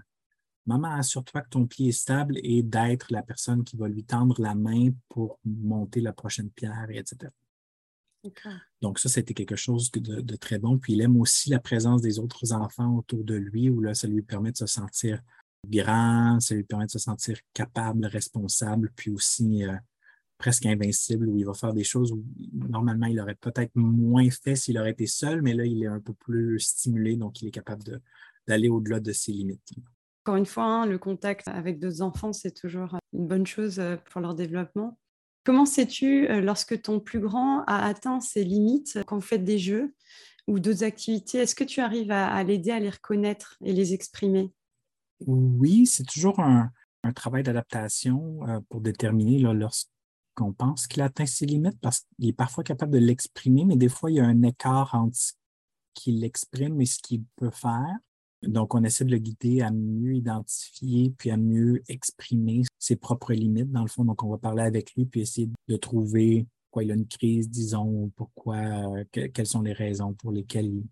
Maman, 0.65 0.93
assure-toi 0.93 1.41
que 1.41 1.49
ton 1.49 1.67
pied 1.67 1.89
est 1.89 1.91
stable 1.91 2.39
et 2.41 2.63
d'être 2.63 3.11
la 3.11 3.21
personne 3.21 3.65
qui 3.65 3.75
va 3.75 3.89
lui 3.89 4.05
tendre 4.05 4.41
la 4.41 4.55
main 4.55 4.91
pour 5.09 5.37
monter 5.43 5.99
la 5.99 6.13
prochaine 6.13 6.49
pierre, 6.49 6.87
etc. 6.89 7.31
Donc, 8.81 8.99
ça, 8.99 9.09
c'était 9.09 9.33
quelque 9.33 9.57
chose 9.57 9.91
de, 9.91 10.35
très 10.37 10.59
bon. 10.59 10.77
Puis, 10.77 10.93
il 10.93 11.01
aime 11.01 11.17
aussi 11.17 11.49
la 11.49 11.59
présence 11.59 12.01
des 12.01 12.17
autres 12.17 12.53
enfants 12.53 12.95
autour 12.95 13.25
de 13.25 13.35
lui, 13.35 13.69
où 13.69 13.81
là, 13.81 13.93
ça 13.93 14.07
lui 14.07 14.21
permet 14.21 14.53
de 14.53 14.57
se 14.57 14.65
sentir 14.65 15.21
grand, 15.65 16.39
ça 16.39 16.56
lui 16.56 16.63
permet 16.63 16.86
de 16.86 16.91
se 16.91 16.99
sentir 16.99 17.38
capable, 17.54 18.06
responsable, 18.06 18.91
puis 18.95 19.12
aussi 19.12 19.65
euh, 19.65 19.73
presque 20.38 20.65
invincible, 20.65 21.28
où 21.28 21.38
il 21.38 21.45
va 21.45 21.54
faire 21.54 21.73
des 21.73 21.84
choses 21.84 22.12
où 22.12 22.23
normalement 22.54 23.08
il 23.08 23.19
aurait 23.19 23.36
peut-être 23.36 23.71
moins 23.76 24.30
fait 24.30 24.56
s'il 24.56 24.78
aurait 24.78 24.91
été 24.91 25.08
seul, 25.08 25.41
mais 25.41 25.54
là, 25.54 25.65
il 25.65 25.84
est 25.84 25.88
un 25.88 25.99
peu 25.99 26.13
plus 26.13 26.60
stimulé, 26.60 27.15
donc 27.15 27.41
il 27.41 27.47
est 27.47 27.52
capable 27.52 28.02
d'aller 28.47 28.69
au-delà 28.69 28.99
de 28.99 29.12
ses 29.12 29.32
limites. 29.32 29.71
Encore 30.26 30.36
une 30.38 30.45
fois, 30.45 30.65
hein, 30.65 30.86
le 30.86 30.97
contact 30.97 31.47
avec 31.47 31.80
d'autres 31.80 32.02
enfants, 32.02 32.34
c'est 32.34 32.54
toujours 32.54 32.97
une 33.13 33.28
bonne 33.28 33.45
chose 33.45 33.80
euh, 33.80 33.97
pour 34.12 34.21
leur 34.21 34.36
développement. 34.36 34.97
Comment 35.45 35.65
sais-tu 35.65 36.26
lorsque 36.41 36.84
ton 36.84 37.02
plus 37.02 37.19
grand 37.19 37.65
a 37.65 37.86
atteint 37.86 38.21
ses 38.21 38.45
limites 38.45 38.99
quand 39.06 39.17
vous 39.17 39.21
faites 39.21 39.43
des 39.43 39.60
jeux 39.60 39.93
ou 40.47 40.60
d'autres 40.60 40.84
activités 40.86 41.39
Est-ce 41.39 41.56
que 41.56 41.63
tu 41.63 41.82
arrives 41.82 42.12
à, 42.12 42.41
l'aider 42.43 42.71
à 42.71 42.80
les 42.80 42.89
reconnaître 42.89 43.58
et 43.63 43.73
les 43.73 43.93
exprimer? 43.93 44.52
Oui, 45.21 45.86
c'est 45.86 46.06
toujours 46.06 46.39
un, 46.39 46.71
travail 47.15 47.43
d'adaptation 47.43 48.39
pour 48.69 48.80
déterminer 48.80 49.39
lorsqu'on 49.39 50.54
pense 50.54 50.88
qu'il 50.88 51.02
atteint 51.02 51.26
ses 51.26 51.45
limites 51.45 51.80
parce 51.82 52.06
qu'il 52.15 52.30
est 52.30 52.34
parfois 52.34 52.63
capable 52.63 52.93
de 52.93 52.97
l'exprimer, 52.97 53.65
mais 53.65 53.76
des 53.76 53.89
fois, 53.89 54.10
il 54.10 54.15
y 54.15 54.19
a 54.21 54.26
un 54.26 54.41
écart 54.43 54.95
entre 54.95 55.17
ce 55.17 55.34
qu'il 55.93 56.23
exprime 56.23 56.80
et 56.80 56.86
ce 56.86 56.99
qu'il 56.99 57.23
peut 57.36 57.52
faire. 57.52 57.97
Donc, 58.41 58.76
on 58.76 58.84
essaie 58.84 59.06
de 59.06 59.12
le 59.12 59.17
guider 59.17 59.62
à 59.62 59.71
mieux 59.71 60.15
identifier 60.15 61.13
puis 61.17 61.32
à 61.32 61.38
mieux 61.38 61.82
exprimer 61.88 62.63
ses 62.78 62.95
propres 62.95 63.34
limites, 63.34 63.71
dans 63.71 63.82
le 63.82 63.88
fond. 63.88 64.04
Donc, 64.04 64.23
on 64.23 64.30
va 64.30 64.38
parler 64.38 64.63
avec 64.63 64.93
lui 64.95 65.06
puis 65.06 65.21
essayer 65.21 65.49
de 65.67 65.78
trouver 65.78 66.45
pourquoi 66.65 66.84
il 66.84 66.91
a 66.91 66.95
une 66.95 67.08
crise, 67.08 67.49
disons, 67.49 68.12
pourquoi, 68.15 68.58
euh, 68.58 69.04
quelles 69.12 69.47
sont 69.47 69.62
les 69.62 69.73
raisons 69.73 70.13
pour 70.13 70.32
lesquelles 70.32 70.84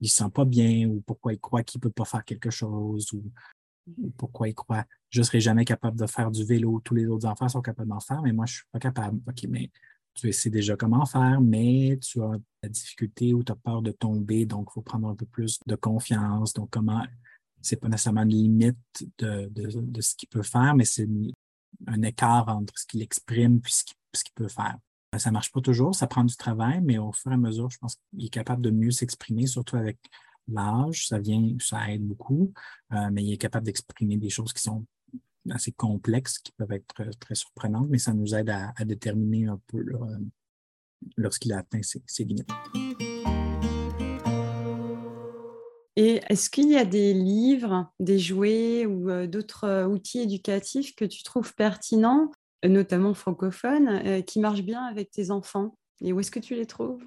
il 0.00 0.04
ne 0.04 0.08
se 0.08 0.16
sent 0.16 0.30
pas 0.34 0.44
bien 0.44 0.88
ou 0.88 1.00
pourquoi 1.06 1.32
il 1.32 1.38
croit 1.38 1.62
qu'il 1.62 1.78
ne 1.78 1.82
peut 1.82 1.90
pas 1.90 2.04
faire 2.04 2.24
quelque 2.24 2.50
chose 2.50 3.12
ou, 3.12 3.22
pourquoi 4.16 4.48
il 4.48 4.54
croit 4.54 4.84
je 5.10 5.20
ne 5.20 5.24
serai 5.24 5.40
jamais 5.40 5.64
capable 5.64 5.98
de 5.98 6.06
faire 6.06 6.30
du 6.30 6.44
vélo, 6.44 6.80
tous 6.84 6.94
les 6.94 7.06
autres 7.06 7.26
enfants 7.26 7.48
sont 7.48 7.60
capables 7.60 7.88
d'en 7.88 8.00
faire, 8.00 8.22
mais 8.22 8.32
moi, 8.32 8.46
je 8.46 8.52
ne 8.52 8.56
suis 8.56 8.66
pas 8.72 8.78
capable. 8.78 9.20
OK, 9.26 9.44
mais 9.48 9.70
tu 10.14 10.32
sais 10.32 10.50
déjà 10.50 10.76
comment 10.76 11.04
faire, 11.04 11.40
mais 11.40 11.98
tu 12.00 12.22
as 12.22 12.38
la 12.62 12.68
difficulté 12.68 13.34
ou 13.34 13.42
tu 13.42 13.52
as 13.52 13.56
peur 13.56 13.82
de 13.82 13.90
tomber, 13.90 14.46
donc 14.46 14.68
il 14.70 14.74
faut 14.74 14.82
prendre 14.82 15.08
un 15.08 15.16
peu 15.16 15.26
plus 15.26 15.58
de 15.66 15.74
confiance. 15.74 16.52
Donc, 16.52 16.70
comment, 16.70 17.04
c'est 17.60 17.76
pas 17.76 17.88
nécessairement 17.88 18.22
une 18.22 18.28
limite 18.28 18.76
de, 19.18 20.00
ce 20.00 20.14
qu'il 20.14 20.28
peut 20.28 20.42
faire, 20.42 20.74
mais 20.76 20.84
c'est 20.84 21.08
un 21.86 22.02
écart 22.02 22.48
entre 22.48 22.72
ce 22.76 22.86
qu'il 22.86 23.02
exprime 23.02 23.56
et 23.56 23.68
ce 24.16 24.24
qu'il 24.24 24.34
peut 24.34 24.48
faire. 24.48 24.78
Ça 25.16 25.30
ne 25.30 25.32
marche 25.32 25.50
pas 25.50 25.60
toujours, 25.60 25.92
ça 25.92 26.06
prend 26.06 26.22
du 26.22 26.36
travail, 26.36 26.80
mais 26.82 26.98
au 26.98 27.10
fur 27.10 27.32
et 27.32 27.34
à 27.34 27.38
mesure, 27.38 27.68
je 27.68 27.78
pense 27.78 27.96
qu'il 27.96 28.26
est 28.26 28.30
capable 28.30 28.62
de 28.62 28.70
mieux 28.70 28.92
s'exprimer, 28.92 29.48
surtout 29.48 29.76
avec 29.76 29.98
l'âge. 30.52 31.08
Ça 31.08 31.18
vient, 31.18 31.56
ça 31.58 31.90
aide 31.90 32.06
beaucoup, 32.06 32.52
euh, 32.92 33.08
mais 33.12 33.24
il 33.24 33.32
est 33.32 33.38
capable 33.38 33.66
d'exprimer 33.66 34.16
des 34.16 34.30
choses 34.30 34.52
qui 34.52 34.62
sont 34.62 34.84
assez 35.48 35.72
complexes 35.72 36.38
qui 36.38 36.52
peuvent 36.52 36.72
être 36.72 36.94
très, 37.18 37.34
surprenantes, 37.34 37.88
mais 37.88 37.98
ça 37.98 38.12
nous 38.12 38.34
aide 38.34 38.50
à, 38.50 38.72
déterminer 38.84 39.46
un 39.46 39.60
peu 39.66 39.84
lorsqu'il 41.16 41.52
a 41.52 41.58
atteint 41.58 41.80
ses, 41.82 42.24
limites. 42.24 42.50
Et 45.96 46.20
est-ce 46.28 46.48
qu'il 46.48 46.70
y 46.70 46.76
a 46.76 46.84
des 46.84 47.12
livres, 47.12 47.92
des 47.98 48.18
jouets 48.18 48.86
ou 48.86 49.10
euh, 49.10 49.26
d'autres 49.26 49.64
euh, 49.64 49.86
outils 49.86 50.20
éducatifs 50.20 50.94
que 50.94 51.04
tu 51.04 51.22
trouves 51.22 51.54
pertinents, 51.54 52.30
notamment 52.64 53.12
francophones, 53.12 53.88
euh, 53.88 54.22
qui 54.22 54.40
marchent 54.40 54.62
bien 54.62 54.84
avec 54.84 55.10
tes 55.10 55.30
enfants 55.30 55.76
Et 56.00 56.12
où 56.12 56.20
est-ce 56.20 56.30
que 56.30 56.38
tu 56.38 56.54
les 56.54 56.66
trouves? 56.66 57.04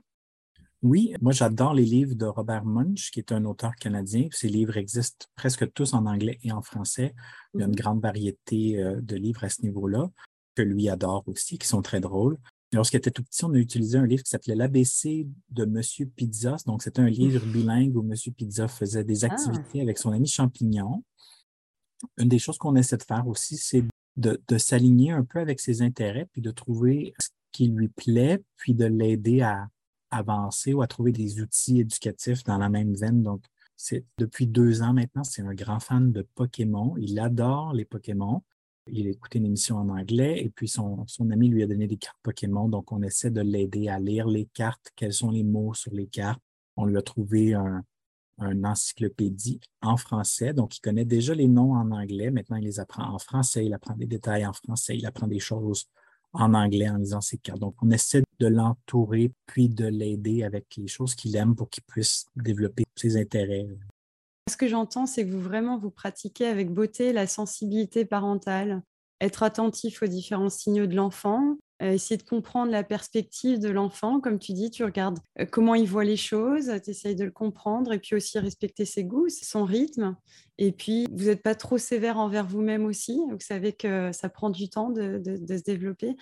Oui, 0.84 1.14
moi 1.22 1.32
j'adore 1.32 1.74
les 1.74 1.86
livres 1.86 2.14
de 2.14 2.26
Robert 2.26 2.66
Munch, 2.66 3.10
qui 3.12 3.20
est 3.20 3.32
un 3.32 3.46
auteur 3.46 3.74
canadien. 3.76 4.28
Ces 4.32 4.50
livres 4.50 4.76
existent 4.76 5.26
presque 5.36 5.72
tous 5.72 5.94
en 5.94 6.06
anglais 6.06 6.40
et 6.44 6.52
en 6.52 6.62
français. 6.62 7.16
Il 7.54 7.62
y 7.62 7.64
a 7.64 7.66
une 7.66 7.72
mhm. 7.72 7.78
grande 7.78 8.02
variété 8.02 8.84
euh, 8.84 9.00
de 9.02 9.16
livres 9.16 9.46
à 9.46 9.50
ce 9.50 9.62
niveau-là, 9.62 10.12
que 10.56 10.62
lui 10.62 10.90
adore 10.90 11.24
aussi, 11.28 11.58
qui 11.58 11.68
sont 11.68 11.82
très 11.82 12.02
drôles. 12.02 12.38
Lorsqu'il 12.74 12.98
était 12.98 13.12
tout 13.12 13.24
petit, 13.24 13.46
on 13.46 13.54
a 13.54 13.58
utilisé 13.58 13.98
un 13.98 14.06
livre 14.06 14.24
qui 14.24 14.30
s'appelait 14.30 14.56
L'ABC 14.56 15.28
de 15.52 15.64
Monsieur 15.64 16.06
Pizza. 16.06 16.58
Donc, 16.66 16.84
c'était 16.84 17.02
un 17.02 17.10
livre 17.10 17.46
bilingue 17.46 17.96
où 17.96 18.02
Monsieur 18.02 18.32
Pizza 18.32 18.68
faisait 18.68 19.06
des 19.06 19.24
ah. 19.24 19.32
activités 19.32 19.80
avec 19.80 19.98
son 19.98 20.12
ami 20.12 20.28
Champignon. 20.28 21.04
Une 22.18 22.28
des 22.28 22.40
choses 22.40 22.58
qu'on 22.58 22.76
essaie 22.76 22.98
de 22.98 23.04
faire 23.04 23.26
aussi, 23.28 23.56
c'est 23.56 23.86
de, 24.18 24.42
de 24.48 24.58
s'aligner 24.58 25.12
un 25.12 25.24
peu 25.24 25.40
avec 25.40 25.62
ses 25.62 25.82
intérêts, 25.82 26.28
puis 26.34 26.42
de 26.42 26.52
trouver 26.52 27.14
ce 27.22 27.30
qui 27.54 27.68
lui 27.68 27.88
plaît, 27.88 28.44
puis 28.58 28.74
de 28.74 28.86
l'aider 28.86 29.42
à, 29.42 29.68
avancer 30.14 30.74
ou 30.74 30.82
à 30.82 30.88
trouver 30.88 31.12
des 31.12 31.42
outils 31.42 31.80
éducatifs 31.80 32.44
dans 32.44 32.58
la 32.58 32.70
même 32.70 32.94
veine. 32.96 33.24
Donc, 33.24 33.44
depuis 34.18 34.48
deux 34.48 34.82
ans 34.82 34.94
maintenant, 34.94 35.24
c'est 35.24 35.42
un 35.42 35.54
grand 35.54 35.80
fan 35.80 36.12
de 36.12 36.28
Pokémon. 36.36 36.96
Il 36.98 37.20
adore 37.20 37.74
les 37.74 37.86
Pokémon. 37.86 38.42
Il 38.88 39.08
a 39.08 39.12
écouté 39.12 39.40
une 39.40 39.46
émission 39.46 39.78
en 39.78 39.90
anglais 39.90 40.44
et 40.44 40.50
puis 40.50 40.68
son, 40.68 41.06
ami 41.32 41.48
lui 41.48 41.64
a 41.64 41.68
donné 41.68 41.88
des 41.88 41.98
cartes 41.98 42.18
Pokémon. 42.22 42.68
Donc, 42.68 42.92
on 42.92 43.02
essaie 43.02 43.32
de 43.32 43.42
l'aider 43.42 43.88
à 43.88 44.00
lire 44.00 44.28
les 44.28 44.46
cartes, 44.54 44.92
quels 44.96 45.14
sont 45.14 45.32
les 45.32 45.44
mots 45.44 45.74
sur 45.74 45.94
les 45.94 46.08
cartes. 46.08 46.42
On 46.76 46.86
lui 46.86 46.98
a 46.98 47.02
trouvé 47.02 47.54
un, 47.54 47.84
un 48.40 48.64
encyclopédie 48.64 49.60
en 49.82 49.98
français. 49.98 50.54
Donc, 50.54 50.78
il 50.78 50.82
connaît 50.82 51.06
déjà 51.06 51.34
les 51.34 51.48
noms 51.48 51.74
en 51.74 51.92
anglais. 51.92 52.32
Maintenant, 52.32 52.58
il 52.58 52.66
les 52.66 52.80
apprend 52.80 53.14
en 53.14 53.20
français. 53.20 53.66
Il 53.66 53.74
apprend 53.74 53.96
des 53.96 54.06
détails 54.06 54.46
en 54.46 54.54
français. 54.54 54.98
Il 54.98 55.06
apprend 55.06 55.28
des 55.28 55.40
choses 55.40 55.86
en 56.34 56.54
anglais 56.54 56.90
en 56.90 56.98
lisant 56.98 57.22
ses 57.22 57.38
cartes. 57.38 57.60
Donc, 57.60 57.76
on 57.82 57.92
essaie 57.92 58.24
de 58.40 58.48
l'entourer 58.48 59.32
puis 59.46 59.70
de 59.70 59.86
l'aider 59.86 60.44
avec 60.44 60.66
les 60.78 60.88
choses 60.88 61.16
qu'il 61.16 61.36
aime 61.36 61.56
pour 61.56 61.70
qu'il 61.70 61.84
puisse 61.84 62.26
développer 62.36 62.84
ses 62.96 63.18
intérêts. 63.18 63.68
Ce 64.50 64.58
que 64.58 64.68
j'entends, 64.68 65.06
c'est 65.06 65.26
que 65.26 65.32
vous 65.32 65.42
vraiment 65.42 65.78
vous 65.78 65.92
pratiquez 65.92 66.48
avec 66.48 66.70
beauté 66.70 67.14
la 67.14 67.28
sensibilité 67.28 68.04
parentale, 68.04 68.82
être 69.22 69.44
attentif 69.44 70.04
aux 70.04 70.08
différents 70.08 70.50
signaux 70.50 70.88
de 70.88 70.96
l'enfant, 70.96 71.58
essayer 71.80 72.18
de 72.18 72.24
comprendre 72.24 72.72
la 72.72 72.84
perspective 72.84 73.60
de 73.60 73.70
l'enfant. 73.70 74.20
Comme 74.20 74.40
tu 74.40 74.54
dis, 74.54 74.72
tu 74.72 74.84
regardes 74.84 75.20
euh, 75.40 75.46
comment 75.46 75.76
il 75.76 75.88
voit 75.88 76.04
les 76.04 76.18
choses, 76.18 76.72
tu 76.84 76.92
essayes 76.92 77.16
de 77.16 77.26
le 77.26 77.32
comprendre 77.32 77.94
et 77.94 78.00
puis 78.00 78.16
aussi 78.16 78.40
respecter 78.40 78.86
ses 78.86 79.04
goûts, 79.04 79.28
son 79.30 79.66
rythme. 79.66 80.16
Et 80.58 80.72
puis, 80.72 81.08
vous 81.12 81.26
n'êtes 81.26 81.42
pas 81.42 81.56
trop 81.56 81.78
sévère 81.78 82.18
envers 82.18 82.46
vous-même 82.46 82.86
aussi. 82.86 83.20
Vous 83.30 83.40
savez 83.40 83.74
que 83.74 84.12
ça 84.12 84.30
prend 84.30 84.50
du 84.50 84.70
temps 84.70 84.90
de, 84.90 85.22
se 85.26 85.64
développer. 85.64 86.16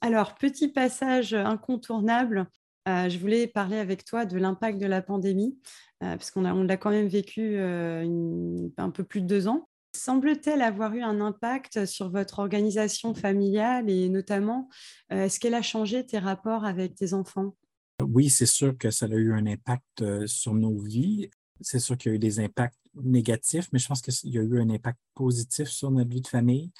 Alors, 0.00 0.34
petit 0.34 0.68
passage 0.68 1.34
incontournable. 1.34 2.46
Euh, 2.86 3.08
je 3.08 3.18
voulais 3.18 3.46
parler 3.46 3.78
avec 3.78 4.04
toi 4.04 4.26
de 4.26 4.36
l'impact 4.36 4.78
de 4.78 4.86
la 4.86 5.00
pandémie, 5.00 5.58
parce 6.00 6.30
qu'on 6.30 6.44
on 6.44 6.64
l'a 6.64 6.76
quand 6.76 6.90
même 6.90 7.08
vécu 7.08 7.58
un 7.58 8.90
peu 8.90 9.04
plus 9.04 9.22
de 9.22 9.26
deux 9.26 9.48
ans. 9.48 9.68
Semble-t-elle 9.96 10.62
avoir 10.62 10.92
eu 10.94 11.02
un 11.02 11.20
impact 11.20 11.86
sur 11.86 12.10
votre 12.10 12.40
organisation 12.40 13.14
familiale 13.14 13.88
et 13.88 14.08
notamment, 14.08 14.68
euh, 15.12 15.24
est-ce 15.24 15.38
qu'elle 15.38 15.54
a 15.54 15.62
changé 15.62 16.04
tes 16.04 16.18
rapports 16.18 16.64
avec 16.64 16.96
tes 16.96 17.14
enfants? 17.14 17.54
Oui, 18.02 18.28
c'est 18.28 18.46
sûr 18.46 18.76
que 18.76 18.90
ça 18.90 19.06
a 19.06 19.10
eu 19.10 19.32
un 19.32 19.46
impact 19.46 20.02
euh, 20.02 20.26
sur 20.26 20.52
nos 20.52 20.76
vies. 20.76 21.30
C'est 21.60 21.78
sûr 21.78 21.96
qu'il 21.96 22.10
y 22.10 22.12
a 22.12 22.16
eu 22.16 22.18
des 22.18 22.40
impacts 22.40 22.76
négatifs, 22.94 23.68
mais 23.72 23.78
je 23.78 23.86
pense 23.86 24.02
qu'il 24.02 24.30
y 24.30 24.38
a 24.38 24.42
eu 24.42 24.60
un 24.60 24.68
impact 24.68 24.98
positif 25.14 25.68
sur 25.68 25.92
notre 25.92 26.10
vie 26.10 26.20
de 26.20 26.28
famille. 26.28 26.72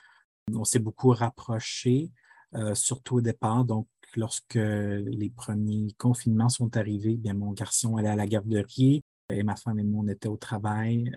On 0.52 0.64
s'est 0.64 0.80
beaucoup 0.80 1.10
rapprochés, 1.10 2.10
euh, 2.54 2.74
surtout 2.74 3.16
au 3.16 3.20
départ. 3.20 3.64
Donc, 3.64 3.86
lorsque 4.16 4.56
les 4.56 5.32
premiers 5.34 5.92
confinements 5.98 6.48
sont 6.48 6.76
arrivés, 6.76 7.16
bien, 7.16 7.34
mon 7.34 7.52
garçon 7.52 7.96
allait 7.96 8.08
à 8.08 8.16
la 8.16 8.26
garderie 8.26 9.02
et 9.32 9.42
ma 9.44 9.56
femme 9.56 9.78
et 9.78 9.84
moi, 9.84 10.02
on 10.04 10.08
était 10.08 10.28
au 10.28 10.36
travail. 10.36 11.10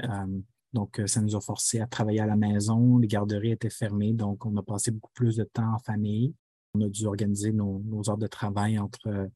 Donc, 0.78 1.00
euh, 1.00 1.08
ça 1.08 1.22
nous 1.22 1.36
a 1.36 1.42
forcé 1.42 1.80
à 1.80 1.88
travailler 1.88 2.20
à 2.20 2.28
la 2.28 2.36
maison. 2.36 3.00
Les 3.00 3.08
garderies 3.08 3.54
étaient 3.54 3.72
fermées, 3.72 4.14
donc 4.14 4.46
on 4.46 4.56
a 4.58 4.62
passé 4.62 4.92
beaucoup 4.92 5.10
plus 5.16 5.36
de 5.36 5.44
temps 5.44 5.74
en 5.74 5.80
famille. 5.80 6.36
On 6.76 6.82
a 6.82 6.88
dû 6.88 7.08
organiser 7.08 7.52
nos, 7.52 7.82
heures 8.08 8.20
de 8.20 8.28
travail 8.28 8.78
entre, 8.78 9.28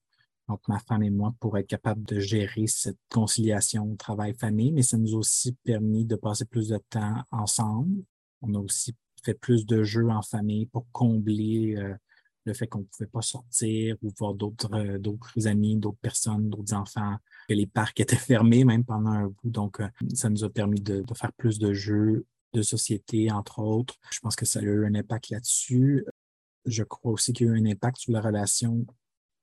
entre 0.48 0.70
ma 0.70 0.78
femme 0.78 1.02
et 1.02 1.10
moi 1.10 1.34
pour 1.40 1.58
être 1.58 1.66
capable 1.66 2.04
de 2.04 2.20
gérer 2.20 2.68
cette 2.68 3.00
conciliation 3.10 3.96
travail-famille, 3.96 4.72
mais 4.72 4.84
ça 4.84 5.00
nous 5.00 5.16
a 5.16 5.18
aussi 5.18 5.54
permis 5.64 6.06
de 6.06 6.16
passer 6.16 6.46
plus 6.46 6.70
de 6.70 6.78
temps 6.92 7.24
ensemble. 7.32 8.04
On 8.44 8.54
a 8.54 8.60
aussi 8.60 8.94
fait 9.24 9.34
plus 9.34 9.66
de 9.66 9.82
jeux 9.82 10.10
en 10.10 10.22
famille 10.22 10.68
pour 10.68 10.86
combler 10.92 11.76
euh, 11.76 11.96
le 12.46 12.54
fait 12.54 12.68
qu'on 12.68 12.82
ne 12.82 12.84
pouvait 12.84 13.10
pas 13.10 13.24
sortir 13.24 13.96
ou 14.04 14.12
voir 14.16 14.36
euh, 14.74 15.00
d'autres 15.00 15.48
amis, 15.48 15.76
d'autres 15.76 15.98
personnes, 16.02 16.52
d'autres 16.52 16.76
enfants, 16.76 17.18
que 17.52 17.58
les 17.58 17.68
parcs 17.68 18.00
étaient 18.00 18.16
fermés 18.16 18.64
même 18.64 18.84
pendant 18.84 19.12
un 19.12 19.28
bout. 19.28 19.50
Donc, 19.50 19.80
euh, 19.80 19.88
ça 20.14 20.30
nous 20.30 20.44
a 20.44 20.50
permis 20.50 20.82
de, 20.82 21.04
faire 21.14 21.34
plus 21.34 21.60
de 21.60 21.74
jeux 21.74 22.26
de 22.54 22.62
société, 22.62 23.32
entre 23.32 23.60
autres. 23.60 23.96
Je 24.12 24.20
pense 24.20 24.36
que 24.36 24.46
ça 24.46 24.60
a 24.60 24.64
eu 24.64 24.86
un 24.86 24.96
impact 24.96 25.30
là-dessus. 25.30 26.06
Je 26.66 26.84
crois 26.84 27.12
aussi 27.12 27.34
qu'il 27.34 27.48
y 27.48 27.50
a 27.50 27.54
eu 27.54 27.60
un 27.60 27.66
impact 27.66 27.98
sur 27.98 28.12
la 28.12 28.22
relation 28.22 28.86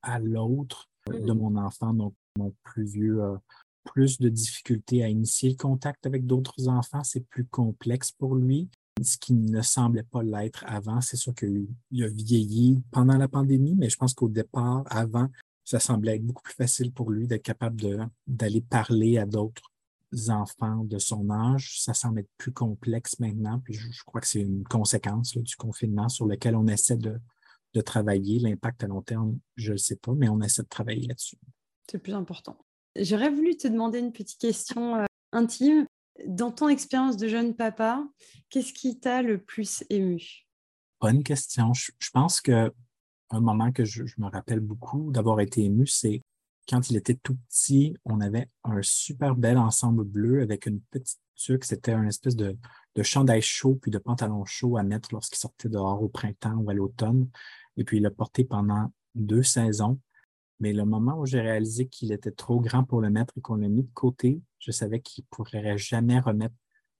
à 0.02 0.18
l'autre 0.18 0.88
de 1.06 1.32
mon 1.32 1.56
enfant. 1.56 1.92
Donc, 1.92 2.14
mon 2.38 2.54
plus 2.62 2.84
vieux 2.84 3.22
a 3.22 3.40
plus 3.84 4.18
de 4.18 4.28
difficultés 4.28 5.02
à 5.02 5.08
initier 5.08 5.50
le 5.50 5.56
contact 5.56 6.06
avec 6.06 6.26
d'autres 6.26 6.68
enfants. 6.68 7.02
C'est 7.04 7.26
plus 7.26 7.46
complexe 7.46 8.12
pour 8.12 8.36
lui 8.36 8.68
ce 9.02 9.16
qui 9.16 9.32
ne 9.32 9.62
semblait 9.62 10.02
pas 10.02 10.22
l'être 10.22 10.64
avant. 10.66 11.00
C'est 11.00 11.16
sûr 11.16 11.34
qu'il 11.34 11.68
a 12.02 12.08
vieilli 12.08 12.82
pendant 12.90 13.16
la 13.16 13.28
pandémie, 13.28 13.74
mais 13.76 13.88
je 13.88 13.96
pense 13.96 14.14
qu'au 14.14 14.28
départ, 14.28 14.84
avant, 14.90 15.28
ça 15.68 15.80
semblait 15.80 16.16
être 16.16 16.24
beaucoup 16.24 16.42
plus 16.42 16.54
facile 16.54 16.92
pour 16.92 17.10
lui 17.10 17.26
d'être 17.26 17.42
capable 17.42 18.10
d'aller 18.26 18.62
parler 18.62 19.18
à 19.18 19.26
d'autres 19.26 19.70
enfants 20.28 20.82
de 20.84 20.98
son 20.98 21.28
âge. 21.28 21.82
Ça 21.82 21.92
semble 21.92 22.20
être 22.20 22.30
plus 22.38 22.52
complexe 22.52 23.20
maintenant, 23.20 23.60
puis 23.60 23.74
je, 23.74 24.02
crois 24.06 24.22
que 24.22 24.26
c'est 24.26 24.40
une 24.40 24.64
conséquence 24.64 25.36
du 25.36 25.56
confinement 25.56 26.08
sur 26.08 26.24
lequel 26.24 26.56
on 26.56 26.66
essaie 26.68 26.96
de, 26.96 27.20
travailler. 27.84 28.40
L'impact 28.40 28.82
à 28.82 28.86
long 28.88 29.02
terme, 29.02 29.38
je 29.56 29.72
ne 29.72 29.76
sais 29.76 29.94
pas, 29.94 30.12
mais 30.16 30.28
on 30.28 30.40
essaie 30.40 30.62
de 30.62 30.68
travailler 30.68 31.06
là-dessus. 31.06 31.36
C'est 31.88 31.98
plus 31.98 32.14
important. 32.14 32.58
J'aurais 32.96 33.30
voulu 33.30 33.56
te 33.56 33.68
demander 33.68 34.00
une 34.00 34.10
petite 34.10 34.40
question 34.40 34.96
euh, 34.96 35.04
intime. 35.30 35.86
Dans 36.26 36.50
ton 36.50 36.68
expérience 36.68 37.16
de 37.16 37.28
jeune 37.28 37.54
papa, 37.54 38.04
qu'est-ce 38.50 38.72
qui 38.72 38.98
t'a 38.98 39.22
le 39.22 39.38
plus 39.38 39.84
ému? 39.90 40.48
Bonne 41.00 41.22
question. 41.22 41.72
Je, 41.72 42.10
pense 42.12 42.40
que 42.40 42.72
un 43.30 43.40
moment 43.40 43.72
que 43.72 43.84
je, 43.84 44.02
me 44.18 44.28
rappelle 44.28 44.60
beaucoup 44.60 45.10
d'avoir 45.12 45.40
été 45.40 45.64
ému, 45.64 45.86
c'est 45.86 46.22
quand 46.68 46.90
il 46.90 46.96
était 46.96 47.14
tout 47.14 47.36
petit, 47.48 47.96
on 48.04 48.20
avait 48.20 48.48
un 48.64 48.82
super 48.82 49.34
bel 49.34 49.56
ensemble 49.56 50.04
bleu 50.04 50.42
avec 50.42 50.66
une 50.66 50.80
petite 50.80 51.20
tuque. 51.34 51.64
C'était 51.64 51.92
un 51.92 52.06
espèce 52.06 52.36
de, 52.36 52.56
de 52.94 53.02
chandail 53.02 53.40
chaud 53.40 53.78
puis 53.80 53.90
de 53.90 53.98
pantalon 53.98 54.44
chaud 54.44 54.76
à 54.76 54.82
mettre 54.82 55.08
lorsqu'il 55.12 55.38
sortait 55.38 55.70
dehors 55.70 56.02
au 56.02 56.08
printemps 56.08 56.56
ou 56.56 56.68
à 56.68 56.74
l'automne. 56.74 57.28
Et 57.78 57.84
puis, 57.84 57.98
il 57.98 58.02
l'a 58.02 58.10
porté 58.10 58.44
pendant 58.44 58.92
deux 59.14 59.42
saisons. 59.42 59.98
Mais 60.60 60.72
le 60.72 60.84
moment 60.84 61.18
où 61.18 61.26
j'ai 61.26 61.40
réalisé 61.40 61.86
qu'il 61.86 62.12
était 62.12 62.32
trop 62.32 62.60
grand 62.60 62.84
pour 62.84 63.00
le 63.00 63.10
mettre 63.10 63.32
et 63.38 63.40
qu'on 63.40 63.56
l'a 63.56 63.68
mis 63.68 63.84
de 63.84 63.90
côté, 63.94 64.42
je 64.58 64.72
savais 64.72 65.00
qu'il 65.00 65.24
ne 65.24 65.28
pourrait 65.30 65.78
jamais 65.78 66.18
remettre 66.18 66.54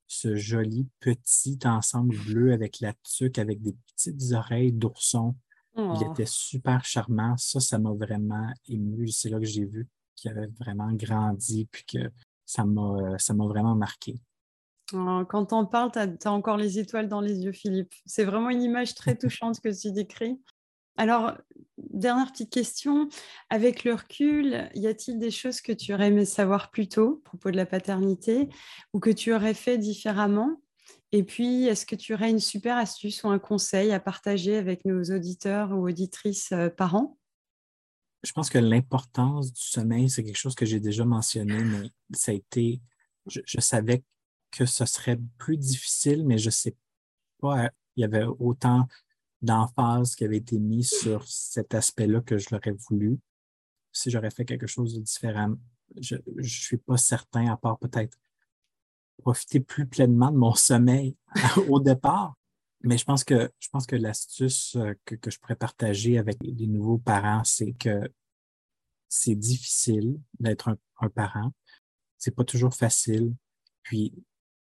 ce 0.07 0.37
joli 0.37 0.87
petit 1.01 1.59
ensemble 1.65 2.17
bleu 2.27 2.53
avec 2.53 2.81
la 2.81 2.95
tuque, 3.03 3.39
avec 3.39 3.61
des 3.61 3.75
petites 3.95 4.33
oreilles 4.33 4.73
d'ourson. 4.73 5.35
Il 5.79 5.85
oh. 5.85 6.13
était 6.13 6.27
super 6.27 6.85
charmant. 6.85 7.37
Ça, 7.37 7.61
ça 7.61 7.79
m'a 7.79 7.93
vraiment 7.93 8.53
ému. 8.67 9.09
C'est 9.09 9.31
là 9.31 9.39
que 9.39 9.45
j'ai 9.45 9.65
vu 9.65 9.87
qu'il 10.17 10.31
avait 10.31 10.49
vraiment 10.59 10.93
grandi 10.93 11.69
puis 11.71 11.85
que 11.85 12.11
ça 12.45 12.65
m'a, 12.65 13.17
ça 13.19 13.33
m'a 13.33 13.47
vraiment 13.47 13.77
marqué. 13.77 14.21
Oh, 14.93 15.23
quand 15.29 15.53
on 15.53 15.67
parle, 15.67 15.93
tu 15.93 15.99
as, 15.99 16.33
encore 16.33 16.57
les 16.57 16.79
étoiles 16.79 17.09
dans 17.09 17.21
les 17.21 17.45
yeux, 17.45 17.53
Philippe. 17.53 17.95
C'est 18.07 18.25
vraiment 18.25 18.51
une 18.51 18.63
image 18.63 18.95
très 18.95 19.15
touchante 19.19 19.61
que 19.61 19.69
tu 19.69 19.93
décris. 19.93 20.41
Alors, 20.97 21.35
dernière 21.77 22.33
petite 22.33 22.51
question. 22.51 23.09
Avec 23.51 23.85
le 23.85 23.95
recul, 23.95 24.69
y 24.75 24.89
a-t-il 24.89 25.19
des 25.19 25.31
choses 25.31 25.61
que 25.61 25.73
tu 25.73 25.95
aurais 25.95 26.09
aimé 26.09 26.25
savoir 26.25 26.71
plus 26.71 26.89
tôt 26.89 27.23
à 27.25 27.29
propos 27.29 27.51
de 27.53 27.57
la 27.57 27.67
paternité 27.67 28.49
ou 28.93 28.99
que 28.99 29.11
tu 29.11 29.33
aurais 29.33 29.55
fait 29.55 29.79
différemment? 29.79 30.61
Et 31.13 31.23
puis, 31.23 31.65
est-ce 31.65 31.87
que 31.87 31.97
tu 31.97 32.13
aurais 32.13 32.31
une 32.31 32.41
super 32.41 32.77
astuce 32.77 33.23
ou 33.25 33.29
un 33.29 33.39
conseil 33.39 33.93
à 33.93 34.01
partager 34.01 34.57
avec 34.57 34.85
nos 34.85 35.03
auditeurs 35.05 35.73
ou 35.73 35.89
auditrices 35.89 36.53
euh, 36.53 36.69
parents? 36.69 37.19
Je 38.23 38.33
pense 38.33 38.51
que 38.51 38.59
l'importance 38.59 39.53
du 39.53 39.63
sommeil, 39.63 40.11
c'est 40.11 40.25
quelque 40.25 40.37
chose 40.37 40.55
que 40.55 40.67
j'ai 40.67 40.81
déjà 40.81 41.05
mentionné, 41.05 41.63
mais 41.63 41.91
ça 42.13 42.33
a 42.33 42.35
été, 42.35 42.83
je, 43.27 43.41
je 43.47 43.61
savais 43.61 44.03
que 44.51 44.67
ce 44.67 44.85
serait 44.85 45.19
plus 45.39 45.57
difficile, 45.57 46.27
mais 46.27 46.37
je 46.37 46.49
ne 46.49 46.53
sais 46.53 46.77
pas, 47.41 47.71
il 47.97 48.03
y 48.03 48.05
avait 48.05 48.25
autant 48.25 48.87
d'emphase 49.41 50.15
qui 50.15 50.25
avait 50.25 50.39
été 50.39 50.59
mise 50.59 50.91
sur 50.91 51.27
cet 51.27 51.75
aspect-là 51.75 52.21
que 52.21 52.39
je 52.39 52.49
l'aurais 52.51 52.77
voulu. 52.89 53.19
Si 53.93 54.11
j'aurais 54.11 54.31
fait 54.31 54.45
quelque 54.45 54.67
chose 54.67 54.95
de 54.95 55.01
différent, 55.01 55.55
je 55.97 56.17
ne 56.27 56.43
suis 56.43 56.77
pas 56.77 56.97
certain, 56.97 57.53
à 57.53 57.57
part 57.57 57.79
peut-être 57.79 58.19
profiter 59.23 59.61
plus 59.61 59.87
pleinement 59.87 60.31
de 60.31 60.37
mon 60.37 60.55
sommeil 60.55 61.17
au 61.69 61.81
départ. 61.81 62.35
Mais 62.83 62.97
je 62.97 63.05
pense 63.05 63.25
que 63.25 63.51
je 63.59 63.69
pense 63.71 63.87
que 63.87 63.97
l'astuce 63.97 64.77
euh, 64.77 64.95
que, 65.05 65.17
que, 65.17 65.31
je 65.31 65.39
pourrais 65.39 65.57
partager 65.57 66.19
avec 66.19 66.39
les 66.43 66.67
nouveaux 66.67 66.99
parents, 66.99 67.43
c'est 67.45 67.73
que 67.73 68.11
c'est 69.09 69.35
difficile 69.35 70.21
d'être 70.39 70.69
un, 70.69 70.77
un, 71.01 71.09
parent. 71.09 71.53
C'est 72.19 72.35
pas 72.35 72.45
toujours 72.45 72.75
facile. 72.75 73.35
Puis 73.83 74.15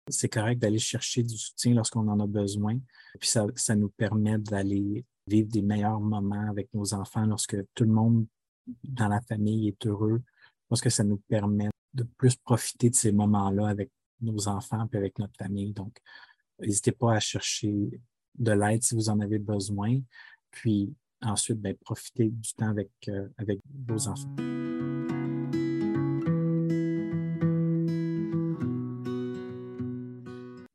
c'est 0.10 0.30
correct 0.30 0.60
d'aller 0.60 0.80
chercher 0.80 1.22
du 1.22 1.38
soutien 1.38 1.74
lorsqu'on 1.74 2.08
en 2.08 2.20
a 2.20 2.28
besoin. 2.28 2.80
Puis 3.20 3.30
ça, 3.30 3.46
ça 3.56 3.76
nous 3.76 3.90
permet 3.90 4.38
d'aller 4.38 5.06
vivre 5.28 5.50
des 5.50 5.62
meilleurs 5.62 6.00
moments 6.00 6.50
avec 6.50 6.74
nos 6.74 6.94
enfants 6.94 7.26
lorsque 7.26 7.58
tout 7.76 7.84
le 7.84 7.92
monde 7.92 8.26
dans 8.84 9.10
la 9.10 9.22
famille 9.22 9.68
est 9.68 9.86
heureux. 9.86 10.22
Parce 10.70 10.82
que 10.82 10.90
ça 10.90 11.04
nous 11.04 11.22
permet 11.28 11.70
de 11.94 12.04
plus 12.04 12.36
profiter 12.36 12.90
de 12.90 12.96
ces 12.96 13.12
moments-là 13.12 13.68
avec 13.68 13.92
nos 14.22 14.48
enfants 14.48 14.88
et 14.94 14.98
avec 14.98 15.20
notre 15.20 15.36
famille. 15.38 15.74
Donc, 15.74 15.98
n'hésitez 16.60 16.92
pas 16.92 17.16
à 17.16 17.20
chercher 17.20 17.90
de 18.38 18.52
l'aide 18.52 18.84
si 18.84 18.96
vous 18.96 19.10
en 19.10 19.20
avez 19.20 19.40
besoin. 19.40 20.00
Puis 20.52 20.94
ensuite, 21.22 21.60
ben, 21.60 21.76
profitez 21.76 22.30
du 22.30 22.54
temps 22.54 22.70
avec, 22.70 22.92
euh, 23.08 23.28
avec 23.38 23.60
vos 23.88 24.08
enfants. 24.08 24.36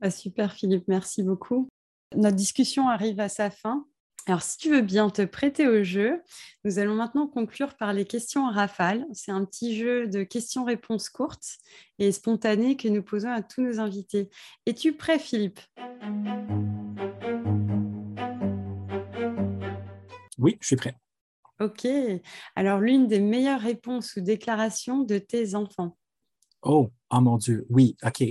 Ah, 0.00 0.10
super 0.10 0.52
Philippe, 0.52 0.88
merci 0.88 1.22
beaucoup. 1.22 1.68
Notre 2.16 2.36
discussion 2.36 2.88
arrive 2.88 3.20
à 3.20 3.28
sa 3.28 3.50
fin. 3.50 3.86
Alors, 4.26 4.42
si 4.42 4.56
tu 4.56 4.70
veux 4.70 4.82
bien 4.82 5.10
te 5.10 5.22
prêter 5.22 5.66
au 5.66 5.82
jeu, 5.82 6.22
nous 6.64 6.78
allons 6.78 6.94
maintenant 6.94 7.26
conclure 7.26 7.74
par 7.74 7.92
les 7.92 8.04
questions 8.04 8.46
en 8.46 8.52
rafale. 8.52 9.04
C'est 9.12 9.32
un 9.32 9.44
petit 9.44 9.76
jeu 9.76 10.06
de 10.06 10.22
questions-réponses 10.22 11.08
courtes 11.08 11.58
et 11.98 12.12
spontanées 12.12 12.76
que 12.76 12.86
nous 12.86 13.02
posons 13.02 13.30
à 13.30 13.42
tous 13.42 13.62
nos 13.62 13.80
invités. 13.80 14.30
Es-tu 14.64 14.92
prêt, 14.92 15.18
Philippe? 15.18 15.58
Oui, 20.38 20.56
je 20.60 20.66
suis 20.68 20.76
prêt. 20.76 20.96
Ok. 21.58 21.88
Alors, 22.54 22.78
l'une 22.78 23.08
des 23.08 23.20
meilleures 23.20 23.60
réponses 23.60 24.14
ou 24.14 24.20
déclarations 24.20 25.02
de 25.02 25.18
tes 25.18 25.56
enfants? 25.56 25.96
Oh, 26.62 26.90
oh 27.10 27.20
mon 27.20 27.38
Dieu, 27.38 27.66
oui, 27.70 27.96
ok 28.04 28.22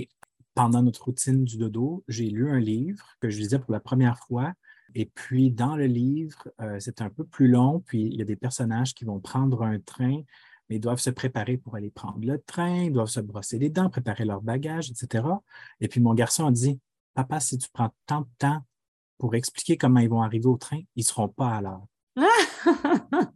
pendant 0.54 0.82
notre 0.82 1.04
routine 1.04 1.44
du 1.44 1.56
dodo, 1.56 2.04
j'ai 2.08 2.28
lu 2.28 2.50
un 2.50 2.60
livre 2.60 3.16
que 3.20 3.30
je 3.30 3.38
lisais 3.38 3.58
pour 3.58 3.72
la 3.72 3.80
première 3.80 4.18
fois. 4.18 4.52
Et 4.94 5.06
puis, 5.06 5.50
dans 5.50 5.76
le 5.76 5.86
livre, 5.86 6.48
euh, 6.60 6.78
c'est 6.80 7.00
un 7.00 7.10
peu 7.10 7.24
plus 7.24 7.48
long, 7.48 7.80
puis 7.80 8.02
il 8.02 8.16
y 8.16 8.22
a 8.22 8.24
des 8.24 8.36
personnages 8.36 8.94
qui 8.94 9.04
vont 9.04 9.20
prendre 9.20 9.62
un 9.62 9.78
train, 9.78 10.22
mais 10.68 10.76
ils 10.76 10.80
doivent 10.80 11.00
se 11.00 11.10
préparer 11.10 11.56
pour 11.56 11.76
aller 11.76 11.90
prendre 11.90 12.18
le 12.20 12.38
train, 12.40 12.84
ils 12.84 12.92
doivent 12.92 13.08
se 13.08 13.20
brosser 13.20 13.58
les 13.58 13.70
dents, 13.70 13.90
préparer 13.90 14.24
leur 14.24 14.42
bagage, 14.42 14.90
etc. 14.90 15.24
Et 15.80 15.88
puis, 15.88 16.00
mon 16.00 16.14
garçon 16.14 16.46
a 16.46 16.50
dit, 16.50 16.78
Papa, 17.14 17.40
si 17.40 17.58
tu 17.58 17.68
prends 17.72 17.90
tant 18.06 18.22
de 18.22 18.28
temps 18.38 18.62
pour 19.18 19.34
expliquer 19.34 19.76
comment 19.76 20.00
ils 20.00 20.08
vont 20.08 20.22
arriver 20.22 20.46
au 20.46 20.56
train, 20.56 20.80
ils 20.96 21.00
ne 21.00 21.04
seront 21.04 21.28
pas 21.28 21.56
à 21.56 21.60
l'heure. 21.60 21.86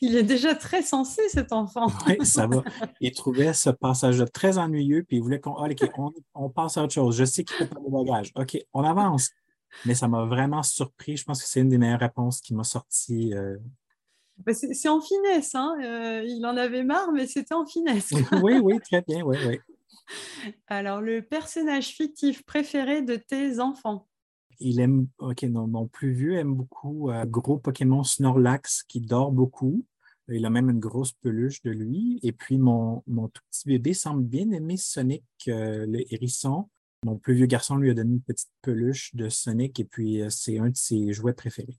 il 0.00 0.16
est 0.16 0.22
déjà 0.22 0.54
très 0.54 0.82
sensé, 0.82 1.22
cet 1.28 1.52
enfant. 1.52 1.86
oui, 2.06 2.24
ça 2.24 2.46
va. 2.46 2.62
Il 3.00 3.12
trouvait 3.12 3.52
ce 3.52 3.70
passage-là 3.70 4.26
très 4.26 4.58
ennuyeux, 4.58 5.04
puis 5.04 5.16
il 5.16 5.22
voulait 5.22 5.40
qu'on 5.40 5.56
on, 6.34 6.50
passe 6.50 6.76
à 6.76 6.84
autre 6.84 6.92
chose. 6.92 7.16
Je 7.16 7.24
sais 7.24 7.44
qu'il 7.44 7.56
faut 7.56 7.66
pas 7.66 7.80
de 7.80 7.90
bagage. 7.90 8.32
OK, 8.36 8.58
on 8.72 8.84
avance. 8.84 9.30
Mais 9.86 9.94
ça 9.94 10.08
m'a 10.08 10.24
vraiment 10.24 10.62
surpris. 10.62 11.16
Je 11.16 11.24
pense 11.24 11.42
que 11.42 11.48
c'est 11.48 11.60
une 11.60 11.68
des 11.68 11.78
meilleures 11.78 12.00
réponses 12.00 12.40
qui 12.40 12.54
m'a 12.54 12.64
sorti. 12.64 13.34
Euh. 13.34 13.56
Ben, 14.38 14.54
c'est 14.54 14.88
en 14.88 15.00
finesse. 15.00 15.54
Hein? 15.54 15.76
Euh, 15.82 16.22
il 16.24 16.44
en 16.46 16.56
avait 16.56 16.84
marre, 16.84 17.12
mais 17.12 17.26
c'était 17.26 17.54
en 17.54 17.66
finesse. 17.66 18.10
oui, 18.42 18.58
oui, 18.62 18.78
très 18.80 19.02
bien. 19.02 19.22
Oui, 19.22 19.36
oui. 19.46 19.58
Alors, 20.66 21.00
le 21.00 21.22
personnage 21.22 21.88
fictif 21.88 22.44
préféré 22.44 23.02
de 23.02 23.16
tes 23.16 23.60
enfants? 23.60 24.06
Il 24.58 24.80
aime, 24.80 25.06
ok, 25.18 25.42
mon 25.44 25.86
plus 25.86 26.12
vieux 26.12 26.34
aime 26.34 26.54
beaucoup 26.54 27.10
euh, 27.10 27.24
gros 27.24 27.58
Pokémon 27.58 28.04
Snorlax 28.04 28.82
qui 28.82 29.00
dort 29.00 29.32
beaucoup. 29.32 29.84
Il 30.28 30.46
a 30.46 30.50
même 30.50 30.70
une 30.70 30.78
grosse 30.78 31.12
peluche 31.12 31.62
de 31.62 31.70
lui. 31.70 32.20
Et 32.22 32.32
puis, 32.32 32.58
mon, 32.58 33.02
mon 33.06 33.28
tout 33.28 33.42
petit 33.50 33.66
bébé 33.66 33.94
semble 33.94 34.22
bien 34.22 34.50
aimer 34.52 34.76
Sonic, 34.76 35.24
euh, 35.48 35.86
le 35.86 36.00
hérisson. 36.12 36.68
Mon 37.04 37.16
plus 37.16 37.34
vieux 37.34 37.46
garçon 37.46 37.76
lui 37.76 37.90
a 37.90 37.94
donné 37.94 38.12
une 38.12 38.20
petite 38.20 38.52
peluche 38.60 39.14
de 39.14 39.28
Sonic 39.28 39.80
et 39.80 39.84
puis 39.84 40.20
euh, 40.20 40.28
c'est 40.28 40.58
un 40.58 40.68
de 40.68 40.76
ses 40.76 41.12
jouets 41.12 41.32
préférés. 41.32 41.78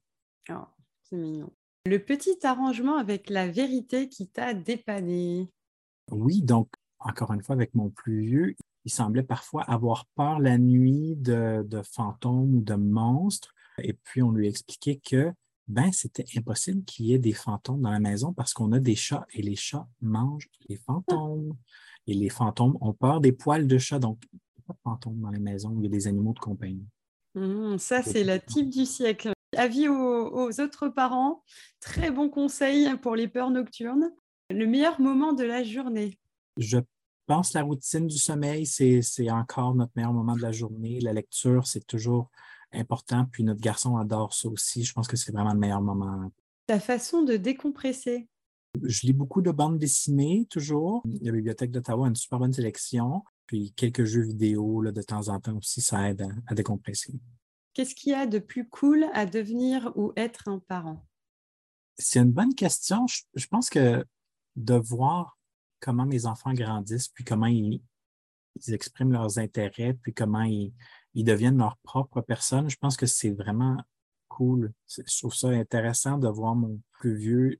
Oh, 0.49 0.65
c'est 1.03 1.17
mignon. 1.17 1.51
Le 1.85 1.97
petit 1.97 2.37
arrangement 2.43 2.97
avec 2.97 3.29
la 3.29 3.47
vérité 3.47 4.07
qui 4.07 4.27
t'a 4.27 4.53
dépanné. 4.53 5.49
Oui, 6.11 6.41
donc, 6.43 6.69
encore 6.99 7.33
une 7.33 7.41
fois, 7.41 7.55
avec 7.55 7.73
mon 7.73 7.89
plus 7.89 8.21
vieux, 8.21 8.55
il 8.85 8.91
semblait 8.91 9.23
parfois 9.23 9.63
avoir 9.63 10.05
peur 10.15 10.39
la 10.39 10.57
nuit 10.57 11.15
de, 11.15 11.65
fantômes 11.83 12.55
ou 12.55 12.61
de 12.61 12.75
monstres. 12.75 13.53
Et 13.79 13.93
puis, 13.93 14.21
on 14.21 14.31
lui 14.31 14.47
expliquait 14.47 14.97
que 15.03 15.31
ben, 15.67 15.91
c'était 15.91 16.25
impossible 16.35 16.83
qu'il 16.83 17.07
y 17.07 17.13
ait 17.13 17.19
des 17.19 17.33
fantômes 17.33 17.81
dans 17.81 17.91
la 17.91 17.99
maison 17.99 18.33
parce 18.33 18.53
qu'on 18.53 18.71
a 18.73 18.79
des 18.79 18.95
chats 18.95 19.25
et 19.33 19.41
les 19.41 19.55
chats 19.55 19.87
mangent 20.01 20.49
les 20.67 20.75
fantômes. 20.75 21.55
Et 22.07 22.13
les 22.13 22.29
fantômes 22.29 22.77
ont 22.81 22.93
peur 22.93 23.21
des 23.21 23.31
poils 23.31 23.67
de 23.67 23.77
chat. 23.77 23.99
Donc, 23.99 24.21
pas 24.65 24.73
de 24.73 24.79
fantômes 24.83 25.19
dans 25.19 25.29
les 25.29 25.39
maisons 25.39 25.75
il 25.77 25.83
y 25.83 25.87
a 25.87 25.89
des 25.89 26.07
animaux 26.07 26.33
de 26.33 26.39
compagnie. 26.39 26.87
Mmh, 27.35 27.77
ça, 27.77 28.03
c'est 28.03 28.23
la 28.23 28.39
type 28.39 28.69
du 28.69 28.85
siècle. 28.85 29.31
Avis 29.55 29.87
aux, 29.87 29.93
aux, 29.93 30.61
autres 30.61 30.87
parents, 30.89 31.43
très 31.79 32.11
bon 32.11 32.29
conseil 32.29 32.89
pour 32.97 33.15
les 33.15 33.27
peurs 33.27 33.51
nocturnes. 33.51 34.11
Le 34.49 34.65
meilleur 34.65 34.99
moment 34.99 35.33
de 35.33 35.43
la 35.43 35.63
journée. 35.63 36.17
Je 36.57 36.79
pense 37.27 37.51
que 37.51 37.57
la 37.57 37.63
routine 37.63 38.07
du 38.07 38.17
sommeil, 38.17 38.65
c'est 38.65 39.31
encore 39.31 39.75
notre 39.75 39.91
meilleur 39.95 40.13
moment 40.13 40.35
de 40.35 40.41
la 40.41 40.51
journée. 40.51 40.99
La 40.99 41.13
lecture, 41.13 41.67
c'est 41.67 41.85
toujours 41.85 42.29
important. 42.73 43.25
Puis 43.31 43.43
notre 43.43 43.61
garçon 43.61 43.97
adore 43.97 44.33
ça 44.33 44.49
aussi. 44.49 44.83
Je 44.83 44.93
pense 44.93 45.07
que 45.07 45.17
c'est 45.17 45.31
vraiment 45.31 45.53
le 45.53 45.59
meilleur 45.59 45.81
moment. 45.81 46.31
Ta 46.67 46.79
façon 46.79 47.23
de 47.23 47.37
décompresser. 47.37 48.27
Je 48.83 49.05
lis 49.05 49.13
beaucoup 49.13 49.41
de 49.41 49.51
bandes 49.51 49.77
dessinées, 49.77 50.47
toujours. 50.49 51.03
La 51.21 51.31
Bibliothèque 51.31 51.71
d'Ottawa 51.71 52.05
a 52.05 52.09
une 52.09 52.15
super 52.15 52.39
bonne 52.39 52.53
sélection. 52.53 53.23
Puis 53.51 53.73
quelques 53.73 54.05
jeux 54.05 54.21
vidéo 54.21 54.81
là, 54.81 54.93
de 54.93 55.01
temps 55.01 55.27
en 55.27 55.37
temps 55.41 55.57
aussi, 55.57 55.81
ça 55.81 56.09
aide 56.09 56.25
à, 56.47 56.55
décompresser. 56.55 57.19
Qu'est-ce 57.73 57.93
qu'il 57.93 58.13
y 58.13 58.15
a 58.15 58.25
de 58.25 58.39
plus 58.39 58.69
cool 58.69 59.05
à 59.11 59.25
devenir 59.25 59.91
ou 59.97 60.13
être 60.15 60.47
un 60.47 60.59
parent? 60.59 61.05
C'est 61.97 62.19
une 62.19 62.31
bonne 62.31 62.55
question. 62.55 63.05
je 63.07 63.47
pense 63.47 63.69
que 63.69 64.05
de 64.55 64.75
voir 64.75 65.37
comment 65.81 66.05
mes 66.05 66.27
enfants 66.27 66.53
grandissent, 66.53 67.09
puis 67.09 67.25
comment 67.25 67.47
ils, 67.47 67.81
expriment 68.69 69.11
leurs 69.11 69.37
intérêts, 69.37 69.95
puis 69.95 70.13
comment 70.13 70.43
ils, 70.43 70.71
deviennent 71.13 71.57
leur 71.57 71.75
propre 71.79 72.21
personne. 72.21 72.69
Je 72.69 72.77
pense 72.77 72.95
que 72.95 73.05
c'est 73.05 73.31
vraiment 73.31 73.83
cool. 74.29 74.71
Je 74.87 75.17
trouve 75.17 75.35
ça 75.35 75.49
intéressant 75.49 76.17
de 76.17 76.29
voir 76.29 76.55
mon 76.55 76.79
plus 76.93 77.17
vieux 77.17 77.59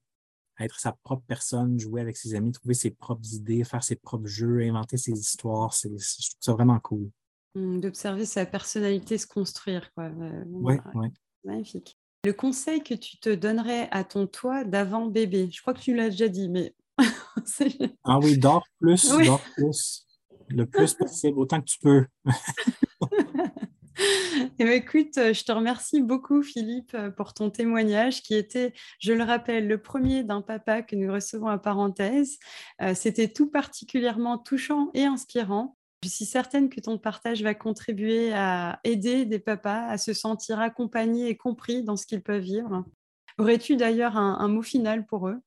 être 0.64 0.80
sa 0.80 0.94
propre 1.04 1.24
personne, 1.28 1.80
jouer 1.80 2.02
avec 2.02 2.18
ses 2.18 2.36
amis, 2.36 2.52
trouver 2.52 2.74
ses 2.74 2.92
propres 2.92 3.34
idées, 3.34 3.64
faire 3.64 3.84
ses 3.84 3.96
propres 3.96 4.28
jeux, 4.28 4.62
inventer 4.62 4.98
ses 4.98 5.12
histoires. 5.12 5.74
C'est, 5.74 5.90
je 5.90 6.30
trouve 6.30 6.42
ça 6.42 6.54
vraiment 6.54 6.80
cool. 6.80 7.10
Mmh, 7.56 7.80
d'observer 7.82 8.26
sa 8.26 8.46
personnalité 8.46 9.18
se 9.18 9.28
construire. 9.28 9.92
Quoi. 9.94 10.10
Oui, 10.48 10.76
oui. 10.96 11.08
Magnifique. 11.44 11.98
Le 12.24 12.34
conseil 12.34 12.84
que 12.84 12.94
tu 12.94 13.18
te 13.18 13.34
donnerais 13.34 13.90
à 13.92 14.04
ton 14.04 14.28
toi 14.28 14.64
d'avant 14.64 15.08
bébé, 15.08 15.50
je 15.52 15.60
crois 15.62 15.74
que 15.74 15.80
tu 15.80 15.96
l'as 15.96 16.10
déjà 16.10 16.28
dit, 16.28 16.50
mais. 16.50 16.76
ah 18.04 18.20
oui, 18.20 18.38
dors 18.38 18.64
plus, 18.80 19.10
dors 19.10 19.42
plus. 19.56 20.06
Le 20.50 20.66
plus 20.66 20.94
possible, 21.00 21.40
autant 21.40 21.60
que 21.62 21.66
tu 21.66 21.80
peux. 21.80 22.06
Eh 24.60 24.64
bien, 24.64 24.74
écoute, 24.74 25.18
euh, 25.18 25.34
je 25.34 25.44
te 25.44 25.52
remercie 25.52 26.02
beaucoup, 26.02 26.42
Philippe, 26.42 26.94
euh, 26.94 27.10
pour 27.10 27.34
ton 27.34 27.50
témoignage 27.50 28.22
qui 28.22 28.36
était, 28.36 28.74
je 29.00 29.14
le 29.14 29.24
rappelle, 29.24 29.68
le 29.68 29.82
premier 29.82 30.24
d'un 30.24 30.42
papa 30.42 30.82
que 30.82 30.96
nous 30.96 31.12
recevons 31.12 31.48
à 31.48 31.58
parenthèse. 31.58 32.38
Euh, 32.82 32.94
c'était 32.96 33.28
tout 33.28 33.50
particulièrement 33.50 34.38
touchant 34.38 34.90
et 34.94 35.04
inspirant. 35.04 35.78
Je 36.04 36.10
suis 36.10 36.26
certaine 36.26 36.70
que 36.70 36.80
ton 36.80 36.98
partage 36.98 37.44
va 37.44 37.54
contribuer 37.54 38.34
à 38.34 38.80
aider 38.84 39.26
des 39.26 39.40
papas 39.40 39.86
à 39.88 39.98
se 39.98 40.14
sentir 40.14 40.60
accompagnés 40.60 41.30
et 41.30 41.38
compris 41.38 41.84
dans 41.84 41.96
ce 41.96 42.08
qu'ils 42.08 42.24
peuvent 42.24 42.42
vivre. 42.42 42.86
Aurais-tu 43.38 43.76
d'ailleurs 43.76 44.18
un, 44.18 44.48
mot 44.48 44.64
final 44.64 45.06
pour 45.06 45.28
eux? 45.28 45.40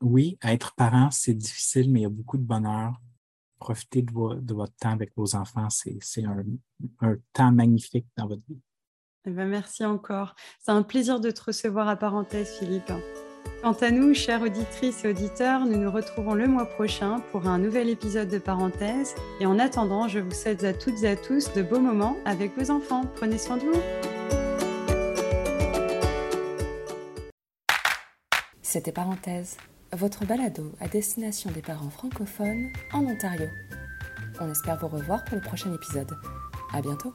Oui, 0.00 0.38
être 0.44 0.74
parent, 0.74 1.10
c'est 1.10 1.34
difficile, 1.34 1.90
mais 1.90 2.00
il 2.00 2.02
y 2.04 2.06
a 2.06 2.10
beaucoup 2.10 2.38
de 2.38 2.44
bonheur. 2.44 3.00
Profitez 3.60 4.02
de, 4.02 4.54
votre 4.54 4.74
temps 4.76 4.90
avec 4.90 5.12
vos 5.16 5.36
enfants. 5.36 5.68
C'est 5.70 6.24
un, 6.24 6.42
un, 7.02 7.16
temps 7.32 7.52
magnifique 7.52 8.06
dans 8.16 8.26
votre 8.26 8.42
vie. 8.48 8.58
Eh 9.26 9.30
ben, 9.30 9.46
merci 9.46 9.84
encore. 9.84 10.34
C'est 10.58 10.72
un 10.72 10.82
plaisir 10.82 11.20
de 11.20 11.30
te 11.30 11.44
recevoir 11.44 11.86
à 11.86 11.96
parenthèse, 11.96 12.50
Philippe. 12.58 12.90
Quant 13.62 13.72
à 13.72 13.90
nous, 13.90 14.14
chères 14.14 14.40
auditrices 14.40 15.04
et 15.04 15.10
auditeurs, 15.10 15.66
nous 15.66 15.76
nous 15.76 15.90
retrouvons 15.90 16.32
le 16.32 16.46
mois 16.48 16.64
prochain 16.64 17.20
pour 17.30 17.46
un 17.46 17.58
nouvel 17.58 17.90
épisode 17.90 18.28
de 18.28 18.38
Parenthèse. 18.38 19.14
Et 19.38 19.44
en 19.44 19.58
attendant, 19.58 20.08
je 20.08 20.18
vous 20.18 20.30
souhaite 20.30 20.64
à 20.64 20.72
toutes 20.72 21.02
et 21.02 21.08
à 21.08 21.16
tous 21.16 21.52
de 21.52 21.62
beaux 21.62 21.80
moments 21.80 22.16
avec 22.24 22.56
vos 22.56 22.70
enfants. 22.70 23.04
Prenez 23.16 23.36
soin 23.36 23.58
de 23.58 23.64
vous. 23.64 23.80
C'était 28.62 28.92
Parenthèse, 28.92 29.58
votre 29.96 30.24
balado 30.24 30.72
à 30.80 30.88
destination 30.88 31.50
des 31.50 31.62
parents 31.62 31.90
francophones 31.90 32.70
en 32.92 33.04
Ontario. 33.04 33.46
On 34.40 34.50
espère 34.50 34.78
vous 34.78 34.88
revoir 34.88 35.24
pour 35.24 35.36
le 35.36 35.42
prochain 35.42 35.72
épisode. 35.74 36.10
À 36.72 36.80
bientôt! 36.80 37.12